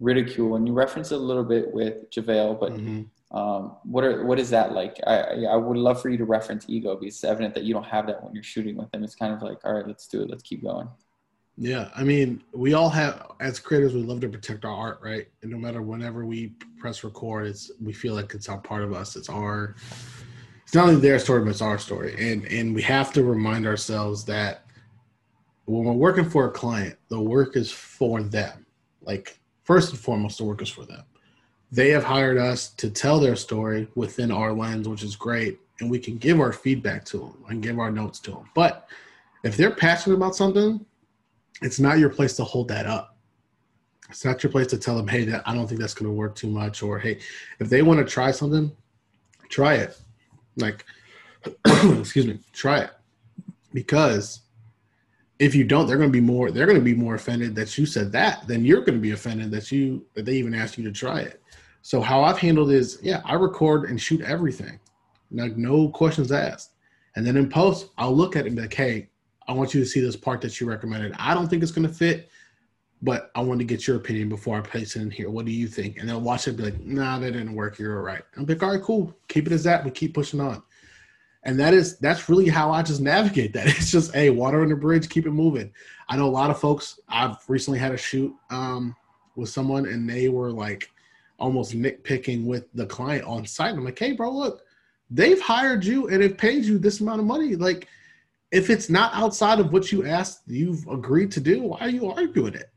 ridicule? 0.00 0.56
And 0.56 0.66
you 0.66 0.74
referenced 0.74 1.12
it 1.12 1.16
a 1.16 1.18
little 1.18 1.44
bit 1.44 1.72
with 1.72 2.10
JaVale, 2.10 2.58
but 2.58 2.72
mm-hmm. 2.72 3.36
um, 3.36 3.76
what 3.84 4.04
are 4.04 4.24
what 4.26 4.38
is 4.40 4.50
that 4.50 4.72
like? 4.72 4.98
I 5.06 5.44
I 5.44 5.56
would 5.56 5.76
love 5.76 6.02
for 6.02 6.10
you 6.10 6.18
to 6.18 6.24
reference 6.24 6.64
ego 6.68 6.96
because 6.96 7.14
it's 7.14 7.24
evident 7.24 7.54
that 7.54 7.64
you 7.64 7.72
don't 7.72 7.86
have 7.86 8.08
that 8.08 8.22
when 8.22 8.34
you're 8.34 8.42
shooting 8.42 8.76
with 8.76 8.90
them. 8.90 9.04
It's 9.04 9.14
kind 9.14 9.32
of 9.32 9.42
like, 9.42 9.64
all 9.64 9.74
right, 9.74 9.86
let's 9.86 10.08
do 10.08 10.22
it, 10.22 10.30
let's 10.30 10.42
keep 10.42 10.62
going. 10.62 10.88
Yeah, 11.56 11.88
I 11.94 12.02
mean, 12.02 12.42
we 12.52 12.74
all 12.74 12.90
have 12.90 13.30
as 13.40 13.60
creators, 13.60 13.94
we 13.94 14.02
love 14.02 14.20
to 14.20 14.28
protect 14.28 14.64
our 14.64 14.74
art, 14.74 14.98
right? 15.02 15.28
And 15.42 15.50
no 15.52 15.58
matter 15.58 15.82
whenever 15.82 16.24
we 16.24 16.52
press 16.78 17.04
record, 17.04 17.46
it's 17.46 17.70
we 17.80 17.92
feel 17.92 18.14
like 18.14 18.34
it's 18.34 18.48
a 18.48 18.56
part 18.56 18.82
of 18.82 18.92
us. 18.92 19.14
It's 19.14 19.28
our. 19.28 19.76
It's 20.64 20.74
not 20.74 20.88
only 20.88 21.00
their 21.00 21.18
story, 21.18 21.42
but 21.42 21.50
it's 21.50 21.62
our 21.62 21.78
story, 21.78 22.32
and 22.32 22.44
and 22.46 22.74
we 22.74 22.82
have 22.82 23.12
to 23.12 23.22
remind 23.22 23.66
ourselves 23.66 24.24
that 24.24 24.64
when 25.66 25.84
we're 25.84 25.92
working 25.92 26.28
for 26.28 26.46
a 26.46 26.50
client, 26.50 26.96
the 27.08 27.20
work 27.20 27.56
is 27.56 27.70
for 27.70 28.22
them. 28.22 28.66
Like 29.02 29.38
first 29.62 29.90
and 29.90 29.98
foremost, 29.98 30.38
the 30.38 30.44
work 30.44 30.60
is 30.60 30.68
for 30.68 30.84
them. 30.84 31.04
They 31.70 31.90
have 31.90 32.04
hired 32.04 32.38
us 32.38 32.68
to 32.70 32.90
tell 32.90 33.20
their 33.20 33.36
story 33.36 33.88
within 33.94 34.32
our 34.32 34.52
lens, 34.52 34.88
which 34.88 35.02
is 35.04 35.14
great, 35.14 35.60
and 35.80 35.90
we 35.90 35.98
can 36.00 36.18
give 36.18 36.40
our 36.40 36.52
feedback 36.52 37.04
to 37.06 37.18
them 37.18 37.44
and 37.48 37.62
give 37.62 37.78
our 37.78 37.90
notes 37.90 38.18
to 38.20 38.32
them. 38.32 38.50
But 38.54 38.88
if 39.44 39.56
they're 39.56 39.70
passionate 39.70 40.16
about 40.16 40.34
something 40.34 40.84
it's 41.62 41.80
not 41.80 41.98
your 41.98 42.10
place 42.10 42.36
to 42.36 42.44
hold 42.44 42.68
that 42.68 42.86
up. 42.86 43.16
It's 44.10 44.24
not 44.24 44.42
your 44.42 44.52
place 44.52 44.66
to 44.68 44.78
tell 44.78 44.96
them, 44.96 45.08
hey, 45.08 45.24
that 45.24 45.42
I 45.46 45.54
don't 45.54 45.66
think 45.66 45.80
that's 45.80 45.94
going 45.94 46.10
to 46.10 46.16
work 46.16 46.34
too 46.34 46.48
much, 46.48 46.82
or 46.82 46.98
hey, 46.98 47.18
if 47.58 47.68
they 47.68 47.82
want 47.82 47.98
to 48.00 48.04
try 48.04 48.30
something, 48.30 48.70
try 49.48 49.74
it. 49.74 49.98
Like, 50.56 50.84
excuse 51.66 52.26
me, 52.26 52.38
try 52.52 52.80
it 52.80 52.90
because 53.72 54.40
if 55.38 55.54
you 55.54 55.64
don't, 55.64 55.86
they're 55.86 55.98
going 55.98 56.08
to 56.08 56.12
be 56.12 56.20
more. 56.20 56.50
They're 56.50 56.66
going 56.66 56.78
to 56.78 56.84
be 56.84 56.94
more 56.94 57.16
offended 57.16 57.54
that 57.56 57.76
you 57.76 57.86
said 57.86 58.12
that 58.12 58.46
than 58.46 58.64
you're 58.64 58.80
going 58.80 58.94
to 58.94 59.00
be 59.00 59.10
offended 59.10 59.50
that 59.50 59.70
you 59.72 60.06
that 60.14 60.24
they 60.24 60.34
even 60.34 60.54
asked 60.54 60.78
you 60.78 60.84
to 60.84 60.92
try 60.92 61.20
it. 61.20 61.42
So 61.82 62.00
how 62.00 62.22
I've 62.22 62.38
handled 62.38 62.70
is, 62.70 62.98
yeah, 63.02 63.20
I 63.24 63.34
record 63.34 63.90
and 63.90 64.00
shoot 64.00 64.22
everything, 64.22 64.78
like 65.32 65.56
no 65.56 65.88
questions 65.88 66.32
asked, 66.32 66.70
and 67.16 67.26
then 67.26 67.36
in 67.36 67.50
post, 67.50 67.88
I'll 67.98 68.16
look 68.16 68.36
at 68.36 68.44
it 68.44 68.48
and 68.48 68.56
be 68.56 68.62
like, 68.62 68.74
hey, 68.74 69.10
I 69.46 69.52
want 69.52 69.74
you 69.74 69.80
to 69.80 69.86
see 69.86 70.00
this 70.00 70.16
part 70.16 70.40
that 70.42 70.60
you 70.60 70.68
recommended. 70.68 71.14
I 71.18 71.34
don't 71.34 71.48
think 71.48 71.62
it's 71.62 71.72
going 71.72 71.86
to 71.86 71.92
fit, 71.92 72.30
but 73.02 73.30
I 73.34 73.40
want 73.42 73.60
to 73.60 73.64
get 73.64 73.86
your 73.86 73.96
opinion 73.96 74.28
before 74.28 74.56
I 74.56 74.60
place 74.60 74.96
it 74.96 75.02
in 75.02 75.10
here. 75.10 75.30
What 75.30 75.44
do 75.44 75.52
you 75.52 75.68
think? 75.68 75.98
And 75.98 76.08
they'll 76.08 76.20
watch 76.20 76.46
it 76.46 76.50
and 76.50 76.56
be 76.56 76.64
like, 76.64 76.80
nah, 76.80 77.18
that 77.18 77.32
didn't 77.32 77.54
work. 77.54 77.78
You're 77.78 77.98
all 77.98 78.02
right. 78.02 78.22
I'm 78.36 78.46
like, 78.46 78.62
all 78.62 78.70
right, 78.70 78.82
cool. 78.82 79.14
Keep 79.28 79.46
it 79.48 79.52
as 79.52 79.64
that. 79.64 79.84
We 79.84 79.90
keep 79.90 80.14
pushing 80.14 80.40
on. 80.40 80.62
And 81.46 81.60
that 81.60 81.74
is 81.74 81.98
that's 81.98 82.30
really 82.30 82.48
how 82.48 82.70
I 82.70 82.82
just 82.82 83.02
navigate 83.02 83.52
that. 83.52 83.66
It's 83.76 83.90
just, 83.90 84.14
hey, 84.14 84.30
water 84.30 84.62
under 84.62 84.74
the 84.74 84.80
bridge, 84.80 85.10
keep 85.10 85.26
it 85.26 85.30
moving. 85.30 85.70
I 86.08 86.16
know 86.16 86.26
a 86.26 86.30
lot 86.30 86.50
of 86.50 86.58
folks. 86.58 86.98
I've 87.08 87.36
recently 87.48 87.78
had 87.78 87.92
a 87.92 87.98
shoot 87.98 88.34
um, 88.50 88.96
with 89.36 89.50
someone, 89.50 89.86
and 89.86 90.08
they 90.08 90.30
were 90.30 90.50
like 90.50 90.90
almost 91.38 91.72
nitpicking 91.72 92.46
with 92.46 92.66
the 92.72 92.86
client 92.86 93.24
on 93.26 93.44
site. 93.46 93.74
I'm 93.74 93.84
like, 93.84 93.98
hey, 93.98 94.12
bro, 94.12 94.30
look, 94.30 94.62
they've 95.10 95.40
hired 95.40 95.84
you 95.84 96.08
and 96.08 96.22
have 96.22 96.38
paid 96.38 96.64
you 96.64 96.78
this 96.78 97.00
amount 97.00 97.20
of 97.20 97.26
money. 97.26 97.56
Like, 97.56 97.88
if 98.54 98.70
it's 98.70 98.88
not 98.88 99.12
outside 99.14 99.58
of 99.58 99.72
what 99.72 99.90
you 99.90 100.06
asked, 100.06 100.42
you've 100.46 100.86
agreed 100.86 101.32
to 101.32 101.40
do, 101.40 101.60
why 101.62 101.80
are 101.80 101.88
you 101.88 102.08
arguing 102.08 102.54
it? 102.54 102.70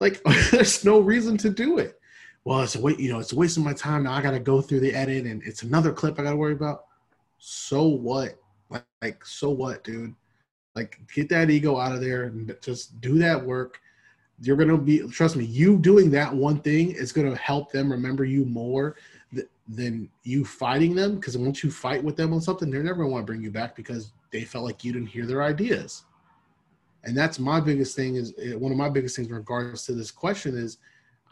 Like, 0.00 0.22
there's 0.52 0.84
no 0.84 1.00
reason 1.00 1.36
to 1.38 1.50
do 1.50 1.78
it. 1.78 1.98
Well, 2.44 2.60
it's 2.60 2.76
a 2.76 2.80
wait, 2.80 3.00
you 3.00 3.12
know, 3.12 3.18
it's 3.18 3.32
of 3.32 3.58
my 3.58 3.72
time. 3.72 4.04
Now 4.04 4.12
I 4.12 4.22
got 4.22 4.30
to 4.30 4.38
go 4.38 4.60
through 4.60 4.80
the 4.80 4.94
edit, 4.94 5.26
and 5.26 5.42
it's 5.44 5.64
another 5.64 5.92
clip 5.92 6.18
I 6.18 6.22
got 6.22 6.30
to 6.30 6.36
worry 6.36 6.52
about. 6.52 6.84
So 7.38 7.82
what? 7.82 8.38
Like, 8.70 8.84
like, 9.02 9.26
so 9.26 9.50
what, 9.50 9.82
dude? 9.82 10.14
Like, 10.76 11.00
get 11.12 11.28
that 11.30 11.50
ego 11.50 11.78
out 11.78 11.92
of 11.92 12.00
there 12.00 12.24
and 12.24 12.56
just 12.62 13.00
do 13.00 13.18
that 13.18 13.44
work. 13.44 13.80
You're 14.40 14.56
gonna 14.56 14.78
be, 14.78 15.06
trust 15.08 15.36
me, 15.36 15.44
you 15.44 15.78
doing 15.78 16.10
that 16.12 16.32
one 16.34 16.60
thing 16.60 16.92
is 16.92 17.12
gonna 17.12 17.36
help 17.36 17.70
them 17.70 17.90
remember 17.90 18.24
you 18.24 18.44
more 18.44 18.96
than 19.68 20.08
you 20.22 20.44
fighting 20.44 20.94
them. 20.94 21.16
Because 21.16 21.36
once 21.36 21.62
you 21.62 21.70
fight 21.70 22.02
with 22.02 22.16
them 22.16 22.32
on 22.32 22.40
something, 22.40 22.70
they're 22.70 22.82
never 22.82 23.02
gonna 23.02 23.10
want 23.10 23.26
to 23.26 23.30
bring 23.30 23.42
you 23.42 23.50
back 23.50 23.76
because 23.76 24.12
they 24.32 24.44
felt 24.44 24.64
like 24.64 24.84
you 24.84 24.92
didn't 24.92 25.08
hear 25.08 25.26
their 25.26 25.42
ideas. 25.42 26.04
And 27.04 27.16
that's 27.16 27.38
my 27.38 27.60
biggest 27.60 27.96
thing 27.96 28.16
is 28.16 28.32
eh, 28.40 28.54
one 28.54 28.72
of 28.72 28.78
my 28.78 28.88
biggest 28.88 29.16
things 29.16 29.28
in 29.28 29.34
regards 29.34 29.84
to 29.86 29.92
this 29.92 30.10
question 30.10 30.56
is 30.56 30.78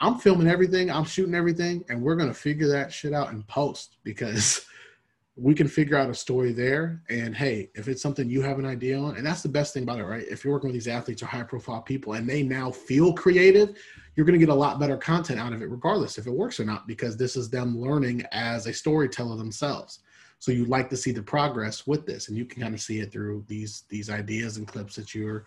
I'm 0.01 0.19
filming 0.19 0.49
everything, 0.49 0.91
I'm 0.91 1.05
shooting 1.05 1.35
everything, 1.35 1.85
and 1.89 2.03
we're 2.03 2.17
gonna 2.17 2.35
figure 2.35 2.69
that 2.69 2.93
shit 2.93 3.13
out 3.13 3.31
in 3.31 3.43
post 3.45 3.97
because 4.03 4.65
we 5.37 5.55
can 5.55 5.69
figure 5.69 5.97
out 5.97 6.11
a 6.11 6.15
story 6.15 6.53
there. 6.53 7.03
And 7.09 7.35
hey, 7.35 7.71
if 7.75 7.89
it's 7.89 8.03
something 8.03 8.29
you 8.29 8.43
have 8.43 8.59
an 8.59 8.67
idea 8.67 8.99
on, 8.99 9.17
and 9.17 9.25
that's 9.25 9.43
the 9.43 9.49
best 9.49 9.73
thing 9.73 9.85
about 9.85 10.01
it, 10.01 10.05
right? 10.05 10.27
If 10.29 10.45
you're 10.45 10.53
working 10.53 10.69
with 10.69 10.75
these 10.75 10.89
athletes 10.89 11.23
or 11.23 11.27
high 11.27 11.45
profile 11.45 11.81
people 11.81 12.15
and 12.15 12.29
they 12.29 12.43
now 12.43 12.71
feel 12.71 13.13
creative, 13.13 13.79
you're 14.17 14.27
going 14.27 14.39
to 14.39 14.45
get 14.45 14.53
a 14.53 14.55
lot 14.55 14.79
better 14.79 14.99
content 14.99 15.41
out 15.41 15.53
of 15.53 15.63
it, 15.63 15.71
regardless 15.71 16.19
if 16.19 16.27
it 16.27 16.33
works 16.33 16.61
or 16.61 16.65
not, 16.65 16.87
because 16.87 17.17
this 17.17 17.37
is 17.37 17.49
them 17.49 17.79
learning 17.79 18.23
as 18.33 18.67
a 18.67 18.73
storyteller 18.73 19.37
themselves. 19.37 20.01
So 20.41 20.53
you 20.53 20.65
like 20.65 20.89
to 20.89 20.97
see 20.97 21.13
the 21.13 21.23
progress 21.23 21.87
with 21.87 22.07
this, 22.07 22.29
and 22.29 22.37
you 22.37 22.47
can 22.47 22.63
kind 22.63 22.75
of 22.75 22.81
see 22.81 22.99
it 23.01 23.13
through 23.13 23.45
these 23.47 23.85
these 23.91 24.09
ideas 24.09 24.57
and 24.57 24.67
clips 24.67 24.97
that 24.97 25.15
you're 25.15 25.45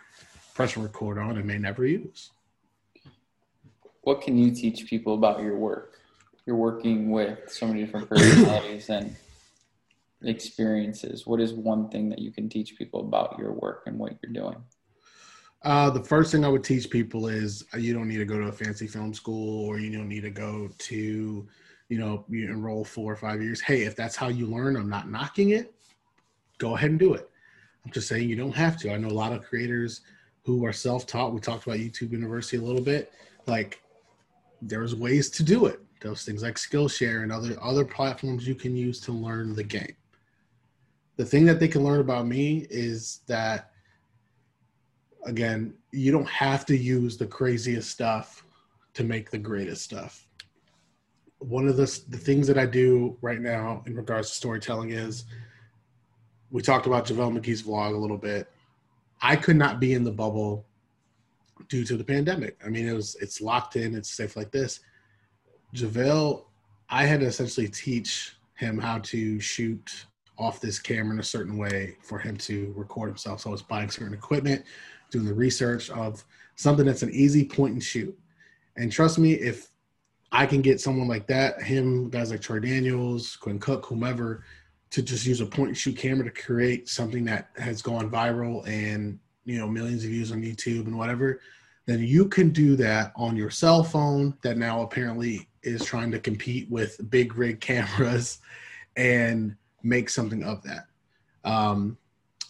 pressing 0.54 0.84
record 0.84 1.18
on 1.18 1.38
and 1.38 1.46
may 1.46 1.58
never 1.58 1.86
use. 1.86 2.30
What 4.02 4.22
can 4.22 4.38
you 4.38 4.52
teach 4.52 4.86
people 4.86 5.16
about 5.16 5.42
your 5.42 5.58
work? 5.58 6.00
You're 6.46 6.58
working 6.58 7.10
with 7.10 7.52
so 7.52 7.66
many 7.66 7.84
different 7.84 8.08
personalities 8.08 8.90
and 8.90 9.16
experiences. 10.22 11.26
What 11.26 11.42
is 11.42 11.54
one 11.54 11.90
thing 11.90 12.10
that 12.10 12.20
you 12.20 12.32
can 12.32 12.48
teach 12.48 12.78
people 12.78 13.00
about 13.00 13.40
your 13.40 13.54
work 13.54 13.84
and 13.88 13.98
what 13.98 14.14
you're 14.22 14.32
doing? 14.32 14.62
Uh, 15.64 15.90
the 15.90 16.04
first 16.04 16.32
thing 16.32 16.46
I 16.46 16.50
would 16.50 16.64
teach 16.64 16.90
people 16.90 17.28
is 17.28 17.66
uh, 17.74 17.78
you 17.78 17.94
don't 17.94 18.08
need 18.08 18.18
to 18.18 18.26
go 18.26 18.38
to 18.38 18.48
a 18.48 18.52
fancy 18.52 18.86
film 18.86 19.14
school 19.14 19.66
or 19.66 19.80
you 19.80 19.98
don't 19.98 20.10
need 20.10 20.24
to 20.24 20.30
go 20.30 20.70
to 20.78 21.48
you 21.94 22.00
know, 22.00 22.26
you 22.28 22.50
enroll 22.50 22.84
four 22.84 23.14
or 23.14 23.16
five 23.16 23.40
years. 23.40 23.62
Hey, 23.62 23.84
if 23.84 23.96
that's 23.96 24.16
how 24.16 24.28
you 24.28 24.48
learn, 24.48 24.76
I'm 24.76 24.90
not 24.90 25.12
knocking 25.12 25.52
it. 25.52 25.76
Go 26.58 26.76
ahead 26.76 26.90
and 26.90 26.98
do 26.98 27.14
it. 27.14 27.30
I'm 27.86 27.92
just 27.92 28.08
saying 28.08 28.28
you 28.28 28.36
don't 28.36 28.56
have 28.56 28.80
to. 28.80 28.92
I 28.92 28.98
know 28.98 29.10
a 29.10 29.22
lot 29.24 29.32
of 29.32 29.44
creators 29.44 30.02
who 30.44 30.66
are 30.66 30.74
self-taught. 30.74 31.34
We 31.34 31.40
talked 31.40 31.68
about 31.68 31.78
YouTube 31.78 32.12
University 32.12 32.58
a 32.58 32.62
little 32.62 32.82
bit. 32.82 33.14
Like 33.46 33.80
there's 34.60 34.96
ways 34.96 35.30
to 35.30 35.44
do 35.44 35.68
it. 35.68 35.82
Those 36.02 36.26
things 36.26 36.42
like 36.42 36.56
Skillshare 36.56 37.22
and 37.22 37.32
other 37.32 37.56
other 37.62 37.86
platforms 37.86 38.48
you 38.48 38.56
can 38.56 38.76
use 38.76 39.00
to 39.02 39.12
learn 39.12 39.54
the 39.54 39.64
game. 39.64 39.96
The 41.18 41.26
thing 41.26 41.46
that 41.46 41.60
they 41.60 41.68
can 41.68 41.84
learn 41.84 42.00
about 42.00 42.26
me 42.26 42.66
is 42.72 43.20
that 43.28 43.70
again, 45.26 45.76
you 45.92 46.12
don't 46.12 46.28
have 46.28 46.66
to 46.66 46.76
use 46.76 47.18
the 47.18 47.28
craziest 47.28 47.92
stuff 47.92 48.44
to 48.96 49.04
make 49.04 49.30
the 49.30 49.38
greatest 49.38 49.84
stuff 49.84 50.28
one 51.46 51.68
of 51.68 51.78
the, 51.78 52.02
the 52.10 52.18
things 52.18 52.48
that 52.48 52.58
I 52.58 52.66
do 52.66 53.18
right 53.22 53.40
now 53.40 53.84
in 53.86 53.96
regards 53.96 54.30
to 54.30 54.36
storytelling 54.36 54.92
is 54.92 55.26
we 56.52 56.62
talked 56.62 56.86
about 56.86 57.06
JaVale 57.06 57.40
McGee's 57.40 57.64
vlog 57.64 57.94
a 57.94 57.98
little 57.98 58.18
bit. 58.18 58.50
I 59.22 59.36
could 59.36 59.56
not 59.56 59.80
be 59.80 59.94
in 59.94 60.04
the 60.04 60.12
bubble 60.12 60.66
due 61.70 61.84
to 61.86 61.98
the 61.98 62.04
pandemic. 62.04 62.58
I 62.66 62.70
mean, 62.70 62.88
it 62.88 62.94
was 62.94 63.16
it's 63.20 63.42
locked 63.42 63.76
in, 63.76 63.96
it's 63.96 64.10
safe 64.10 64.36
like 64.36 64.52
this. 64.52 64.80
JaVale, 65.76 66.46
I 66.90 67.06
had 67.06 67.22
to 67.22 67.26
essentially 67.26 67.68
teach 67.68 68.36
him 68.56 68.78
how 68.78 69.00
to 69.00 69.40
shoot 69.40 70.06
off 70.38 70.62
this 70.62 70.80
camera 70.80 71.14
in 71.14 71.20
a 71.20 71.24
certain 71.24 71.58
way 71.58 71.98
for 72.02 72.20
him 72.20 72.38
to 72.38 72.74
record 72.76 73.10
himself. 73.10 73.42
So 73.42 73.50
I 73.50 73.52
was 73.52 73.62
buying 73.62 73.90
certain 73.90 74.14
equipment, 74.14 74.64
doing 75.10 75.26
the 75.26 75.34
research 75.34 75.90
of 75.90 76.24
something 76.56 76.86
that's 76.86 77.04
an 77.04 77.12
easy 77.12 77.46
point 77.46 77.74
and 77.74 77.84
shoot. 77.84 78.18
And 78.76 78.92
trust 78.92 79.20
me, 79.20 79.34
if 79.34 79.73
I 80.34 80.48
can 80.48 80.64
get 80.64 80.82
someone 80.82 81.08
like 81.08 81.28
that, 81.28 81.62
him, 81.62 82.10
guys 82.10 82.32
like 82.32 82.42
Troy 82.42 82.60
Daniels, 82.60 83.36
Quinn 83.36 83.60
Cook, 83.60 83.86
whomever, 83.86 84.44
to 84.90 85.04
just 85.04 85.28
use 85.28 85.42
a 85.42 85.46
point 85.46 85.70
and 85.70 85.78
shoot 85.78 85.96
camera 85.96 86.26
to 86.26 86.32
create 86.32 86.90
something 86.90 87.24
that 87.26 87.50
has 87.56 87.84
gone 87.84 88.10
viral 88.10 88.68
and 88.68 89.20
you 89.46 89.60
know 89.60 89.68
millions 89.68 90.04
of 90.04 90.10
views 90.10 90.32
on 90.32 90.42
YouTube 90.42 90.88
and 90.88 90.98
whatever, 90.98 91.40
then 91.86 92.00
you 92.02 92.28
can 92.28 92.50
do 92.50 92.76
that 92.78 93.14
on 93.16 93.38
your 93.38 93.52
cell 93.52 93.84
phone 93.84 94.36
that 94.42 94.58
now 94.58 94.82
apparently 94.82 95.48
is 95.62 95.86
trying 95.86 96.10
to 96.12 96.20
compete 96.20 96.70
with 96.70 97.00
big 97.12 97.36
rig 97.36 97.60
cameras 97.62 98.40
and 98.96 99.56
make 99.84 100.10
something 100.10 100.44
of 100.44 100.64
that. 100.64 100.88
Um, 101.44 101.98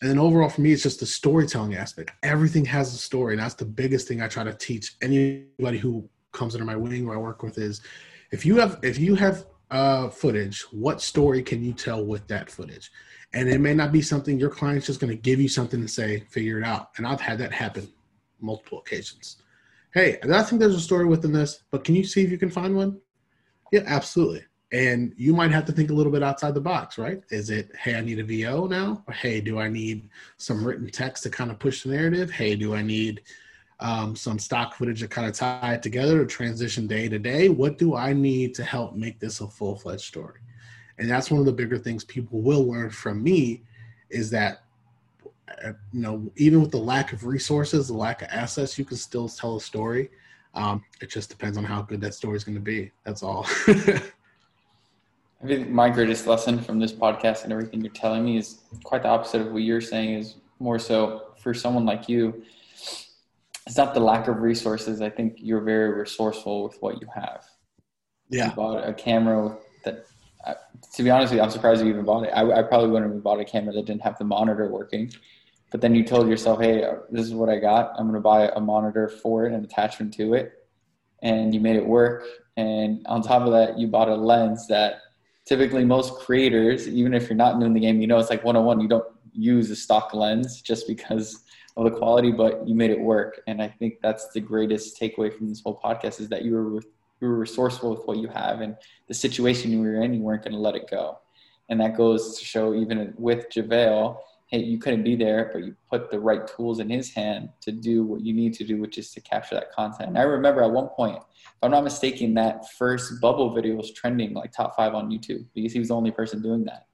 and 0.01 0.09
then 0.09 0.19
overall 0.19 0.49
for 0.49 0.61
me, 0.61 0.71
it's 0.71 0.83
just 0.83 0.99
the 0.99 1.05
storytelling 1.05 1.75
aspect. 1.75 2.11
Everything 2.23 2.63
has 2.65 2.93
a 2.93 2.97
story, 2.97 3.33
and 3.33 3.41
that's 3.41 3.55
the 3.55 3.65
biggest 3.65 4.07
thing 4.07 4.21
I 4.21 4.27
try 4.27 4.43
to 4.43 4.53
teach 4.53 4.95
anybody 5.01 5.77
who 5.77 6.07
comes 6.33 6.55
under 6.55 6.65
my 6.65 6.75
wing 6.75 7.07
or 7.07 7.15
I 7.15 7.17
work 7.17 7.41
with 7.41 7.57
is 7.57 7.81
if 8.31 8.45
you 8.45 8.57
have 8.57 8.79
if 8.83 8.99
you 8.99 9.15
have 9.15 9.45
uh, 9.71 10.09
footage, 10.09 10.61
what 10.71 11.01
story 11.01 11.41
can 11.41 11.63
you 11.63 11.73
tell 11.73 12.05
with 12.05 12.27
that 12.27 12.49
footage? 12.49 12.91
And 13.33 13.49
it 13.49 13.59
may 13.59 13.73
not 13.73 13.91
be 13.91 14.01
something 14.01 14.39
your 14.39 14.49
client's 14.49 14.85
just 14.85 14.99
going 14.99 15.09
to 15.09 15.19
give 15.19 15.41
you 15.41 15.47
something 15.49 15.81
to 15.81 15.87
say, 15.87 16.19
figure 16.29 16.59
it 16.59 16.63
out. 16.63 16.89
And 16.97 17.07
I've 17.07 17.21
had 17.21 17.39
that 17.39 17.51
happen 17.51 17.87
multiple 18.39 18.77
occasions. 18.79 19.37
Hey, 19.93 20.19
I 20.23 20.43
think 20.43 20.59
there's 20.59 20.75
a 20.75 20.79
story 20.79 21.05
within 21.05 21.31
this, 21.31 21.63
but 21.71 21.83
can 21.83 21.95
you 21.95 22.03
see 22.03 22.23
if 22.23 22.29
you 22.29 22.37
can 22.37 22.49
find 22.49 22.75
one? 22.75 22.99
Yeah, 23.71 23.83
absolutely. 23.85 24.43
And 24.71 25.13
you 25.17 25.33
might 25.33 25.51
have 25.51 25.65
to 25.65 25.71
think 25.71 25.91
a 25.91 25.93
little 25.93 26.11
bit 26.11 26.23
outside 26.23 26.55
the 26.55 26.61
box, 26.61 26.97
right? 26.97 27.21
Is 27.29 27.51
it, 27.51 27.71
hey, 27.75 27.95
I 27.95 28.01
need 28.01 28.19
a 28.19 28.23
VO 28.23 28.65
now? 28.65 29.03
Or 29.07 29.13
hey, 29.13 29.39
do 29.39 29.59
I 29.59 29.69
need 29.69 30.09
some 30.37 30.65
written 30.65 30.89
text 30.89 31.23
to 31.23 31.29
kind 31.29 31.51
of 31.51 31.59
push 31.59 31.83
the 31.83 31.89
narrative? 31.89 32.31
Hey, 32.31 32.55
do 32.55 32.73
I 32.73 32.81
need 32.81 33.21
um, 33.83 34.15
some 34.15 34.39
stock 34.39 34.73
footage 34.73 35.01
to 35.01 35.09
kind 35.09 35.27
of 35.27 35.35
tie 35.35 35.73
it 35.73 35.83
together 35.83 36.19
to 36.19 36.25
transition 36.25 36.87
day 36.87 37.09
to 37.09 37.19
day. 37.19 37.49
What 37.49 37.77
do 37.77 37.95
I 37.95 38.13
need 38.13 38.55
to 38.55 38.63
help 38.63 38.95
make 38.95 39.19
this 39.19 39.41
a 39.41 39.47
full 39.47 39.75
fledged 39.75 40.05
story? 40.05 40.39
And 40.97 41.11
that's 41.11 41.29
one 41.29 41.41
of 41.41 41.45
the 41.45 41.51
bigger 41.51 41.77
things 41.77 42.05
people 42.05 42.39
will 42.39 42.63
learn 42.63 42.89
from 42.89 43.21
me 43.21 43.61
is 44.09 44.29
that, 44.29 44.63
uh, 45.65 45.73
you 45.91 45.99
know, 45.99 46.31
even 46.37 46.61
with 46.61 46.71
the 46.71 46.77
lack 46.77 47.11
of 47.11 47.25
resources, 47.25 47.89
the 47.89 47.93
lack 47.93 48.21
of 48.21 48.29
assets, 48.31 48.79
you 48.79 48.85
can 48.85 48.95
still 48.95 49.27
tell 49.27 49.57
a 49.57 49.61
story. 49.61 50.09
Um, 50.53 50.85
it 51.01 51.09
just 51.09 51.29
depends 51.29 51.57
on 51.57 51.65
how 51.65 51.81
good 51.81 51.99
that 52.01 52.13
story 52.13 52.37
is 52.37 52.45
going 52.45 52.55
to 52.55 52.61
be. 52.61 52.89
That's 53.03 53.21
all. 53.21 53.45
I 53.67 55.45
think 55.45 55.67
my 55.67 55.89
greatest 55.89 56.25
lesson 56.25 56.57
from 56.57 56.79
this 56.79 56.93
podcast 56.93 57.43
and 57.43 57.51
everything 57.51 57.81
you're 57.81 57.91
telling 57.91 58.23
me 58.23 58.37
is 58.37 58.59
quite 58.83 59.03
the 59.03 59.09
opposite 59.09 59.41
of 59.41 59.51
what 59.51 59.63
you're 59.63 59.81
saying. 59.81 60.13
Is 60.13 60.35
more 60.59 60.79
so 60.79 61.33
for 61.37 61.53
someone 61.53 61.85
like 61.85 62.07
you 62.07 62.45
it's 63.65 63.77
not 63.77 63.93
the 63.93 63.99
lack 63.99 64.27
of 64.27 64.41
resources. 64.41 65.01
I 65.01 65.09
think 65.09 65.35
you're 65.37 65.61
very 65.61 65.93
resourceful 65.93 66.63
with 66.63 66.77
what 66.81 67.01
you 67.01 67.07
have. 67.13 67.45
Yeah. 68.29 68.49
You 68.49 68.55
bought 68.55 68.87
a 68.87 68.93
camera 68.93 69.57
that, 69.85 70.05
uh, 70.45 70.55
to 70.95 71.03
be 71.03 71.09
honest 71.09 71.31
with 71.31 71.37
you, 71.37 71.43
I'm 71.43 71.51
surprised 71.51 71.81
you 71.81 71.89
even 71.89 72.03
bought 72.03 72.25
it. 72.25 72.31
I, 72.31 72.59
I 72.59 72.63
probably 72.63 72.89
wouldn't 72.89 73.13
have 73.13 73.23
bought 73.23 73.39
a 73.39 73.45
camera 73.45 73.73
that 73.73 73.85
didn't 73.85 74.01
have 74.01 74.17
the 74.17 74.25
monitor 74.25 74.67
working. 74.67 75.11
But 75.71 75.81
then 75.81 75.95
you 75.95 76.03
told 76.03 76.27
yourself, 76.27 76.61
hey, 76.61 76.83
uh, 76.83 76.95
this 77.09 77.25
is 77.25 77.33
what 77.33 77.49
I 77.49 77.57
got. 77.57 77.93
I'm 77.97 78.05
going 78.05 78.15
to 78.15 78.21
buy 78.21 78.49
a 78.49 78.59
monitor 78.59 79.07
for 79.07 79.45
it, 79.45 79.53
an 79.53 79.63
attachment 79.63 80.13
to 80.15 80.33
it. 80.33 80.51
And 81.21 81.53
you 81.53 81.59
made 81.59 81.77
it 81.77 81.85
work. 81.85 82.25
And 82.57 83.05
on 83.07 83.21
top 83.21 83.43
of 83.43 83.51
that, 83.53 83.79
you 83.79 83.87
bought 83.87 84.09
a 84.09 84.15
lens 84.15 84.67
that 84.67 84.97
typically 85.45 85.85
most 85.85 86.15
creators, 86.19 86.87
even 86.87 87.13
if 87.13 87.29
you're 87.29 87.35
not 87.35 87.57
new 87.57 87.65
in 87.65 87.73
the 87.73 87.79
game, 87.79 88.01
you 88.01 88.07
know 88.07 88.19
it's 88.19 88.29
like 88.29 88.43
101. 88.43 88.81
You 88.81 88.87
don't 88.87 89.05
use 89.31 89.69
a 89.71 89.75
stock 89.75 90.13
lens 90.13 90.61
just 90.61 90.87
because 90.87 91.42
of 91.75 91.85
the 91.85 91.91
quality, 91.91 92.31
but 92.31 92.67
you 92.67 92.75
made 92.75 92.91
it 92.91 92.99
work. 92.99 93.41
And 93.47 93.61
I 93.61 93.67
think 93.67 93.95
that's 94.01 94.29
the 94.29 94.39
greatest 94.39 94.99
takeaway 94.99 95.35
from 95.35 95.49
this 95.49 95.61
whole 95.61 95.79
podcast 95.83 96.19
is 96.19 96.29
that 96.29 96.43
you 96.43 96.53
were 96.53 96.81
you 97.21 97.29
were 97.29 97.37
resourceful 97.37 97.91
with 97.95 98.05
what 98.05 98.17
you 98.17 98.27
have 98.27 98.59
and 98.59 98.75
the 99.07 99.13
situation 99.13 99.71
you 99.71 99.79
were 99.79 100.01
in, 100.01 100.13
you 100.13 100.19
weren't 100.19 100.43
going 100.43 100.53
to 100.53 100.59
let 100.59 100.75
it 100.75 100.89
go. 100.89 101.19
And 101.69 101.79
that 101.79 101.95
goes 101.95 102.37
to 102.37 102.43
show 102.43 102.73
even 102.73 103.13
with 103.17 103.49
JaVale, 103.49 104.17
hey, 104.47 104.59
you 104.59 104.77
couldn't 104.77 105.03
be 105.03 105.15
there, 105.15 105.49
but 105.53 105.63
you 105.63 105.75
put 105.89 106.11
the 106.11 106.19
right 106.19 106.45
tools 106.45 106.79
in 106.79 106.89
his 106.89 107.13
hand 107.13 107.49
to 107.61 107.71
do 107.71 108.03
what 108.03 108.21
you 108.21 108.33
need 108.33 108.53
to 108.55 108.65
do, 108.65 108.79
which 108.79 108.97
is 108.97 109.11
to 109.13 109.21
capture 109.21 109.55
that 109.55 109.71
content. 109.71 110.09
And 110.09 110.17
I 110.17 110.23
remember 110.23 110.61
at 110.63 110.71
one 110.71 110.89
point, 110.89 111.17
if 111.17 111.57
I'm 111.63 111.71
not 111.71 111.85
mistaken, 111.85 112.33
that 112.33 112.69
first 112.73 113.21
bubble 113.21 113.53
video 113.53 113.75
was 113.75 113.93
trending 113.93 114.33
like 114.33 114.51
top 114.51 114.75
five 114.75 114.93
on 114.93 115.09
YouTube 115.09 115.45
because 115.55 115.71
he 115.71 115.79
was 115.79 115.87
the 115.87 115.95
only 115.95 116.11
person 116.11 116.41
doing 116.41 116.65
that. 116.65 116.87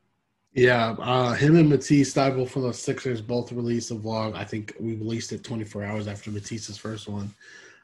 Yeah, 0.53 0.95
uh, 0.99 1.33
him 1.33 1.55
and 1.57 1.69
Matisse 1.69 2.13
Thybulle 2.13 2.49
from 2.49 2.63
the 2.63 2.73
Sixers 2.73 3.21
both 3.21 3.51
released 3.51 3.91
a 3.91 3.95
vlog. 3.95 4.35
I 4.35 4.43
think 4.43 4.73
we 4.79 4.95
released 4.95 5.31
it 5.31 5.43
24 5.43 5.83
hours 5.83 6.07
after 6.07 6.31
Matisse's 6.31 6.77
first 6.77 7.07
one. 7.07 7.33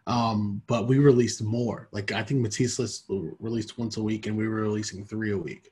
Um, 0.08 0.62
but 0.68 0.88
we 0.88 1.00
released 1.00 1.44
more. 1.44 1.88
Like 1.92 2.12
I 2.12 2.24
think 2.24 2.42
Matisse 2.42 3.04
released 3.40 3.78
once 3.78 3.98
a 3.98 4.04
week, 4.04 4.28
and 4.28 4.38
we 4.38 4.48
were 4.48 4.62
releasing 4.62 5.04
three 5.06 5.32
a 5.32 5.38
week. 5.38 5.72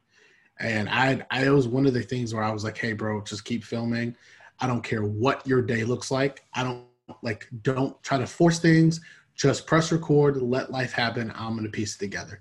And 0.59 0.87
I, 0.89 1.25
I, 1.31 1.49
was 1.49 1.67
one 1.67 1.85
of 1.85 1.93
the 1.93 2.01
things 2.01 2.33
where 2.33 2.43
I 2.43 2.51
was 2.51 2.63
like, 2.63 2.77
"Hey, 2.77 2.93
bro, 2.93 3.21
just 3.21 3.45
keep 3.45 3.63
filming." 3.63 4.15
I 4.59 4.67
don't 4.67 4.83
care 4.83 5.03
what 5.03 5.45
your 5.47 5.61
day 5.61 5.83
looks 5.83 6.09
like. 6.11 6.45
I 6.53 6.63
don't 6.63 6.85
like 7.21 7.47
don't 7.63 8.01
try 8.03 8.17
to 8.17 8.27
force 8.27 8.59
things. 8.59 9.01
Just 9.35 9.65
press 9.65 9.91
record, 9.91 10.41
let 10.41 10.71
life 10.71 10.93
happen. 10.93 11.31
I'm 11.35 11.55
gonna 11.55 11.69
piece 11.69 11.95
it 11.95 11.99
together. 11.99 12.39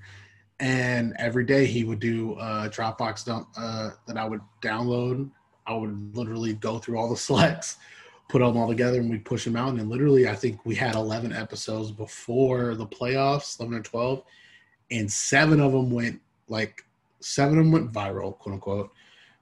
And 0.62 1.12
every 1.18 1.44
day 1.44 1.66
he 1.66 1.82
would 1.82 1.98
do 1.98 2.34
a 2.34 2.70
Dropbox 2.70 3.24
dump 3.24 3.48
uh, 3.56 3.90
that 4.06 4.16
I 4.16 4.24
would 4.24 4.40
download. 4.62 5.28
I 5.66 5.74
would 5.74 6.16
literally 6.16 6.54
go 6.54 6.78
through 6.78 6.98
all 6.98 7.10
the 7.10 7.16
selects, 7.28 7.78
put 8.28 8.38
them 8.38 8.56
all 8.56 8.68
together, 8.68 9.00
and 9.00 9.10
we 9.10 9.18
push 9.18 9.44
them 9.44 9.56
out. 9.56 9.70
And 9.70 9.90
literally, 9.90 10.28
I 10.28 10.36
think 10.36 10.64
we 10.64 10.76
had 10.76 10.94
11 10.94 11.32
episodes 11.32 11.90
before 11.90 12.76
the 12.76 12.86
playoffs, 12.86 13.58
11 13.58 13.76
or 13.76 13.82
12, 13.82 14.22
and 14.92 15.10
seven 15.10 15.60
of 15.60 15.72
them 15.72 15.90
went 15.90 16.20
like 16.46 16.84
seven 17.18 17.58
of 17.58 17.64
them 17.64 17.72
went 17.72 17.92
viral, 17.92 18.38
quote 18.38 18.54
unquote. 18.54 18.90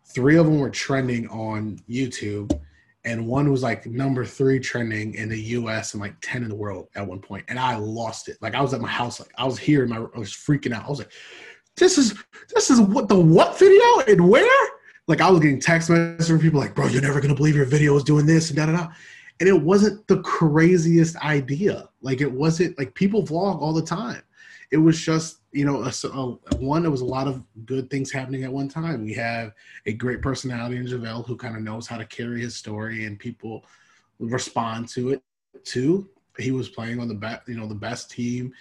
Three 0.07 0.39
of 0.39 0.47
them 0.47 0.59
were 0.59 0.71
trending 0.71 1.29
on 1.29 1.81
YouTube, 1.87 2.59
and 3.05 3.27
one 3.27 3.51
was 3.51 3.63
like 3.63 3.87
number 3.87 4.25
three 4.25 4.61
trending 4.61 5.15
in 5.15 5.29
the 5.29 5.41
U.S. 5.41 5.95
and 5.95 6.01
like 6.01 6.15
ten 6.21 6.43
in 6.43 6.49
the 6.49 6.55
world 6.55 6.89
at 6.95 7.07
one 7.07 7.21
point. 7.21 7.45
And 7.49 7.59
I 7.59 7.77
lost 7.77 8.29
it. 8.29 8.37
Like 8.41 8.55
I 8.55 8.61
was 8.61 8.75
at 8.75 8.81
my 8.81 8.89
house, 8.89 9.21
like 9.21 9.33
I 9.39 9.45
was 9.47 9.59
here, 9.59 9.83
and 9.83 9.91
my, 9.91 9.97
I 9.97 10.19
was 10.19 10.33
freaking 10.33 10.73
out. 10.73 10.85
I 10.85 10.89
was 10.89 10.99
like, 10.99 11.13
"This 11.77 11.97
is 11.97 12.15
this 12.55 12.71
is 12.71 12.81
what 12.81 13.09
the 13.09 13.19
what 13.19 13.59
video 13.59 14.01
and 14.07 14.29
where?" 14.29 14.69
Like 15.07 15.21
I 15.21 15.31
was 15.31 15.41
getting 15.41 15.61
text 15.61 15.89
messages 15.89 16.29
from 16.29 16.41
people 16.41 16.61
like, 16.61 16.75
"Bro, 16.75 16.89
you're 16.89 17.03
never 17.03 17.21
gonna 17.21 17.35
believe 17.35 17.57
your 17.57 17.65
video 17.65 17.97
is 17.97 18.05
doing 18.05 18.27
this 18.27 18.51
and 18.51 18.57
da 18.57 18.67
da 18.67 18.73
da." 18.73 18.89
And 19.41 19.49
it 19.49 19.63
wasn't 19.63 20.07
the 20.07 20.21
craziest 20.21 21.17
idea. 21.17 21.89
Like 22.03 22.21
it 22.21 22.31
wasn't 22.31 22.79
like 22.79 22.95
people 22.95 23.23
vlog 23.23 23.61
all 23.61 23.73
the 23.73 23.83
time. 23.83 24.23
It 24.71 24.77
was 24.77 25.01
just 25.01 25.41
you 25.53 25.65
know, 25.65 25.83
a, 25.83 25.93
a, 26.07 26.57
one, 26.59 26.83
there 26.83 26.93
was 26.93 27.01
a 27.01 27.05
lot 27.07 27.27
of 27.27 27.43
good 27.67 27.91
things 27.91 28.13
happening 28.13 28.45
at 28.45 28.53
one 28.53 28.69
time. 28.69 29.05
We 29.05 29.13
have 29.15 29.53
a 29.87 29.93
great 29.93 30.23
personality 30.23 30.77
in 30.77 30.87
JaVale 30.87 31.27
who 31.27 31.37
kind 31.37 31.57
of 31.57 31.63
knows 31.63 31.89
how 31.89 31.99
to 31.99 32.07
carry 32.07 32.41
his 32.41 32.55
story 32.55 33.05
and 33.05 33.19
people 33.19 33.65
respond 34.21 34.89
to 34.91 35.11
it. 35.11 35.23
too 35.65 36.09
he 36.39 36.51
was 36.51 36.69
playing 36.69 37.01
on 37.01 37.09
the 37.09 37.15
best, 37.15 37.47
you 37.49 37.57
know, 37.57 37.67
the 37.67 37.75
best 37.75 38.11
team 38.11 38.53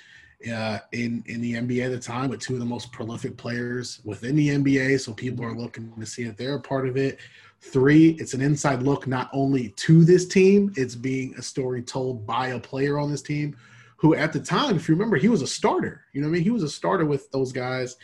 uh, 0.52 0.80
in 0.92 1.24
in 1.28 1.42
the 1.42 1.54
NBA 1.54 1.86
at 1.86 1.92
the 1.92 2.00
time 2.00 2.30
with 2.30 2.40
two 2.40 2.54
of 2.54 2.60
the 2.60 2.66
most 2.66 2.92
prolific 2.92 3.38
players 3.38 4.00
within 4.04 4.36
the 4.36 4.50
NBA. 4.50 5.00
So 5.00 5.14
people 5.14 5.46
are 5.46 5.56
looking 5.56 5.92
to 5.98 6.06
see 6.06 6.24
if 6.24 6.38
they're 6.38 6.56
a 6.56 6.62
part 6.62 6.88
of 6.88 6.98
it. 6.98 7.20
Three, 7.62 8.12
it's 8.12 8.34
an 8.34 8.42
inside 8.42 8.84
look 8.84 9.06
not 9.06 9.30
only 9.34 9.70
to 9.70 10.06
this 10.06 10.28
team, 10.28 10.72
it's 10.76 10.96
being 10.96 11.36
a 11.38 11.42
story 11.42 11.82
told 11.82 12.26
by 12.26 12.50
a 12.50 12.60
player 12.60 12.98
on 12.98 13.12
this 13.12 13.22
team 13.22 13.56
who 14.00 14.16
at 14.16 14.32
the 14.32 14.40
time, 14.40 14.76
if 14.76 14.88
you 14.88 14.96
remember, 14.96 15.18
he 15.18 15.28
was 15.28 15.42
a 15.42 15.48
starter. 15.48 16.06
You 16.14 16.22
know 16.22 16.28
what 16.28 16.32
I 16.32 16.34
mean? 16.36 16.44
He 16.44 16.52
was 16.52 16.64
a 16.64 16.70
starter 16.70 17.06
with 17.06 17.30
those 17.32 17.52
guys. 17.52 17.98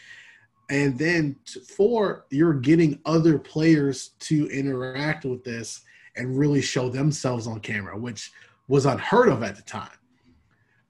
And 0.69 0.97
then 0.97 1.37
four, 1.75 2.25
you're 2.31 2.53
getting 2.53 2.99
other 3.05 3.39
players 3.39 4.09
to 4.19 4.47
interact 4.49 5.23
with 5.23 5.43
this 5.43 5.81
and 6.17 6.37
really 6.37 6.61
show 6.61 6.89
themselves 6.89 7.47
on 7.47 7.59
camera, 7.61 7.97
which 7.97 8.31
was 8.67 8.85
unheard 8.85 9.29
of 9.29 9.43
at 9.43 9.55
the 9.55 9.61
time. 9.61 9.89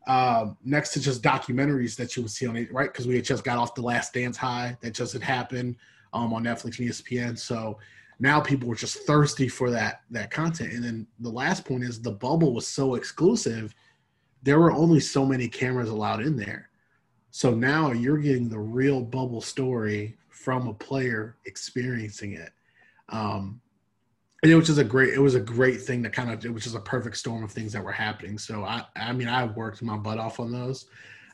Um, 0.07 0.57
next 0.63 0.93
to 0.93 0.99
just 0.99 1.21
documentaries 1.21 1.95
that 1.97 2.15
you 2.15 2.23
would 2.23 2.31
see 2.31 2.47
on 2.47 2.55
it, 2.55 2.71
right? 2.73 2.91
Because 2.91 3.07
we 3.07 3.15
had 3.15 3.25
just 3.25 3.43
got 3.43 3.57
off 3.57 3.75
the 3.75 3.81
Last 3.81 4.13
Dance 4.13 4.37
high 4.37 4.77
that 4.81 4.93
just 4.93 5.13
had 5.13 5.23
happened 5.23 5.75
um, 6.13 6.33
on 6.33 6.43
Netflix 6.43 6.79
and 6.79 6.89
ESPN. 6.89 7.37
So 7.37 7.77
now 8.19 8.39
people 8.39 8.69
were 8.69 8.75
just 8.75 8.99
thirsty 8.99 9.47
for 9.47 9.69
that 9.71 10.01
that 10.11 10.31
content. 10.31 10.73
And 10.73 10.83
then 10.83 11.07
the 11.19 11.29
last 11.29 11.65
point 11.65 11.83
is 11.83 12.01
the 12.01 12.11
bubble 12.11 12.53
was 12.53 12.67
so 12.67 12.95
exclusive 12.95 13.75
there 14.45 14.59
were 14.59 14.71
only 14.71 14.99
so 14.99 15.25
many 15.25 15.47
cameras 15.47 15.89
allowed 15.89 16.21
in 16.21 16.37
there. 16.37 16.69
So 17.31 17.53
now 17.53 17.91
you're 17.91 18.19
getting 18.19 18.47
the 18.47 18.59
real 18.59 19.01
bubble 19.01 19.41
story 19.41 20.15
from 20.29 20.67
a 20.67 20.73
player 20.73 21.35
experiencing 21.45 22.33
it. 22.33 22.51
Um, 23.09 23.59
and 24.43 24.51
it 24.51 24.55
was 24.55 24.67
just 24.67 24.79
a 24.79 24.83
great, 24.83 25.15
it 25.15 25.19
was 25.19 25.33
a 25.33 25.39
great 25.39 25.81
thing 25.81 26.03
that 26.03 26.13
kind 26.13 26.31
of, 26.31 26.45
it 26.45 26.53
was 26.53 26.63
just 26.63 26.75
a 26.75 26.79
perfect 26.79 27.17
storm 27.17 27.43
of 27.43 27.51
things 27.51 27.73
that 27.73 27.83
were 27.83 27.91
happening. 27.91 28.37
So 28.37 28.63
I, 28.63 28.85
I 28.95 29.11
mean, 29.13 29.27
I 29.27 29.45
worked 29.45 29.81
my 29.81 29.97
butt 29.97 30.19
off 30.19 30.39
on 30.39 30.51
those, 30.51 30.85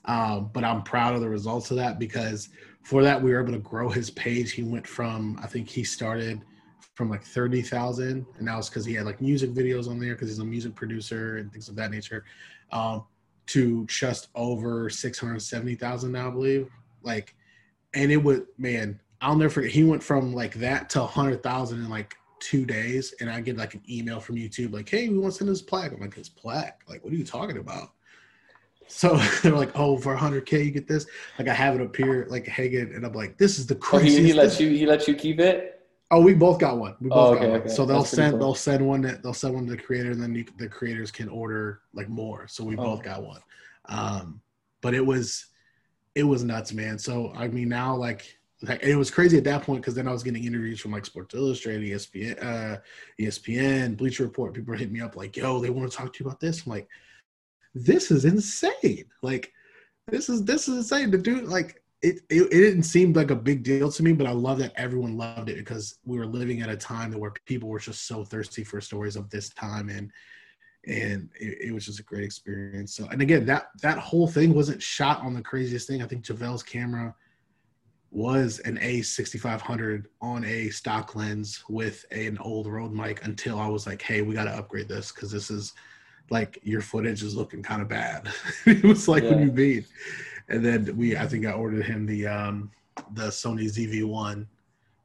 um, 0.05 0.49
but 0.53 0.63
I'm 0.63 0.81
proud 0.81 1.13
of 1.13 1.19
the 1.19 1.29
results 1.29 1.69
of 1.69 1.77
that 1.77 1.99
because 1.99 2.47
for 2.81 3.03
that 3.03 3.21
we 3.21 3.31
were 3.31 3.41
able 3.41 3.51
to 3.51 3.59
grow 3.59 3.89
his 3.89 4.09
page. 4.09 4.53
He 4.53 4.63
went 4.63 4.87
from, 4.87 5.37
I 5.43 5.47
think 5.47 5.67
he 5.67 5.83
started 5.83 6.41
from 7.01 7.09
like 7.09 7.23
30,000 7.23 8.27
and 8.37 8.47
that 8.47 8.55
was 8.55 8.69
because 8.69 8.85
he 8.85 8.93
had 8.93 9.07
like 9.07 9.19
music 9.19 9.49
videos 9.55 9.89
on 9.89 9.99
there 9.99 10.13
because 10.13 10.29
he's 10.29 10.37
a 10.37 10.45
music 10.45 10.75
producer 10.75 11.37
and 11.37 11.51
things 11.51 11.67
of 11.67 11.75
that 11.75 11.89
nature 11.89 12.25
um, 12.71 13.03
to 13.47 13.87
just 13.87 14.27
over 14.35 14.87
670,000 14.87 16.11
now, 16.11 16.27
I 16.27 16.29
believe. 16.29 16.69
Like, 17.01 17.33
and 17.95 18.11
it 18.11 18.17
would, 18.17 18.45
man, 18.59 18.99
I'll 19.19 19.35
never 19.35 19.49
forget. 19.49 19.71
He 19.71 19.83
went 19.83 20.03
from 20.03 20.31
like 20.35 20.53
that 20.55 20.91
to 20.91 20.99
100,000 20.99 21.79
in 21.79 21.89
like 21.89 22.13
two 22.39 22.67
days. 22.67 23.15
And 23.19 23.31
I 23.31 23.41
get 23.41 23.57
like 23.57 23.73
an 23.73 23.81
email 23.89 24.19
from 24.19 24.35
YouTube, 24.35 24.71
like, 24.71 24.87
hey, 24.87 25.09
we 25.09 25.17
want 25.17 25.33
to 25.33 25.39
send 25.39 25.49
this 25.49 25.63
plaque. 25.63 25.93
I'm 25.93 25.99
like, 25.99 26.13
this 26.13 26.29
plaque? 26.29 26.83
Like, 26.87 27.03
what 27.03 27.11
are 27.11 27.15
you 27.15 27.25
talking 27.25 27.57
about? 27.57 27.93
So 28.85 29.17
they're 29.41 29.57
like, 29.57 29.71
oh, 29.73 29.97
for 29.97 30.15
100K, 30.15 30.65
you 30.65 30.69
get 30.69 30.87
this. 30.87 31.07
Like, 31.39 31.47
I 31.47 31.53
have 31.55 31.73
it 31.73 31.81
up 31.81 31.95
here, 31.95 32.27
like 32.29 32.45
hanging, 32.45 32.93
and 32.93 33.03
I'm 33.03 33.13
like, 33.13 33.39
this 33.39 33.57
is 33.57 33.65
the 33.65 33.73
craziest. 33.73 34.19
Oh, 34.19 34.21
he, 34.21 34.27
he 34.27 34.33
lets 34.33 34.59
you, 34.59 34.69
he 34.69 34.85
lets 34.85 35.07
you 35.07 35.15
keep 35.15 35.39
it. 35.39 35.80
Oh, 36.11 36.21
we 36.21 36.33
both 36.33 36.59
got 36.59 36.77
one. 36.77 36.95
We 36.99 37.09
both 37.09 37.17
oh, 37.17 37.31
okay, 37.31 37.41
got 37.45 37.51
one. 37.51 37.61
Okay. 37.61 37.69
So 37.69 37.85
they'll 37.85 38.03
send 38.03 38.33
cool. 38.33 38.39
they'll 38.39 38.55
send 38.55 38.85
one 38.85 39.01
that 39.03 39.23
they'll 39.23 39.33
send 39.33 39.55
one 39.55 39.65
to 39.65 39.71
the 39.71 39.81
creator, 39.81 40.11
and 40.11 40.21
then 40.21 40.35
you, 40.35 40.45
the 40.57 40.67
creators 40.67 41.09
can 41.09 41.29
order 41.29 41.81
like 41.93 42.09
more. 42.09 42.47
So 42.47 42.63
we 42.63 42.75
oh. 42.77 42.83
both 42.83 43.03
got 43.03 43.23
one. 43.23 43.39
Um, 43.85 44.41
but 44.81 44.93
it 44.93 45.05
was 45.05 45.47
it 46.13 46.23
was 46.23 46.43
nuts, 46.43 46.73
man. 46.73 46.99
So 46.99 47.31
I 47.33 47.47
mean, 47.47 47.69
now 47.69 47.95
like 47.95 48.37
like 48.61 48.83
it 48.83 48.95
was 48.95 49.09
crazy 49.09 49.37
at 49.37 49.43
that 49.45 49.63
point 49.63 49.81
because 49.81 49.95
then 49.95 50.07
I 50.07 50.11
was 50.11 50.23
getting 50.23 50.43
interviews 50.43 50.79
from 50.79 50.91
like 50.91 51.05
Sports 51.05 51.33
Illustrated, 51.33 51.89
ESPN, 51.89 52.43
uh, 52.43 52.77
ESPN, 53.19 53.97
Bleacher 53.97 54.23
Report. 54.23 54.53
People 54.53 54.71
were 54.71 54.77
hitting 54.77 54.93
me 54.93 55.01
up 55.01 55.15
like, 55.15 55.37
"Yo, 55.37 55.59
they 55.59 55.69
want 55.69 55.89
to 55.89 55.97
talk 55.97 56.13
to 56.13 56.23
you 56.23 56.27
about 56.27 56.39
this." 56.39 56.65
I'm 56.65 56.71
like, 56.71 56.87
"This 57.73 58.11
is 58.11 58.25
insane! 58.25 59.05
Like, 59.21 59.51
this 60.07 60.29
is 60.29 60.43
this 60.43 60.67
is 60.67 60.77
insane 60.77 61.11
to 61.11 61.17
do. 61.17 61.41
Like, 61.41 61.80
it, 62.01 62.21
it, 62.29 62.41
it 62.41 62.49
didn't 62.49 62.83
seem 62.83 63.13
like 63.13 63.29
a 63.29 63.35
big 63.35 63.63
deal 63.63 63.91
to 63.91 64.03
me, 64.03 64.13
but 64.13 64.25
I 64.25 64.31
love 64.31 64.57
that 64.59 64.73
everyone 64.75 65.17
loved 65.17 65.49
it 65.49 65.57
because 65.57 65.99
we 66.03 66.17
were 66.17 66.25
living 66.25 66.61
at 66.61 66.69
a 66.69 66.75
time 66.75 67.11
where 67.11 67.31
people 67.45 67.69
were 67.69 67.79
just 67.79 68.07
so 68.07 68.23
thirsty 68.23 68.63
for 68.63 68.81
stories 68.81 69.15
of 69.15 69.29
this 69.29 69.49
time, 69.49 69.89
and 69.89 70.11
and 70.87 71.29
it, 71.39 71.67
it, 71.67 71.71
was 71.71 71.85
just 71.85 71.99
a 71.99 72.03
great 72.03 72.23
experience. 72.23 72.95
So, 72.95 73.07
and 73.11 73.21
again, 73.21 73.45
that 73.45 73.67
that 73.83 73.99
whole 73.99 74.27
thing 74.27 74.55
wasn't 74.55 74.81
shot 74.81 75.21
on 75.21 75.35
the 75.35 75.41
craziest 75.41 75.87
thing. 75.87 76.01
I 76.01 76.07
think 76.07 76.25
JaVale's 76.25 76.63
camera 76.63 77.13
was 78.09 78.59
an 78.59 78.77
A6500 78.77 80.05
on 80.21 80.43
a 80.43 80.69
stock 80.69 81.15
lens 81.15 81.63
with 81.69 82.03
an 82.11 82.37
old 82.39 82.67
Rode 82.67 82.91
mic 82.91 83.23
until 83.25 83.59
I 83.59 83.67
was 83.67 83.85
like, 83.85 84.01
hey, 84.01 84.21
we 84.21 84.33
got 84.33 84.45
to 84.45 84.51
upgrade 84.51 84.89
this 84.89 85.11
because 85.11 85.31
this 85.31 85.49
is 85.49 85.73
like 86.29 86.59
your 86.63 86.81
footage 86.81 87.23
is 87.23 87.35
looking 87.35 87.63
kind 87.63 87.81
of 87.81 87.87
bad. 87.87 88.27
it 88.65 88.83
was 88.83 89.07
like, 89.07 89.23
yeah. 89.23 89.29
what 89.29 89.37
do 89.37 89.45
you 89.45 89.51
mean? 89.51 89.85
And 90.49 90.63
then 90.63 90.95
we 90.97 91.17
I 91.17 91.27
think 91.27 91.45
I 91.45 91.51
ordered 91.51 91.85
him 91.85 92.05
the 92.05 92.27
um 92.27 92.71
the 93.13 93.27
Sony 93.27 93.65
ZV-1, 93.65 94.45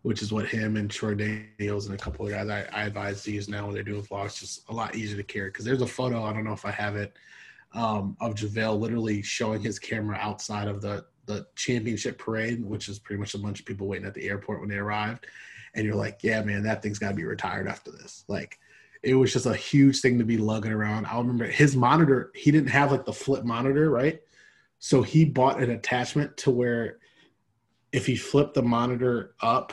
which 0.02 0.22
is 0.22 0.32
what 0.32 0.46
him 0.46 0.76
and 0.76 0.90
Troy 0.90 1.14
Daniels 1.14 1.86
and 1.86 1.94
a 1.94 1.98
couple 1.98 2.26
of 2.26 2.32
guys 2.32 2.48
I, 2.48 2.66
I 2.72 2.84
advise 2.84 3.22
to 3.24 3.32
use 3.32 3.48
now 3.48 3.66
when 3.66 3.74
they're 3.74 3.82
doing 3.82 4.02
vlogs. 4.02 4.38
Just 4.38 4.68
a 4.68 4.72
lot 4.72 4.94
easier 4.94 5.16
to 5.16 5.22
carry 5.22 5.50
because 5.50 5.64
there's 5.64 5.82
a 5.82 5.86
photo 5.86 6.24
I 6.24 6.32
don't 6.32 6.44
know 6.44 6.52
if 6.52 6.64
I 6.64 6.70
have 6.72 6.96
it 6.96 7.14
um, 7.74 8.16
of 8.20 8.34
JaVale 8.34 8.78
literally 8.78 9.22
showing 9.22 9.60
his 9.62 9.78
camera 9.78 10.16
outside 10.20 10.68
of 10.68 10.80
the 10.80 11.04
the 11.26 11.46
championship 11.56 12.18
parade, 12.18 12.64
which 12.64 12.88
is 12.88 12.98
pretty 12.98 13.18
much 13.18 13.34
a 13.34 13.38
bunch 13.38 13.60
of 13.60 13.66
people 13.66 13.86
waiting 13.86 14.06
at 14.06 14.14
the 14.14 14.28
airport 14.28 14.60
when 14.60 14.68
they 14.68 14.76
arrived. 14.76 15.26
And 15.74 15.84
you're 15.84 15.96
like, 15.96 16.20
yeah, 16.22 16.40
man, 16.42 16.62
that 16.62 16.82
thing's 16.82 16.98
got 16.98 17.10
to 17.10 17.14
be 17.14 17.24
retired 17.24 17.68
after 17.68 17.90
this. 17.90 18.24
Like, 18.28 18.58
it 19.02 19.14
was 19.14 19.32
just 19.32 19.46
a 19.46 19.54
huge 19.54 20.00
thing 20.00 20.18
to 20.18 20.24
be 20.24 20.38
lugging 20.38 20.72
around. 20.72 21.06
I 21.06 21.18
remember 21.18 21.44
his 21.44 21.76
monitor, 21.76 22.30
he 22.34 22.50
didn't 22.50 22.70
have 22.70 22.92
like 22.92 23.04
the 23.04 23.12
flip 23.12 23.44
monitor, 23.44 23.90
right? 23.90 24.22
So 24.86 25.02
he 25.02 25.24
bought 25.24 25.60
an 25.60 25.72
attachment 25.72 26.36
to 26.36 26.52
where 26.52 26.98
if 27.90 28.06
he 28.06 28.14
flipped 28.14 28.54
the 28.54 28.62
monitor 28.62 29.34
up 29.40 29.72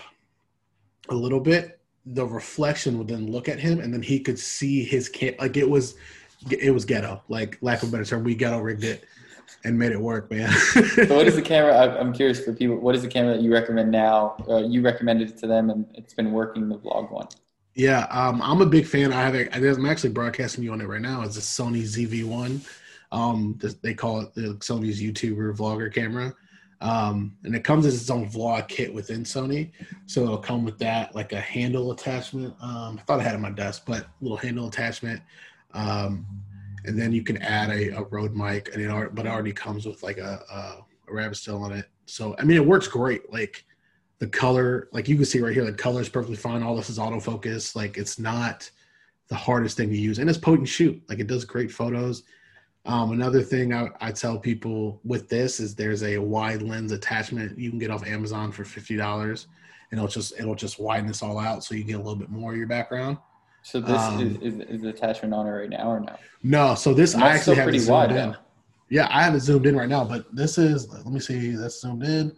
a 1.08 1.14
little 1.14 1.40
bit, 1.40 1.80
the 2.08 2.26
reflection 2.26 2.98
would 2.98 3.10
then 3.10 3.32
look 3.32 3.48
at 3.48 3.60
him 3.60 3.80
and 3.80 3.94
then 3.94 4.02
he 4.02 4.20
could 4.20 4.40
see 4.40 4.84
his 4.84 5.08
cam 5.10 5.36
like 5.38 5.56
it 5.56 5.70
was 5.70 5.94
it 6.50 6.74
was 6.74 6.84
ghetto. 6.84 7.22
Like 7.30 7.60
lack 7.62 7.84
of 7.84 7.90
a 7.90 7.92
better 7.92 8.06
term, 8.06 8.24
we 8.24 8.34
ghetto 8.34 8.58
rigged 8.58 8.86
it 8.86 9.04
and 9.64 9.78
made 9.78 9.92
it 9.92 10.02
work, 10.02 10.32
man. 10.32 10.52
so 10.96 11.16
what 11.16 11.28
is 11.28 11.36
the 11.36 11.42
camera? 11.46 11.96
I'm 11.96 12.12
curious 12.12 12.44
for 12.44 12.52
people. 12.52 12.78
What 12.78 12.96
is 12.96 13.04
the 13.04 13.08
camera 13.08 13.36
that 13.36 13.44
you 13.44 13.54
recommend 13.54 13.92
now? 13.92 14.44
Uh, 14.50 14.64
you 14.64 14.82
recommended 14.82 15.30
it 15.30 15.38
to 15.38 15.48
them, 15.48 15.70
and 15.70 15.86
it's 15.94 16.16
been 16.16 16.32
working. 16.32 16.70
The 16.70 16.80
vlog 16.80 17.12
one. 17.12 17.28
Yeah, 17.76 18.08
um, 18.10 18.42
I'm 18.42 18.62
a 18.62 18.66
big 18.66 18.88
fan. 18.88 19.14
I 19.14 19.22
have. 19.22 19.36
A, 19.36 19.56
I'm 19.56 19.86
actually 19.86 20.10
broadcasting 20.10 20.64
you 20.64 20.72
on 20.74 20.82
it 20.82 20.88
right 20.88 21.02
now. 21.02 21.22
It's 21.22 21.38
a 21.38 21.40
Sony 21.40 21.84
ZV-1. 21.84 22.68
Um, 23.14 23.60
they 23.82 23.94
call 23.94 24.22
it 24.22 24.34
the 24.34 24.56
Sony's 24.56 25.02
YouTuber 25.02 25.56
vlogger 25.56 25.94
camera. 25.94 26.34
Um, 26.82 27.38
and 27.44 27.56
it 27.56 27.64
comes 27.64 27.86
as 27.86 27.96
its 27.96 28.10
own 28.10 28.30
vlog 28.30 28.68
kit 28.68 28.94
within 28.94 29.24
Sony. 29.24 29.72
So 30.06 30.24
it'll 30.24 30.38
come 30.38 30.66
with 30.66 30.78
that, 30.80 31.16
like 31.16 31.32
a 31.32 31.40
handle 31.40 31.92
attachment. 31.92 32.54
Um, 32.60 33.00
I 33.00 33.04
thought 33.04 33.22
I 33.22 33.24
had 33.24 33.34
it 33.34 33.36
on 33.36 33.42
my 33.42 33.52
desk, 33.52 33.84
but 33.86 34.08
little 34.20 34.36
handle 34.36 34.68
attachment. 34.68 35.22
Um, 35.74 36.26
and 36.86 37.00
then 37.00 37.14
you 37.14 37.24
can 37.24 37.38
add 37.38 37.70
a, 37.70 37.90
a 37.98 38.04
Rode 38.04 38.36
mic, 38.36 38.74
and 38.74 38.82
it 38.84 39.16
but 39.16 39.26
it 39.26 39.30
already 39.30 39.54
comes 39.54 39.86
with 39.86 40.04
like 40.04 40.18
a, 40.18 40.44
a, 40.52 40.84
a 41.10 41.14
rabbit 41.14 41.38
still 41.38 41.64
on 41.64 41.72
it. 41.72 41.86
So 42.06 42.36
I 42.38 42.44
mean, 42.44 42.58
it 42.58 42.66
works 42.66 42.88
great. 42.88 43.32
Like 43.32 43.64
the 44.20 44.28
color, 44.28 44.90
like 44.92 45.08
you 45.08 45.16
can 45.16 45.26
see 45.26 45.40
right 45.40 45.54
here, 45.54 45.64
the 45.64 45.72
color 45.72 46.02
is 46.02 46.10
perfectly 46.10 46.36
fine. 46.36 46.64
All 46.64 46.76
this 46.76 46.90
is 46.90 47.00
autofocus. 47.00 47.76
Like 47.76 47.98
it's 47.98 48.20
not 48.20 48.70
the 49.30 49.36
hardest 49.36 49.78
thing 49.78 49.90
to 49.90 49.98
use, 49.98 50.20
and 50.20 50.30
it's 50.30 50.38
potent 50.38 50.68
shoot. 50.68 51.02
Like 51.08 51.20
it 51.20 51.28
does 51.28 51.46
great 51.46 51.72
photos. 51.72 52.24
Um, 52.86 53.12
another 53.12 53.42
thing 53.42 53.74
I, 53.74 53.90
I, 54.02 54.12
tell 54.12 54.38
people 54.38 55.00
with 55.06 55.30
this 55.30 55.62
is 55.62 55.74
there's 55.74 56.04
a 56.04 56.18
wide 56.18 56.62
lens 56.62 56.92
attachment 56.92 57.58
you 57.58 57.70
can 57.70 57.80
get 57.80 57.90
off 57.90 58.06
Amazon 58.06 58.52
for 58.52 58.66
fifty 58.66 58.98
dollars, 58.98 59.48
and 59.92 60.00
it'll 60.00 60.10
just 60.10 60.34
it'll 60.38 60.56
just 60.56 60.80
widen 60.80 61.08
this 61.08 61.24
all 61.24 61.40
out 61.40 61.64
so 61.64 61.76
you 61.76 61.86
get 61.86 61.94
a 61.94 61.98
little 61.98 62.18
bit 62.18 62.30
more 62.30 62.52
of 62.52 62.58
your 62.58 62.68
background. 62.68 63.18
So 63.62 63.80
this 63.80 64.02
um, 64.02 64.20
is, 64.20 64.54
is, 64.56 64.60
is, 64.70 64.82
the 64.82 64.90
attachment 64.90 65.34
on 65.34 65.48
it 65.48 65.52
right 65.52 65.70
now 65.70 65.90
or 65.90 66.02
no? 66.02 66.16
No. 66.44 66.76
So 66.76 66.94
this 66.94 67.16
I 67.16 67.30
actually 67.30 67.56
have 67.56 67.70
it 67.70 67.80
zoomed 67.80 67.90
wide, 67.90 68.12
in. 68.12 68.36
Yeah, 68.90 69.08
I 69.10 69.24
have 69.24 69.34
it 69.34 69.40
zoomed 69.40 69.66
in 69.66 69.78
right 69.78 69.88
now, 69.88 70.04
but 70.04 70.26
this 70.36 70.58
is 70.58 70.90
let 70.90 71.06
me 71.06 71.22
see. 71.22 71.56
That's 71.56 71.80
zoomed 71.80 72.04
in. 72.04 72.36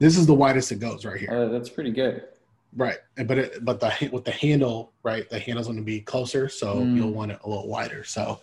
This 0.00 0.18
is 0.18 0.26
the 0.26 0.34
widest 0.34 0.72
it 0.72 0.80
goes 0.80 1.04
right 1.04 1.20
here. 1.20 1.30
Uh, 1.30 1.48
that's 1.48 1.68
pretty 1.68 1.92
good. 1.92 2.24
Right, 2.76 2.98
but 3.26 3.38
it, 3.38 3.64
but 3.64 3.78
the 3.78 4.10
with 4.12 4.24
the 4.24 4.32
handle, 4.32 4.92
right, 5.04 5.30
the 5.30 5.38
handle's 5.38 5.68
going 5.68 5.78
to 5.78 5.84
be 5.84 6.00
closer, 6.00 6.48
so 6.48 6.76
mm. 6.76 6.96
you'll 6.96 7.12
want 7.12 7.30
it 7.30 7.38
a 7.44 7.48
little 7.48 7.68
wider. 7.68 8.02
So, 8.02 8.40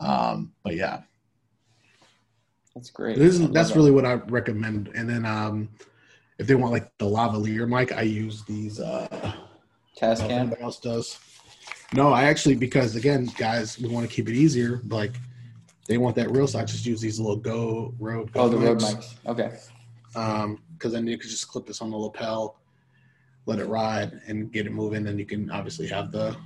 um, 0.00 0.52
but 0.62 0.74
yeah, 0.74 1.02
that's 2.74 2.90
great. 2.90 3.18
This 3.18 3.38
is 3.38 3.50
that's 3.50 3.70
that. 3.70 3.76
really 3.76 3.90
what 3.90 4.04
I 4.04 4.14
recommend. 4.14 4.90
And 4.94 5.08
then, 5.08 5.24
um, 5.24 5.68
if 6.38 6.46
they 6.46 6.54
want 6.54 6.72
like 6.72 6.96
the 6.98 7.06
lavalier 7.06 7.68
mic, 7.68 7.92
I 7.92 8.02
use 8.02 8.44
these. 8.44 8.80
uh 8.80 9.32
Tascam. 9.98 10.30
Anybody 10.30 10.62
else 10.62 10.78
does? 10.78 11.18
No, 11.92 12.12
I 12.12 12.24
actually 12.24 12.54
because 12.54 12.94
again, 12.94 13.30
guys, 13.36 13.78
we 13.78 13.88
want 13.88 14.08
to 14.08 14.14
keep 14.14 14.28
it 14.28 14.34
easier. 14.34 14.80
Like 14.88 15.16
they 15.88 15.98
want 15.98 16.14
that 16.16 16.30
real, 16.30 16.46
so 16.46 16.60
I 16.60 16.64
just 16.64 16.86
use 16.86 17.00
these 17.00 17.18
little 17.18 17.36
Go 17.36 17.94
Rode. 17.98 18.32
Go 18.32 18.42
oh, 18.42 18.48
the 18.48 18.56
mics. 18.56 18.66
Rode 18.66 18.80
mics. 18.80 19.14
Okay. 19.26 19.58
Um, 20.14 20.62
because 20.74 20.92
then 20.92 21.08
you 21.08 21.18
could 21.18 21.28
just 21.28 21.48
clip 21.48 21.66
this 21.66 21.82
on 21.82 21.90
the 21.90 21.96
lapel 21.96 22.58
let 23.48 23.58
it 23.58 23.64
ride 23.64 24.20
and 24.26 24.52
get 24.52 24.66
it 24.66 24.72
moving. 24.72 25.02
Then 25.02 25.18
you 25.18 25.24
can 25.24 25.50
obviously 25.50 25.88
have 25.88 26.12
the 26.12 26.36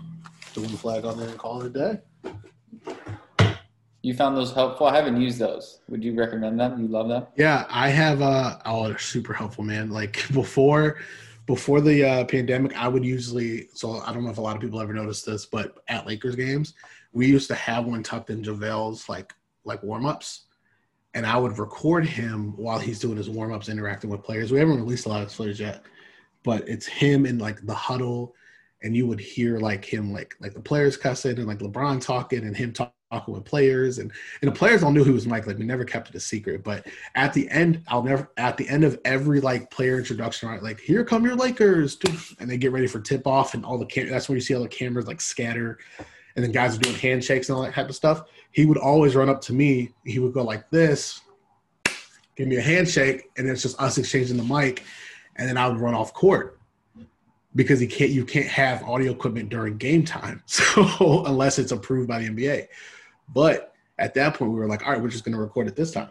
the 0.55 0.61
win 0.61 0.71
flag 0.71 1.05
on 1.05 1.19
there 1.19 1.29
and 1.29 1.37
call 1.37 1.61
it 1.63 1.67
a 1.67 1.71
day. 1.71 2.33
You 4.03 4.15
found 4.15 4.37
those 4.37 4.53
helpful? 4.53 4.89
I 4.89 4.97
haven't 4.97 5.21
used 5.21 5.39
those. 5.39 5.79
Would 5.89 6.03
you 6.03 6.15
recommend 6.15 6.59
them? 6.59 6.81
You 6.81 6.89
love 6.89 7.09
them? 7.09 7.27
Yeah, 7.37 7.67
I 7.71 7.89
have. 7.89 8.21
Uh, 8.21 8.59
oh, 8.67 8.89
they're 8.89 8.99
super 8.99 9.33
helpful, 9.33 9.63
man. 9.63 9.91
Like 9.91 10.27
before, 10.33 10.99
before 11.47 11.81
the 11.81 12.05
uh, 12.05 12.25
pandemic, 12.25 12.77
I 12.77 12.89
would 12.89 13.05
usually. 13.05 13.69
So 13.75 14.01
I 14.01 14.13
don't 14.13 14.25
know 14.25 14.31
if 14.31 14.39
a 14.39 14.43
lot 14.43 14.57
of 14.57 14.63
people 14.63 14.81
ever 14.81 14.93
noticed 14.93 15.25
this, 15.25 15.47
but 15.47 15.79
at 15.87 16.07
Lakers 16.07 16.35
games, 16.35 16.75
we 17.13 17.27
used 17.27 17.47
to 17.49 17.55
have 17.55 17.87
one 17.87 18.03
tucked 18.03 18.31
in 18.31 18.43
JaVale's 18.43 19.09
like 19.09 19.33
like 19.65 19.81
warm 19.85 20.05
ups, 20.05 20.47
and 21.15 21.25
I 21.25 21.37
would 21.37 21.59
record 21.61 22.05
him 22.05 22.57
while 22.57 22.81
he's 22.81 22.99
doing 22.99 23.17
his 23.17 23.31
warm 23.31 23.53
ups, 23.53 23.69
interacting 23.69 24.11
with 24.11 24.25
players. 24.25 24.51
We 24.51 24.59
haven't 24.59 24.79
released 24.79 25.07
a 25.07 25.11
lot 25.11 25.23
of 25.23 25.31
footage 25.31 25.61
yet, 25.61 25.85
but 26.43 26.69
it's 26.69 26.87
him 26.87 27.25
in 27.25 27.39
like 27.39 27.65
the 27.65 27.75
huddle 27.75 28.35
and 28.83 28.97
you 28.97 29.07
would 29.07 29.21
hear 29.21 29.59
like 29.59 29.85
him 29.85 30.13
like 30.13 30.35
like 30.41 30.55
the 30.55 30.61
players 30.61 30.97
cussing 30.97 31.39
and 31.39 31.47
like 31.47 31.59
LeBron 31.59 32.01
talking 32.01 32.41
and 32.41 32.57
him 32.57 32.73
talking 32.73 32.93
with 33.29 33.45
players 33.45 33.99
and 33.99 34.11
and 34.41 34.51
the 34.51 34.55
players 34.55 34.83
all 34.83 34.91
knew 34.91 35.05
who 35.05 35.13
was 35.13 35.27
Mike 35.27 35.47
like 35.47 35.59
we 35.59 35.65
never 35.65 35.85
kept 35.85 36.09
it 36.09 36.15
a 36.15 36.21
secret 36.21 36.65
but 36.65 36.87
at 37.15 37.33
the 37.33 37.49
end 37.51 37.83
I'll 37.89 38.03
never 38.03 38.31
at 38.37 38.57
the 38.57 38.69
end 38.69 38.85
of 38.85 38.99
every 39.05 39.41
like 39.41 39.71
player 39.71 39.99
introduction 39.99 40.49
right 40.49 40.63
like 40.63 40.81
here 40.81 41.05
come 41.05 41.25
your 41.25 41.37
Lakers 41.37 41.99
and 42.39 42.49
they 42.49 42.57
get 42.57 42.73
ready 42.73 42.87
for 42.87 43.01
tip 43.01 43.27
off 43.27 43.55
and 43.55 43.65
all 43.65 43.79
the 43.79 43.87
cam- 43.87 44.09
that's 44.09 44.29
where 44.29 44.37
you 44.37 44.43
see 44.43 44.55
all 44.55 44.63
the 44.63 44.69
cameras 44.69 45.07
like 45.07 45.21
scatter 45.21 45.79
and 46.35 46.45
then 46.45 46.53
guys 46.53 46.77
are 46.77 46.81
doing 46.81 46.97
handshakes 46.97 47.49
and 47.49 47.57
all 47.57 47.63
that 47.63 47.75
type 47.75 47.89
of 47.89 47.95
stuff 47.95 48.23
he 48.53 48.67
would 48.67 48.79
always 48.79 49.15
run 49.15 49.29
up 49.29 49.41
to 49.41 49.53
me 49.53 49.93
he 50.05 50.19
would 50.19 50.33
go 50.33 50.43
like 50.43 50.69
this 50.71 51.21
give 52.37 52.49
me 52.49 52.57
a 52.57 52.63
handshake 52.63 53.31
and 53.37 53.49
it's 53.49 53.63
just 53.63 53.81
us 53.81 53.99
exchanging 53.99 54.37
the 54.37 54.45
mic 54.45 54.83
and 55.37 55.49
then 55.49 55.57
I 55.57 55.69
would 55.69 55.79
run 55.79 55.95
off 55.95 56.13
court 56.15 56.59
because 57.55 57.83
you 57.83 57.89
can't 57.89 58.11
you 58.11 58.25
can't 58.25 58.47
have 58.47 58.83
audio 58.85 59.13
equipment 59.13 59.49
during 59.49 59.77
game 59.77 60.05
time. 60.05 60.43
So 60.53 61.25
unless 61.25 61.59
it's 61.59 61.73
approved 61.73 62.09
by 62.09 62.21
the 62.21 62.29
NBA. 62.29 62.67
But 63.33 63.75
at 63.99 64.15
that 64.15 64.35
point 64.35 64.53
we 64.53 64.59
were 64.59 64.69
like, 64.69 64.85
all 64.87 64.93
right, 64.93 65.01
we're 65.01 65.09
just 65.09 65.25
gonna 65.25 65.41
record 65.41 65.69
it 65.69 65.77
this 65.77 65.93
time. 65.93 66.09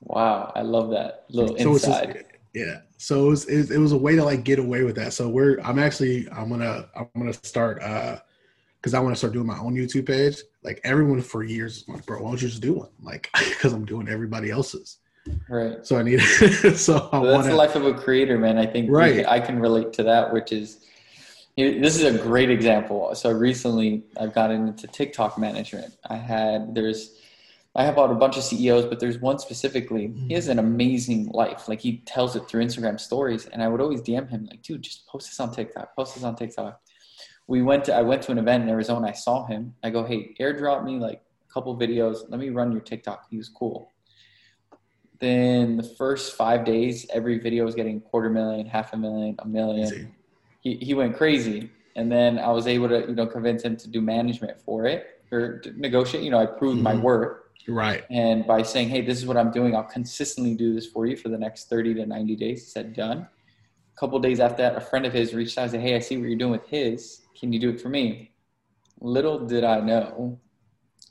Wow, 0.00 0.52
I 0.54 0.62
love 0.62 0.90
that 0.90 1.24
little 1.30 1.56
so 1.56 1.72
inside. 1.72 2.14
Just, 2.14 2.24
yeah. 2.54 2.80
So 2.96 3.26
it 3.26 3.30
was, 3.30 3.48
it 3.48 3.78
was 3.78 3.92
a 3.92 3.96
way 3.96 4.16
to 4.16 4.24
like 4.24 4.44
get 4.44 4.58
away 4.58 4.82
with 4.82 4.96
that. 4.96 5.12
So 5.12 5.28
we're 5.28 5.60
I'm 5.60 5.78
actually 5.78 6.28
I'm 6.30 6.48
gonna 6.48 6.88
I'm 6.96 7.08
gonna 7.16 7.32
start 7.32 7.82
uh 7.82 8.18
because 8.80 8.94
I 8.94 9.00
want 9.00 9.14
to 9.14 9.18
start 9.18 9.32
doing 9.32 9.46
my 9.46 9.58
own 9.58 9.74
YouTube 9.74 10.06
page. 10.06 10.36
Like 10.62 10.80
everyone 10.84 11.20
for 11.20 11.42
years, 11.42 11.84
like, 11.88 12.06
bro, 12.06 12.22
why 12.22 12.30
don't 12.30 12.42
you 12.42 12.48
just 12.48 12.62
do 12.62 12.74
one? 12.74 12.90
Like, 13.02 13.28
because 13.38 13.72
I'm 13.72 13.84
doing 13.84 14.08
everybody 14.08 14.50
else's. 14.50 14.98
Right. 15.48 15.84
So 15.84 15.98
I 15.98 16.02
need. 16.02 16.18
so 16.20 17.08
I 17.12 17.20
that's 17.20 17.36
wanna, 17.36 17.48
the 17.48 17.54
life 17.54 17.74
of 17.74 17.84
a 17.86 17.94
creator, 17.94 18.38
man. 18.38 18.56
I 18.56 18.66
think 18.66 18.90
right. 18.90 19.26
I 19.26 19.40
can 19.40 19.58
relate 19.58 19.92
to 19.94 20.02
that, 20.04 20.32
which 20.32 20.52
is. 20.52 20.84
This 21.58 21.96
is 21.96 22.04
a 22.04 22.16
great 22.16 22.50
example. 22.50 23.12
So 23.16 23.32
recently, 23.32 24.04
I've 24.18 24.32
gotten 24.32 24.68
into 24.68 24.86
TikTok 24.86 25.38
management. 25.38 25.92
I 26.08 26.16
had 26.16 26.72
there's, 26.72 27.16
I 27.74 27.84
have 27.84 27.94
about 27.94 28.12
a 28.12 28.14
bunch 28.14 28.36
of 28.36 28.44
CEOs, 28.44 28.84
but 28.84 29.00
there's 29.00 29.18
one 29.18 29.40
specifically. 29.40 30.02
He 30.02 30.08
mm-hmm. 30.08 30.34
has 30.34 30.46
an 30.46 30.60
amazing 30.60 31.28
life. 31.28 31.68
Like 31.68 31.80
he 31.80 31.98
tells 32.06 32.36
it 32.36 32.48
through 32.48 32.64
Instagram 32.64 33.00
stories, 33.00 33.46
and 33.46 33.60
I 33.60 33.66
would 33.66 33.80
always 33.80 34.00
DM 34.00 34.30
him 34.30 34.46
like, 34.48 34.62
"Dude, 34.62 34.82
just 34.82 35.06
post 35.08 35.28
this 35.28 35.40
on 35.40 35.52
TikTok. 35.52 35.96
Post 35.96 36.14
this 36.14 36.22
on 36.22 36.36
TikTok." 36.36 36.80
We 37.48 37.62
went 37.62 37.84
to 37.86 37.94
I 37.94 38.02
went 38.02 38.22
to 38.22 38.32
an 38.32 38.38
event 38.38 38.62
in 38.62 38.68
Arizona. 38.68 39.08
I 39.08 39.12
saw 39.12 39.44
him. 39.46 39.74
I 39.82 39.90
go, 39.90 40.04
"Hey, 40.04 40.36
airdrop 40.40 40.84
me 40.84 40.98
like 40.98 41.22
a 41.48 41.52
couple 41.52 41.76
videos. 41.76 42.18
Let 42.28 42.38
me 42.38 42.50
run 42.50 42.70
your 42.70 42.82
TikTok." 42.82 43.26
He 43.30 43.36
was 43.36 43.48
cool. 43.48 43.90
Then 45.18 45.76
the 45.76 45.82
first 45.82 46.36
five 46.36 46.64
days, 46.64 47.04
every 47.12 47.40
video 47.40 47.64
was 47.64 47.74
getting 47.74 48.00
quarter 48.00 48.30
million, 48.30 48.66
half 48.66 48.92
a 48.92 48.96
million, 48.96 49.34
a 49.40 49.48
million. 49.48 50.14
He 50.68 50.76
he 50.84 50.94
went 50.94 51.16
crazy, 51.16 51.70
and 51.96 52.12
then 52.12 52.38
I 52.38 52.50
was 52.50 52.66
able 52.66 52.88
to 52.88 53.00
you 53.00 53.14
know 53.14 53.26
convince 53.26 53.62
him 53.62 53.76
to 53.76 53.88
do 53.88 54.00
management 54.00 54.60
for 54.60 54.86
it 54.86 55.22
or 55.32 55.62
negotiate. 55.76 56.24
You 56.24 56.30
know, 56.30 56.38
I 56.38 56.46
proved 56.46 56.76
mm-hmm. 56.76 56.84
my 56.84 56.96
worth. 56.96 57.38
Right. 57.66 58.04
And 58.08 58.46
by 58.46 58.62
saying, 58.62 58.88
hey, 58.88 59.02
this 59.02 59.18
is 59.18 59.26
what 59.26 59.36
I'm 59.36 59.50
doing, 59.50 59.76
I'll 59.76 59.82
consistently 59.82 60.54
do 60.54 60.74
this 60.74 60.86
for 60.86 61.04
you 61.04 61.16
for 61.16 61.28
the 61.28 61.36
next 61.36 61.68
30 61.68 61.94
to 61.94 62.06
90 62.06 62.36
days. 62.36 62.60
He 62.60 62.70
said, 62.70 62.94
done. 62.94 63.18
A 63.18 64.00
couple 64.00 64.18
days 64.20 64.40
after 64.40 64.62
that, 64.62 64.74
a 64.74 64.80
friend 64.80 65.04
of 65.04 65.12
his 65.12 65.34
reached 65.34 65.58
out 65.58 65.64
and 65.64 65.72
said, 65.72 65.80
hey, 65.82 65.94
I 65.94 65.98
see 65.98 66.16
what 66.16 66.30
you're 66.30 66.38
doing 66.38 66.52
with 66.52 66.66
his. 66.66 67.26
Can 67.38 67.52
you 67.52 67.60
do 67.60 67.68
it 67.68 67.78
for 67.78 67.90
me? 67.90 68.32
Little 69.00 69.46
did 69.46 69.64
I 69.64 69.80
know 69.80 70.40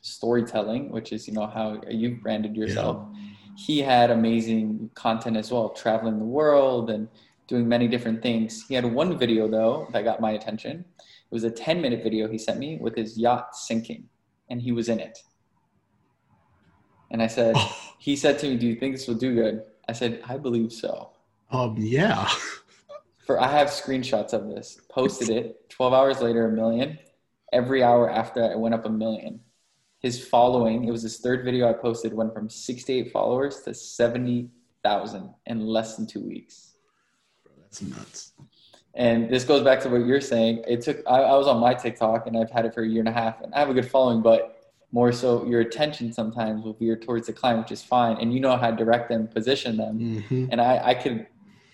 storytelling, 0.02 0.90
which 0.90 1.12
is, 1.12 1.28
you 1.28 1.36
know, 1.36 1.46
how 1.46 1.80
you've 1.92 2.24
branded 2.24 2.56
yourself. 2.56 3.08
Yeah 3.14 3.28
he 3.58 3.80
had 3.80 4.12
amazing 4.12 4.92
content 4.94 5.36
as 5.36 5.52
well, 5.52 5.70
traveling 5.70 6.20
the 6.20 6.26
world 6.26 6.92
and 6.92 7.08
doing 7.48 7.68
many 7.68 7.88
different 7.88 8.22
things. 8.22 8.66
He 8.68 8.76
had 8.76 8.86
one 8.86 9.18
video 9.18 9.48
though 9.48 9.88
that 9.94 10.04
got 10.04 10.22
my 10.22 10.32
attention. 10.32 10.86
It 11.00 11.34
was 11.34 11.44
a 11.44 11.52
10 11.52 11.82
minute 11.82 12.04
video 12.04 12.28
he 12.28 12.38
sent 12.38 12.60
me 12.60 12.78
with 12.80 12.96
his 12.96 13.18
yacht 13.18 13.56
sinking 13.56 14.06
and 14.50 14.62
he 14.62 14.72
was 14.72 14.90
in 14.90 15.00
it. 15.00 15.20
And 17.12 17.22
I 17.22 17.28
said, 17.28 17.56
he 18.00 18.16
said 18.16 18.40
to 18.40 18.50
me, 18.50 18.58
Do 18.58 18.68
you 18.68 18.76
think 18.76 18.96
this 18.96 19.08
will 19.08 19.16
do 19.16 19.34
good? 19.34 19.64
I 19.88 19.94
said, 19.94 20.22
I 20.28 20.38
believe 20.38 20.72
so. 20.72 21.12
Um, 21.52 21.76
yeah. 21.78 22.30
For 23.26 23.40
I 23.42 23.48
have 23.48 23.70
screenshots 23.70 24.34
of 24.34 24.48
this. 24.48 24.80
Posted 24.90 25.30
it. 25.30 25.70
12 25.70 25.94
hours 25.94 26.22
later, 26.22 26.48
a 26.48 26.52
million. 26.52 27.00
Every 27.54 27.84
hour 27.84 28.10
after 28.10 28.44
it 28.44 28.60
went 28.60 28.76
up 28.76 28.86
a 28.86 28.90
million 28.90 29.40
his 30.00 30.26
following, 30.26 30.86
it 30.86 30.92
was 30.92 31.02
his 31.02 31.18
third 31.18 31.44
video 31.44 31.70
I 31.70 31.74
posted, 31.74 32.14
went 32.14 32.34
from 32.34 32.50
68 32.50 33.12
followers 33.12 33.62
to 33.62 33.74
70,000 33.74 35.34
in 35.46 35.66
less 35.66 35.96
than 35.96 36.06
two 36.06 36.22
weeks. 36.22 36.76
That's 37.68 37.82
nuts. 37.82 38.34
And 38.96 39.30
this 39.30 39.44
goes 39.44 39.64
back 39.64 39.80
to 39.82 39.90
what 39.90 40.06
you're 40.06 40.22
saying. 40.22 40.64
It 40.68 40.82
took, 40.82 41.04
I, 41.08 41.20
I, 41.20 41.38
was 41.38 41.48
on 41.48 41.60
my 41.60 41.74
TikTok 41.76 42.26
and 42.26 42.36
I've 42.36 42.50
had 42.50 42.66
it 42.66 42.74
for 42.74 42.82
a 42.82 42.88
year 42.88 43.00
and 43.00 43.10
a 43.10 43.12
half 43.12 43.42
and 43.42 43.54
I 43.54 43.60
have 43.60 43.70
a 43.70 43.74
good 43.74 43.90
following, 43.90 44.22
but 44.22 44.74
more 44.92 45.12
so 45.12 45.46
your 45.46 45.62
attention 45.62 46.12
sometimes 46.12 46.64
will 46.64 46.74
veer 46.74 46.96
towards 46.96 47.28
the 47.28 47.34
client, 47.34 47.60
which 47.60 47.72
is 47.72 47.84
fine. 47.84 48.18
And 48.18 48.34
you 48.34 48.40
know 48.40 48.58
how 48.58 48.72
to 48.72 48.76
direct 48.76 49.10
them, 49.10 49.28
position 49.28 49.78
them. 49.78 50.00
Mm-hmm. 50.00 50.48
And 50.52 50.60
I, 50.60 50.82
I 50.84 50.94
could 50.96 51.28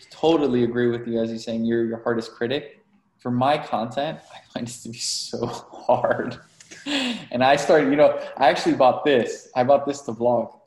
totally 0.09 0.65
agree 0.65 0.87
with 0.87 1.07
you 1.07 1.21
as 1.21 1.29
you're 1.29 1.39
saying 1.39 1.63
you're 1.63 1.85
your 1.85 2.03
hardest 2.03 2.33
critic. 2.33 2.83
For 3.19 3.31
my 3.31 3.57
content, 3.57 4.19
I 4.33 4.39
find 4.53 4.67
it 4.67 4.73
to 4.83 4.89
be 4.89 4.97
so 4.97 5.47
hard 5.47 6.39
and 6.85 7.43
I 7.43 7.55
started, 7.55 7.89
you 7.89 7.95
know, 7.95 8.19
I 8.37 8.49
actually 8.49 8.75
bought 8.75 9.05
this. 9.05 9.49
I 9.55 9.63
bought 9.63 9.85
this 9.85 10.01
to 10.01 10.11
vlog. 10.11 10.59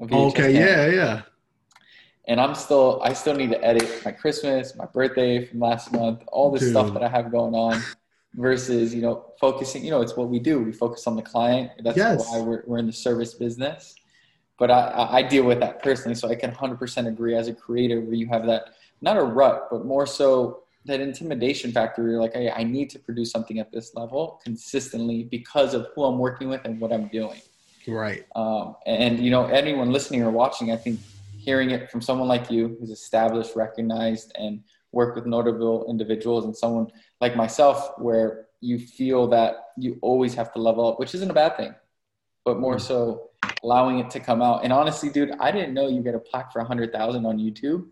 Okay, 0.00 0.52
yeah, 0.52 0.86
yeah. 0.86 1.22
And 2.26 2.40
I'm 2.40 2.54
still, 2.54 3.00
I 3.02 3.12
still 3.12 3.34
need 3.34 3.50
to 3.50 3.62
edit 3.62 4.02
my 4.04 4.12
Christmas, 4.12 4.74
my 4.76 4.86
birthday 4.86 5.44
from 5.44 5.60
last 5.60 5.92
month, 5.92 6.22
all 6.28 6.50
this 6.50 6.62
Dude. 6.62 6.70
stuff 6.70 6.94
that 6.94 7.02
I 7.02 7.08
have 7.08 7.30
going 7.30 7.54
on 7.54 7.82
versus, 8.34 8.94
you 8.94 9.02
know, 9.02 9.26
focusing, 9.38 9.84
you 9.84 9.90
know, 9.90 10.00
it's 10.00 10.16
what 10.16 10.28
we 10.28 10.38
do. 10.38 10.60
We 10.60 10.72
focus 10.72 11.06
on 11.06 11.16
the 11.16 11.22
client. 11.22 11.72
That's 11.82 11.96
yes. 11.96 12.26
why 12.30 12.40
we're, 12.40 12.62
we're 12.66 12.78
in 12.78 12.86
the 12.86 12.92
service 12.92 13.34
business. 13.34 13.94
But 14.58 14.70
I, 14.70 15.08
I 15.10 15.22
deal 15.22 15.44
with 15.44 15.60
that 15.60 15.82
personally. 15.82 16.14
So 16.14 16.28
I 16.28 16.34
can 16.34 16.52
100% 16.52 17.06
agree 17.08 17.36
as 17.36 17.48
a 17.48 17.54
creator 17.54 18.00
where 18.00 18.14
you 18.14 18.26
have 18.28 18.46
that, 18.46 18.68
not 19.02 19.18
a 19.18 19.22
rut, 19.22 19.68
but 19.70 19.84
more 19.84 20.06
so 20.06 20.62
that 20.86 21.00
intimidation 21.00 21.72
factor. 21.72 22.08
You're 22.08 22.20
like, 22.20 22.32
hey, 22.32 22.50
I 22.50 22.62
need 22.62 22.88
to 22.90 22.98
produce 22.98 23.30
something 23.30 23.58
at 23.58 23.70
this 23.70 23.94
level 23.94 24.40
consistently 24.42 25.24
because 25.24 25.74
of 25.74 25.88
who 25.94 26.04
I'm 26.04 26.18
working 26.18 26.48
with 26.48 26.64
and 26.64 26.80
what 26.80 26.92
I'm 26.92 27.08
doing. 27.08 27.40
Right. 27.86 28.24
Um, 28.34 28.76
and, 28.86 29.20
you 29.20 29.30
know, 29.30 29.44
anyone 29.46 29.92
listening 29.92 30.22
or 30.22 30.30
watching, 30.30 30.72
I 30.72 30.76
think 30.76 31.00
hearing 31.44 31.70
it 31.70 31.90
from 31.90 32.00
someone 32.00 32.28
like 32.28 32.50
you 32.50 32.76
who's 32.78 32.90
established, 32.90 33.54
recognized, 33.54 34.32
and 34.36 34.60
work 34.92 35.14
with 35.14 35.26
notable 35.26 35.86
individuals 35.88 36.44
and 36.44 36.56
someone 36.56 36.86
like 37.20 37.36
myself 37.36 37.92
where 37.98 38.46
you 38.60 38.78
feel 38.78 39.26
that 39.28 39.56
you 39.76 39.98
always 40.00 40.34
have 40.34 40.52
to 40.54 40.58
level 40.58 40.88
up, 40.88 40.98
which 40.98 41.14
isn't 41.14 41.30
a 41.30 41.34
bad 41.34 41.56
thing, 41.56 41.74
but 42.44 42.58
more 42.58 42.78
so 42.78 43.30
allowing 43.62 43.98
it 43.98 44.08
to 44.10 44.20
come 44.20 44.40
out. 44.40 44.64
And 44.64 44.72
honestly, 44.72 45.10
dude, 45.10 45.32
I 45.38 45.50
didn't 45.50 45.74
know 45.74 45.88
you 45.88 46.02
get 46.02 46.14
a 46.14 46.18
plaque 46.18 46.52
for 46.52 46.60
a 46.60 46.64
hundred 46.64 46.92
thousand 46.92 47.26
on 47.26 47.38
YouTube. 47.38 47.86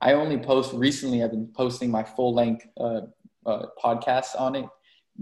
I 0.00 0.12
only 0.12 0.38
post 0.38 0.72
recently. 0.72 1.22
I've 1.22 1.30
been 1.30 1.48
posting 1.48 1.90
my 1.90 2.04
full 2.04 2.34
length 2.34 2.66
uh, 2.78 3.02
uh, 3.46 3.66
podcasts 3.82 4.38
on 4.38 4.54
it, 4.54 4.66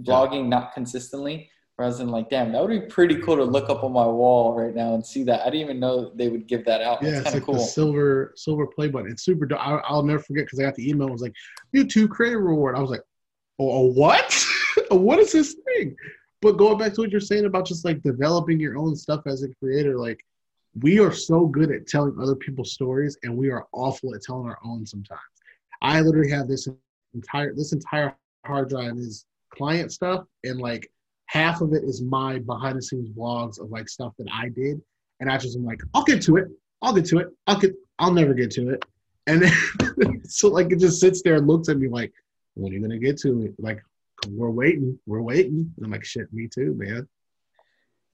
vlogging 0.02 0.48
not 0.48 0.74
consistently. 0.74 1.50
Where 1.80 1.86
I 1.86 1.88
was 1.88 2.00
in 2.00 2.08
like, 2.08 2.28
damn, 2.28 2.52
that 2.52 2.60
would 2.60 2.68
be 2.68 2.86
pretty 2.88 3.22
cool 3.22 3.36
to 3.36 3.42
look 3.42 3.70
up 3.70 3.84
on 3.84 3.92
my 3.92 4.04
wall 4.04 4.54
right 4.54 4.74
now 4.74 4.92
and 4.92 5.04
see 5.04 5.22
that. 5.22 5.40
I 5.40 5.44
didn't 5.44 5.62
even 5.62 5.80
know 5.80 6.12
they 6.14 6.28
would 6.28 6.46
give 6.46 6.62
that 6.66 6.82
out. 6.82 7.02
Yeah, 7.02 7.20
it's 7.20 7.32
like 7.32 7.44
cool. 7.44 7.54
the 7.54 7.60
silver 7.60 8.34
silver 8.36 8.66
play 8.66 8.88
button. 8.88 9.10
It's 9.10 9.24
super. 9.24 9.46
Dope. 9.46 9.66
I, 9.66 9.90
will 9.90 10.02
never 10.02 10.18
forget 10.18 10.44
because 10.44 10.60
I 10.60 10.64
got 10.64 10.74
the 10.74 10.86
email. 10.86 11.08
It 11.08 11.12
was 11.12 11.22
like 11.22 11.34
YouTube 11.74 12.10
Creator 12.10 12.38
Reward. 12.38 12.76
I 12.76 12.80
was 12.80 12.90
like, 12.90 13.00
oh, 13.58 13.70
a 13.70 13.86
what? 13.92 14.46
what 14.90 15.20
is 15.20 15.32
this 15.32 15.56
thing? 15.64 15.96
But 16.42 16.58
going 16.58 16.76
back 16.76 16.92
to 16.92 17.00
what 17.00 17.12
you're 17.12 17.18
saying 17.18 17.46
about 17.46 17.64
just 17.64 17.86
like 17.86 18.02
developing 18.02 18.60
your 18.60 18.76
own 18.76 18.94
stuff 18.94 19.22
as 19.24 19.42
a 19.42 19.48
creator, 19.54 19.96
like 19.96 20.22
we 20.82 21.00
are 21.00 21.14
so 21.14 21.46
good 21.46 21.70
at 21.70 21.86
telling 21.86 22.14
other 22.20 22.36
people's 22.36 22.74
stories 22.74 23.16
and 23.22 23.34
we 23.34 23.48
are 23.48 23.66
awful 23.72 24.14
at 24.14 24.20
telling 24.20 24.50
our 24.50 24.58
own 24.66 24.84
sometimes. 24.84 25.18
I 25.80 26.02
literally 26.02 26.30
have 26.30 26.46
this 26.46 26.68
entire 27.14 27.54
this 27.54 27.72
entire 27.72 28.14
hard 28.44 28.68
drive 28.68 28.98
is 28.98 29.24
client 29.48 29.92
stuff 29.92 30.26
and 30.44 30.60
like 30.60 30.90
half 31.30 31.60
of 31.60 31.72
it 31.72 31.84
is 31.84 32.02
my 32.02 32.40
behind 32.40 32.76
the 32.76 32.82
scenes 32.82 33.08
vlogs 33.10 33.60
of 33.60 33.70
like 33.70 33.88
stuff 33.88 34.12
that 34.18 34.26
I 34.32 34.48
did. 34.48 34.82
And 35.20 35.30
I 35.30 35.38
just 35.38 35.56
am 35.56 35.64
like, 35.64 35.80
I'll 35.94 36.02
get 36.02 36.20
to 36.22 36.38
it. 36.38 36.48
I'll 36.82 36.92
get 36.92 37.04
to 37.06 37.18
it. 37.18 37.28
I'll 37.46 37.58
get 37.58 37.72
I'll 38.00 38.12
never 38.12 38.34
get 38.34 38.50
to 38.52 38.70
it. 38.70 38.84
And 39.28 39.42
then 39.42 40.22
so 40.24 40.48
like 40.48 40.72
it 40.72 40.80
just 40.80 40.98
sits 40.98 41.22
there 41.22 41.36
and 41.36 41.46
looks 41.46 41.68
at 41.68 41.78
me 41.78 41.88
like, 41.88 42.12
when 42.54 42.72
are 42.72 42.74
you 42.74 42.80
gonna 42.80 42.98
get 42.98 43.16
to 43.18 43.42
it? 43.42 43.54
Like, 43.58 43.80
we're 44.28 44.50
waiting, 44.50 44.98
we're 45.06 45.22
waiting. 45.22 45.72
And 45.76 45.86
I'm 45.86 45.92
like, 45.92 46.04
shit, 46.04 46.32
me 46.32 46.48
too, 46.48 46.74
man. 46.76 47.08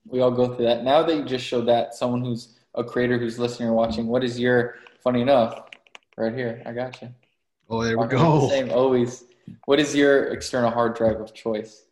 We 0.05 0.21
all 0.21 0.31
go 0.31 0.55
through 0.55 0.67
that. 0.67 0.85
Now 0.85 1.03
that 1.03 1.17
you 1.17 1.25
just 1.25 1.45
showed 1.45 1.67
that, 1.69 1.95
someone 1.95 2.23
who's 2.23 2.59
a 2.75 2.85
creator 2.85 3.19
who's 3.19 3.39
listening 3.39 3.71
or 3.71 3.73
watching, 3.73 4.09
what 4.09 4.25
is 4.25 4.39
your 4.39 4.77
funny 5.03 5.23
enough? 5.23 5.71
Right 6.19 6.35
here, 6.35 6.63
I 6.67 6.73
got 6.73 7.01
you. 7.01 7.09
Oh, 7.71 7.83
there 7.83 7.99
we 7.99 8.07
go. 8.09 8.43
The 8.43 8.49
same 8.49 8.71
always. 8.71 9.25
What 9.65 9.81
is 9.81 9.95
your 9.95 10.27
external 10.35 10.71
hard 10.71 10.97
drive 10.97 11.19
of 11.19 11.33
choice? 11.33 11.86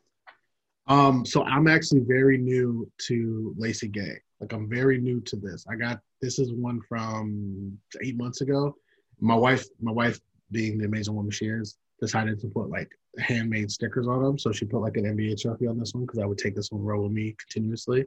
Um, 0.87 1.25
so 1.25 1.45
I'm 1.45 1.67
actually 1.67 2.01
very 2.01 2.39
new 2.39 2.91
to 3.07 3.55
LaCie 3.59 3.91
Gay. 3.91 4.19
Like 4.41 4.53
I'm 4.53 4.69
very 4.69 4.99
new 5.01 5.21
to 5.23 5.37
this. 5.37 5.65
I 5.71 5.77
got 5.77 6.01
this 6.21 6.39
is 6.39 6.53
one 6.53 6.81
from 6.89 7.79
eight 8.03 8.17
months 8.17 8.41
ago. 8.41 8.75
My 9.21 9.35
wife, 9.35 9.65
my 9.81 9.93
wife 9.93 10.19
being 10.51 10.79
the 10.79 10.85
amazing 10.85 11.15
woman 11.15 11.31
she 11.31 11.47
is, 11.47 11.79
decided 12.01 12.41
to 12.41 12.49
put 12.49 12.69
like 12.69 12.91
handmade 13.19 13.71
stickers 13.71 14.07
on 14.07 14.23
them. 14.23 14.39
So 14.39 14.53
she 14.53 14.65
put 14.65 14.81
like 14.81 14.97
an 14.97 15.05
NBA 15.05 15.41
trophy 15.41 15.67
on 15.67 15.79
this 15.79 15.95
one 15.95 16.05
because 16.05 16.19
I 16.19 16.27
would 16.27 16.39
take 16.39 16.55
this 16.55 16.71
one 16.71 16.83
row 16.83 17.03
with 17.03 17.13
me 17.13 17.35
continuously. 17.39 18.05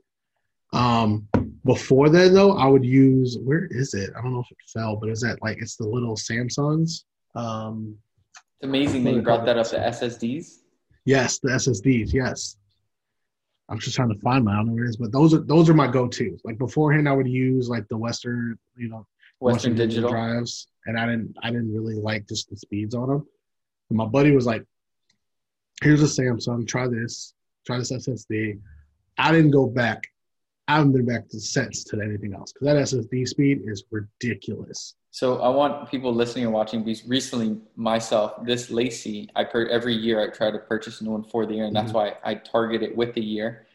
Um, 0.74 1.28
before 1.66 2.10
then 2.10 2.34
though, 2.34 2.58
I 2.58 2.68
would 2.68 2.86
use 2.86 3.38
where 3.42 3.68
is 3.72 3.94
it? 3.94 4.12
I 4.18 4.22
don't 4.22 4.34
know 4.34 4.42
if 4.42 4.52
it 4.52 4.58
fell, 4.68 4.98
but 4.98 5.10
is 5.10 5.22
that 5.22 5.42
like 5.42 5.58
it's 5.60 5.78
the 5.78 5.88
little 5.88 6.16
Samsungs? 6.16 7.04
Um, 7.36 7.98
it's 8.60 8.64
amazing 8.64 9.04
that 9.06 9.14
you 9.14 9.22
brought 9.22 9.46
that 9.46 9.58
up. 9.58 9.70
The 9.70 9.78
SSDs. 9.78 10.60
Yes, 11.06 11.40
the 11.40 11.50
SSDs. 11.50 12.14
Yes. 12.14 12.57
I'm 13.70 13.80
just 13.80 13.96
trying 13.96 14.14
to 14.14 14.20
find 14.20 14.46
my. 14.46 14.54
I 14.54 14.56
don't 14.58 14.68
know 14.68 14.74
where 14.74 14.86
it 14.86 14.90
is, 14.90 14.98
but 14.98 15.12
those 15.12 15.34
are 15.34 15.40
those 15.40 15.70
are 15.70 15.74
my 15.74 15.88
go-tos. 15.88 16.42
Like 16.44 16.58
beforehand, 16.58 17.08
I 17.08 17.14
would 17.14 17.28
use 17.28 17.70
like 17.70 17.88
the 17.90 17.98
Western, 17.98 18.58
you 18.78 18.90
know, 18.90 19.06
Western, 19.40 19.74
Western 19.74 19.76
digital. 19.76 20.10
digital 20.10 20.10
drives, 20.10 20.68
and 20.86 20.98
I 20.98 21.06
didn't 21.06 21.36
I 21.44 21.52
didn't 21.52 21.74
really 21.74 21.96
like 21.96 22.28
just 22.28 22.50
the 22.50 22.58
speeds 22.58 22.96
on 22.96 23.10
them. 23.10 23.28
And 23.90 23.98
my 23.98 24.06
buddy 24.06 24.32
was 24.32 24.46
like, 24.46 24.64
"Here's 25.82 26.02
a 26.02 26.06
Samsung. 26.06 26.68
Try 26.68 26.88
this. 26.88 27.34
Try 27.66 27.78
this 27.78 27.92
SSD." 27.92 28.60
I 29.18 29.32
didn't 29.32 29.52
go 29.52 29.66
back 29.66 30.08
I 30.68 30.76
haven't 30.76 30.92
been 30.92 31.06
back 31.06 31.30
to 31.30 31.40
since 31.40 31.84
to 31.86 32.02
anything 32.02 32.34
else 32.34 32.52
because 32.52 32.66
that 32.66 32.76
SSD 32.76 33.28
speed 33.28 33.62
is 33.66 33.86
ridiculous. 33.90 34.96
So 35.12 35.40
I 35.42 35.50
want 35.50 35.90
people 35.90 36.14
listening 36.14 36.46
and 36.46 36.54
watching 36.54 36.84
because 36.84 37.06
recently 37.08 37.60
myself, 37.76 38.34
this 38.46 38.70
LaCie, 38.70 39.30
I 39.36 39.44
per 39.44 39.68
every 39.68 39.96
year 39.96 40.22
I 40.22 40.28
try 40.28 40.52
to 40.52 40.60
purchase 40.60 41.02
a 41.02 41.04
new 41.04 41.12
one 41.12 41.24
for 41.24 41.46
the 41.46 41.56
year, 41.56 41.66
and 41.66 41.76
that's 41.76 41.92
mm-hmm. 41.92 41.98
why 41.98 42.18
I 42.24 42.36
target 42.36 42.84
it 42.84 42.96
with 42.96 43.14
the 43.14 43.22
year, 43.22 43.68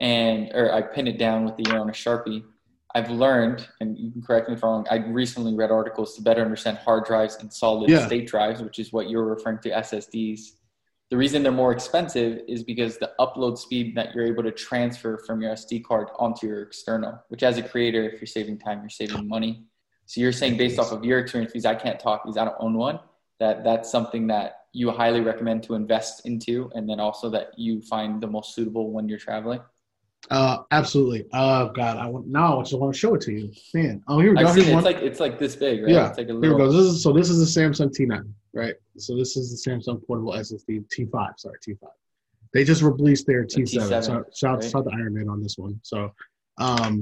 and 0.00 0.50
or 0.52 0.72
I 0.72 0.82
pin 0.82 1.06
it 1.06 1.18
down 1.18 1.44
with 1.44 1.56
the 1.56 1.64
year 1.70 1.78
on 1.78 1.88
a 1.88 1.92
sharpie. 1.92 2.44
I've 2.94 3.10
learned, 3.10 3.66
and 3.80 3.96
you 3.96 4.10
can 4.10 4.20
correct 4.20 4.48
me 4.48 4.54
if 4.54 4.62
I'm 4.62 4.70
wrong. 4.70 4.86
I 4.90 4.96
recently 4.96 5.54
read 5.54 5.70
articles 5.70 6.14
to 6.16 6.22
better 6.22 6.42
understand 6.42 6.76
hard 6.78 7.04
drives 7.06 7.36
and 7.36 7.50
solid 7.50 7.88
yeah. 7.88 8.06
state 8.06 8.26
drives, 8.26 8.60
which 8.60 8.78
is 8.78 8.92
what 8.92 9.08
you're 9.08 9.24
referring 9.24 9.60
to 9.60 9.70
SSDs. 9.70 10.40
The 11.08 11.16
reason 11.16 11.42
they're 11.42 11.52
more 11.52 11.72
expensive 11.72 12.40
is 12.48 12.62
because 12.62 12.98
the 12.98 13.12
upload 13.18 13.56
speed 13.56 13.94
that 13.96 14.14
you're 14.14 14.26
able 14.26 14.42
to 14.42 14.50
transfer 14.50 15.18
from 15.26 15.40
your 15.40 15.52
SD 15.52 15.84
card 15.84 16.08
onto 16.18 16.46
your 16.46 16.62
external, 16.62 17.22
which 17.28 17.42
as 17.42 17.56
a 17.56 17.62
creator, 17.62 18.02
if 18.02 18.20
you're 18.20 18.26
saving 18.26 18.58
time, 18.58 18.80
you're 18.80 18.90
saving 18.90 19.26
money. 19.26 19.64
So 20.12 20.20
you're 20.20 20.30
saying 20.30 20.58
based 20.58 20.78
off 20.78 20.92
of 20.92 21.06
your 21.06 21.20
experience, 21.20 21.52
because 21.54 21.64
I 21.64 21.74
can't 21.74 21.98
talk 21.98 22.22
because 22.22 22.36
I 22.36 22.44
don't 22.44 22.56
own 22.60 22.74
one, 22.74 23.00
that 23.40 23.64
that's 23.64 23.90
something 23.90 24.26
that 24.26 24.66
you 24.74 24.90
highly 24.90 25.22
recommend 25.22 25.62
to 25.62 25.74
invest 25.74 26.26
into, 26.26 26.70
and 26.74 26.86
then 26.86 27.00
also 27.00 27.30
that 27.30 27.58
you 27.58 27.80
find 27.80 28.22
the 28.22 28.26
most 28.26 28.54
suitable 28.54 28.90
when 28.90 29.08
you're 29.08 29.18
traveling. 29.18 29.60
Uh, 30.30 30.58
absolutely. 30.70 31.24
Oh 31.32 31.70
God, 31.70 31.96
I 31.96 32.08
want 32.08 32.26
now. 32.26 32.60
I 32.60 32.62
just 32.62 32.78
want 32.78 32.92
to 32.92 32.98
show 32.98 33.14
it 33.14 33.22
to 33.22 33.32
you, 33.32 33.52
man. 33.72 34.04
Oh, 34.06 34.20
here 34.20 34.34
we 34.34 34.42
go. 34.42 34.52
It. 34.52 34.68
It's 34.68 34.84
like 34.84 34.96
it's 34.98 35.18
like 35.18 35.38
this 35.38 35.56
big, 35.56 35.82
right? 35.82 35.90
Yeah. 35.90 36.08
It's 36.10 36.18
like 36.18 36.28
a 36.28 36.34
little... 36.34 36.58
Here 36.58 36.66
we 36.66 36.70
go. 36.70 36.70
This 36.70 36.92
is 36.92 37.02
so. 37.02 37.14
This 37.14 37.30
is 37.30 37.38
the 37.54 37.60
Samsung 37.60 37.88
T9, 37.88 38.30
right? 38.52 38.74
So 38.98 39.16
this 39.16 39.38
is 39.38 39.64
the 39.64 39.70
Samsung 39.70 40.06
portable 40.06 40.34
SSD 40.34 40.84
T5. 40.94 41.38
Sorry, 41.38 41.56
T5. 41.66 41.78
They 42.52 42.64
just 42.64 42.82
released 42.82 43.26
their 43.26 43.46
T7. 43.46 43.54
The 43.54 43.78
T7 43.78 44.04
so 44.04 44.24
shout, 44.34 44.60
right? 44.60 44.70
shout 44.70 44.84
to 44.84 44.90
Iron 44.92 45.14
Man 45.14 45.30
on 45.30 45.42
this 45.42 45.56
one. 45.56 45.80
So, 45.82 46.12
um, 46.58 47.00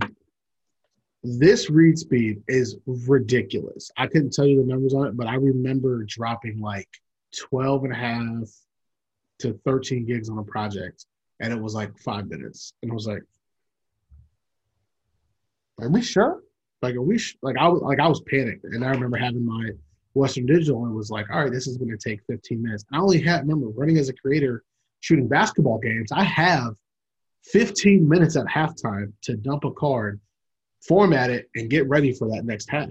this 1.22 1.70
read 1.70 1.98
speed 1.98 2.42
is 2.48 2.76
ridiculous. 2.86 3.90
I 3.96 4.06
couldn't 4.06 4.32
tell 4.32 4.46
you 4.46 4.60
the 4.60 4.66
numbers 4.66 4.94
on 4.94 5.06
it, 5.06 5.16
but 5.16 5.26
I 5.26 5.34
remember 5.34 6.04
dropping 6.04 6.60
like 6.60 6.88
12 7.36 7.84
and 7.84 7.92
a 7.92 7.96
half 7.96 8.48
to 9.40 9.58
13 9.64 10.06
gigs 10.06 10.28
on 10.28 10.38
a 10.38 10.44
project 10.44 11.06
and 11.40 11.52
it 11.52 11.60
was 11.60 11.74
like 11.74 11.98
five 11.98 12.28
minutes, 12.28 12.74
and 12.82 12.92
I 12.92 12.94
was 12.94 13.06
like, 13.06 13.22
"Are 15.80 15.88
we 15.88 16.02
sure? 16.02 16.42
Like, 16.82 16.94
are 16.94 17.02
we 17.02 17.18
sh-? 17.18 17.36
like 17.42 17.56
I 17.56 17.66
was 17.66 17.82
like 17.82 17.98
I 17.98 18.06
was 18.06 18.20
panicked, 18.22 18.64
and 18.64 18.84
I 18.84 18.90
remember 18.90 19.16
having 19.16 19.44
my 19.44 19.70
Western 20.14 20.46
Digital 20.46 20.84
and 20.84 20.94
was 20.94 21.10
like, 21.10 21.28
"All 21.30 21.42
right, 21.42 21.52
this 21.52 21.66
is 21.66 21.78
going 21.78 21.90
to 21.90 21.96
take 21.96 22.20
15 22.26 22.62
minutes." 22.62 22.84
And 22.90 22.98
I 22.98 23.02
only 23.02 23.20
had 23.20 23.40
remember 23.40 23.68
running 23.68 23.98
as 23.98 24.10
a 24.10 24.14
creator, 24.14 24.62
shooting 25.00 25.28
basketball 25.28 25.78
games. 25.78 26.12
I 26.12 26.24
have 26.24 26.74
15 27.44 28.06
minutes 28.06 28.36
at 28.36 28.46
halftime 28.46 29.12
to 29.22 29.36
dump 29.36 29.64
a 29.64 29.72
card, 29.72 30.20
format 30.86 31.30
it, 31.30 31.48
and 31.54 31.70
get 31.70 31.88
ready 31.88 32.12
for 32.12 32.28
that 32.28 32.44
next 32.44 32.70
half. 32.70 32.90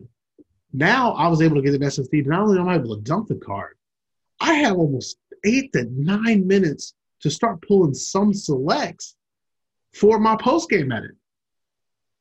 Now 0.73 1.13
I 1.13 1.27
was 1.27 1.41
able 1.41 1.55
to 1.55 1.61
get 1.61 1.73
an 1.73 1.81
SSD. 1.81 2.25
Not 2.25 2.41
only 2.41 2.59
am 2.59 2.69
I 2.69 2.75
able 2.75 2.95
to 2.95 3.01
dump 3.01 3.27
the 3.27 3.35
card, 3.35 3.75
I 4.39 4.53
have 4.55 4.77
almost 4.77 5.17
eight 5.43 5.73
to 5.73 5.85
nine 5.91 6.47
minutes 6.47 6.93
to 7.21 7.29
start 7.29 7.61
pulling 7.67 7.93
some 7.93 8.33
selects 8.33 9.15
for 9.93 10.19
my 10.19 10.35
post 10.35 10.69
game 10.69 10.91
edit. 10.91 11.11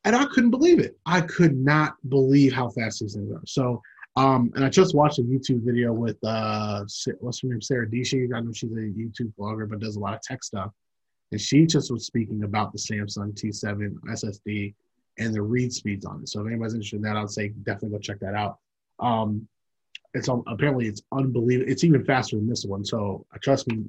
And 0.05 0.17
I 0.17 0.25
couldn't 0.27 0.51
believe 0.51 0.79
it. 0.79 0.97
I 1.05 1.21
could 1.21 1.57
not 1.57 1.97
believe 2.09 2.53
how 2.53 2.71
fast 2.71 3.01
these 3.01 3.15
things 3.15 3.31
are. 3.31 3.43
So, 3.47 3.83
um, 4.17 4.51
and 4.55 4.65
I 4.65 4.69
just 4.69 4.95
watched 4.95 5.19
a 5.19 5.23
YouTube 5.23 5.65
video 5.65 5.93
with 5.93 6.17
uh, 6.25 6.85
what's 7.21 7.43
her 7.43 7.49
name, 7.49 7.61
Sara 7.61 7.87
Dietschy. 7.87 8.35
I 8.35 8.41
know 8.41 8.53
she's 8.53 8.73
a 8.73 8.75
YouTube 8.75 9.33
blogger, 9.39 9.69
but 9.69 9.81
does 9.81 9.97
a 9.97 10.01
lot 10.01 10.15
of 10.15 10.23
tech 10.23 10.43
stuff. 10.43 10.71
And 11.31 11.41
she 11.41 11.67
just 11.67 11.93
was 11.93 12.07
speaking 12.07 12.43
about 12.45 12.73
the 12.73 12.79
Samsung 12.79 13.35
T7 13.35 13.95
SSD 14.09 14.75
and 15.19 15.35
the 15.35 15.43
read 15.43 15.73
speeds 15.73 16.05
on 16.05 16.23
it. 16.23 16.29
So 16.29 16.41
if 16.41 16.47
anybody's 16.47 16.75
interested 16.75 16.97
in 16.97 17.03
that, 17.03 17.17
I'd 17.17 17.31
say 17.31 17.49
definitely 17.49 17.91
go 17.91 17.99
check 17.99 18.21
that 18.21 18.35
out. 18.35 18.59
Um, 19.01 19.49
it's 20.15 20.29
apparently 20.47 20.87
it's 20.87 21.03
unbelievable. 21.13 21.71
It's 21.71 21.85
even 21.85 22.05
faster 22.05 22.37
than 22.37 22.49
this 22.49 22.65
one. 22.65 22.85
So 22.85 23.27
trust 23.43 23.69
me, 23.69 23.85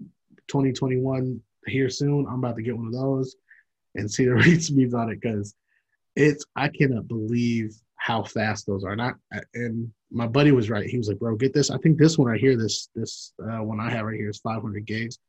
2021 0.48 1.42
here 1.66 1.90
soon. 1.90 2.26
I'm 2.28 2.40
about 2.40 2.56
to 2.58 2.62
get 2.62 2.78
one 2.78 2.88
of 2.88 2.94
those 2.94 3.36
and 3.96 4.12
see 4.12 4.26
the 4.26 4.34
read 4.36 4.64
speeds 4.64 4.94
on 4.94 5.10
it 5.12 5.22
because 5.22 5.56
it's 6.16 6.46
I 6.56 6.68
cannot 6.68 7.08
believe 7.08 7.76
how 7.96 8.24
fast 8.24 8.66
those 8.66 8.84
are. 8.84 8.96
Not 8.96 9.16
and 9.54 9.92
my 10.12 10.28
buddy 10.28 10.52
was 10.52 10.70
right. 10.70 10.90
He 10.90 10.98
was 10.98 11.08
like, 11.08 11.20
"Bro, 11.20 11.36
get 11.36 11.54
this. 11.54 11.70
I 11.70 11.78
think 11.78 11.98
this 11.98 12.18
one 12.18 12.28
right 12.28 12.40
here, 12.40 12.58
this 12.58 12.90
this 12.96 13.34
uh, 13.42 13.64
one 13.64 13.80
I 13.80 13.90
have 13.90 14.06
right 14.06 14.18
here 14.18 14.30
is 14.30 14.40
500 14.40 14.86
gigs. 14.86 15.20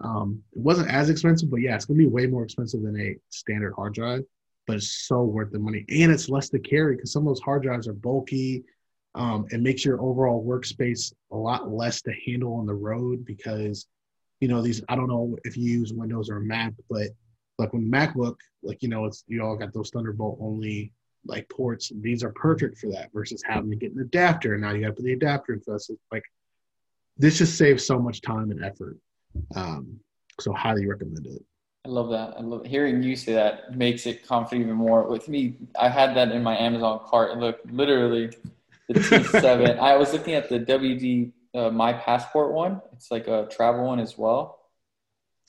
Um, 0.00 0.42
it 0.52 0.58
wasn't 0.58 0.90
as 0.90 1.10
expensive, 1.10 1.50
but 1.50 1.60
yeah, 1.60 1.74
it's 1.74 1.86
gonna 1.86 1.98
be 1.98 2.06
way 2.06 2.26
more 2.26 2.44
expensive 2.44 2.82
than 2.82 2.98
a 3.00 3.16
standard 3.30 3.72
hard 3.74 3.94
drive. 3.94 4.24
But 4.66 4.76
it's 4.76 5.06
so 5.06 5.22
worth 5.22 5.50
the 5.52 5.58
money, 5.58 5.84
and 5.88 6.12
it's 6.12 6.28
less 6.28 6.48
to 6.50 6.58
carry 6.58 6.96
because 6.96 7.12
some 7.12 7.22
of 7.22 7.28
those 7.28 7.40
hard 7.40 7.62
drives 7.62 7.88
are 7.88 7.92
bulky. 7.92 8.62
Um, 9.14 9.46
it 9.50 9.60
makes 9.60 9.84
your 9.84 10.00
overall 10.00 10.44
workspace 10.44 11.12
a 11.32 11.36
lot 11.36 11.70
less 11.70 12.02
to 12.02 12.12
handle 12.26 12.54
on 12.54 12.66
the 12.66 12.74
road 12.74 13.24
because 13.24 13.86
you 14.38 14.48
know 14.48 14.62
these 14.62 14.82
i 14.88 14.94
don't 14.96 15.08
know 15.08 15.36
if 15.44 15.56
you 15.56 15.70
use 15.70 15.92
windows 15.92 16.30
or 16.30 16.40
mac 16.40 16.72
but 16.88 17.08
like 17.58 17.72
when 17.74 17.90
macbook 17.90 18.36
like 18.62 18.82
you 18.82 18.88
know 18.88 19.04
it's 19.04 19.22
you 19.26 19.42
all 19.42 19.56
got 19.56 19.72
those 19.74 19.90
thunderbolt 19.90 20.38
only 20.40 20.92
like 21.26 21.46
ports 21.50 21.92
these 22.00 22.24
are 22.24 22.32
perfect 22.32 22.78
for 22.78 22.90
that 22.90 23.10
versus 23.12 23.42
having 23.44 23.68
to 23.68 23.76
get 23.76 23.92
an 23.92 24.00
adapter 24.00 24.54
and 24.54 24.62
now 24.62 24.72
you 24.72 24.80
got 24.80 24.86
to 24.86 24.92
put 24.94 25.04
the 25.04 25.12
adapter 25.12 25.52
in 25.52 25.60
first 25.60 25.90
like 26.10 26.24
this 27.18 27.36
just 27.36 27.58
saves 27.58 27.84
so 27.84 27.98
much 27.98 28.22
time 28.22 28.50
and 28.50 28.64
effort 28.64 28.96
um 29.56 30.00
so 30.40 30.52
highly 30.52 30.86
recommend 30.86 31.26
it. 31.26 31.42
I 31.84 31.88
love 31.88 32.10
that. 32.10 32.34
I 32.36 32.42
love 32.42 32.66
hearing 32.66 33.02
you 33.02 33.16
say 33.16 33.32
that 33.34 33.76
makes 33.76 34.04
it 34.06 34.26
confident 34.26 34.66
even 34.66 34.76
more. 34.76 35.08
With 35.08 35.28
me, 35.28 35.56
I 35.78 35.88
had 35.88 36.14
that 36.14 36.30
in 36.30 36.42
my 36.42 36.56
Amazon 36.56 37.00
cart. 37.06 37.38
Look, 37.38 37.60
literally, 37.70 38.30
the 38.88 38.94
T7. 38.94 39.78
I 39.80 39.96
was 39.96 40.12
looking 40.12 40.34
at 40.34 40.50
the 40.50 40.60
WD 40.60 41.32
uh, 41.54 41.70
My 41.70 41.94
Passport 41.94 42.52
one. 42.52 42.82
It's 42.92 43.10
like 43.10 43.28
a 43.28 43.48
travel 43.50 43.86
one 43.86 43.98
as 43.98 44.18
well. 44.18 44.60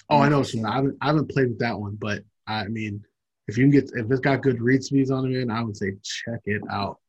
Oh, 0.09 0.19
I 0.19 0.29
know. 0.29 0.43
So 0.43 0.65
I 0.65 0.75
haven't 0.75 0.97
I 1.01 1.07
haven't 1.07 1.29
played 1.29 1.49
with 1.49 1.59
that 1.59 1.77
one, 1.77 1.97
but 1.99 2.23
I 2.47 2.67
mean, 2.67 3.03
if 3.47 3.57
you 3.57 3.65
can 3.65 3.71
get 3.71 3.91
if 3.93 4.09
it's 4.09 4.21
got 4.21 4.41
good 4.41 4.61
read 4.61 4.83
speeds 4.83 5.11
on 5.11 5.25
it, 5.25 5.29
man, 5.29 5.51
I 5.55 5.63
would 5.63 5.75
say 5.75 5.93
check 6.01 6.41
it 6.45 6.61
out. 6.69 6.99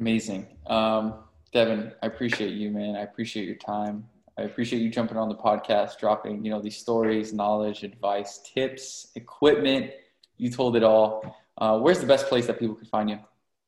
Amazing, 0.00 0.46
um, 0.66 1.14
Devin. 1.52 1.92
I 2.02 2.06
appreciate 2.06 2.54
you, 2.54 2.70
man. 2.70 2.96
I 2.96 3.02
appreciate 3.02 3.46
your 3.46 3.56
time. 3.56 4.04
I 4.38 4.42
appreciate 4.42 4.80
you 4.80 4.88
jumping 4.88 5.16
on 5.16 5.28
the 5.28 5.34
podcast, 5.34 5.98
dropping, 5.98 6.44
you 6.44 6.50
know, 6.52 6.60
these 6.62 6.76
stories, 6.76 7.32
knowledge, 7.32 7.82
advice, 7.82 8.40
tips, 8.44 9.08
equipment. 9.16 9.90
You 10.36 10.48
told 10.48 10.76
it 10.76 10.84
all. 10.84 11.36
Uh, 11.58 11.80
where's 11.80 11.98
the 11.98 12.06
best 12.06 12.28
place 12.28 12.46
that 12.46 12.60
people 12.60 12.76
can 12.76 12.86
find 12.86 13.10
you? 13.10 13.18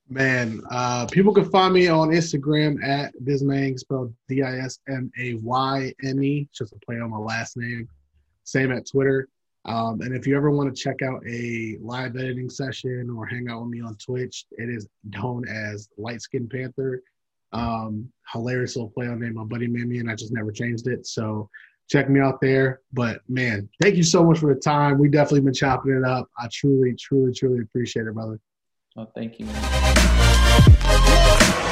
Man, 0.08 0.60
uh, 0.70 1.06
people 1.10 1.34
can 1.34 1.50
find 1.50 1.74
me 1.74 1.88
on 1.88 2.10
Instagram 2.10 2.80
at 2.84 3.12
Dismayne, 3.24 3.76
spelled 3.78 4.14
D-I-S-M-A-Y-N-E, 4.28 4.78
just 6.52 6.72
a 6.72 6.78
play 6.78 7.00
on 7.00 7.10
my 7.10 7.18
last 7.18 7.56
name. 7.56 7.88
Same 8.44 8.70
at 8.70 8.86
Twitter. 8.86 9.28
Um, 9.64 10.00
and 10.02 10.14
if 10.14 10.24
you 10.24 10.36
ever 10.36 10.52
want 10.52 10.72
to 10.74 10.82
check 10.82 11.02
out 11.02 11.20
a 11.28 11.78
live 11.80 12.14
editing 12.16 12.48
session 12.48 13.10
or 13.10 13.26
hang 13.26 13.50
out 13.50 13.62
with 13.62 13.70
me 13.70 13.80
on 13.80 13.96
Twitch, 13.96 14.46
it 14.52 14.68
is 14.68 14.86
known 15.04 15.48
as 15.48 15.88
Light 15.98 16.22
Skin 16.22 16.48
Panther. 16.48 17.02
Um, 17.52 18.10
hilarious 18.32 18.76
little 18.76 18.90
play 18.90 19.08
on 19.08 19.20
name 19.20 19.34
my 19.34 19.44
buddy 19.44 19.66
made 19.66 19.88
me, 19.88 19.98
and 19.98 20.10
I 20.10 20.14
just 20.14 20.32
never 20.32 20.52
changed 20.52 20.86
it. 20.86 21.06
So 21.06 21.48
check 21.88 22.08
me 22.08 22.20
out 22.20 22.40
there. 22.40 22.80
But 22.92 23.20
man, 23.28 23.68
thank 23.80 23.96
you 23.96 24.04
so 24.04 24.24
much 24.24 24.38
for 24.38 24.54
the 24.54 24.60
time. 24.60 24.98
We 24.98 25.08
definitely 25.08 25.40
been 25.40 25.54
chopping 25.54 25.92
it 25.92 26.04
up. 26.04 26.28
I 26.38 26.48
truly, 26.52 26.94
truly, 26.98 27.32
truly 27.32 27.60
appreciate 27.60 28.06
it, 28.06 28.14
brother. 28.14 28.38
Oh, 28.96 29.06
thank 29.14 29.38
you. 29.38 29.46
Man. 29.46 31.66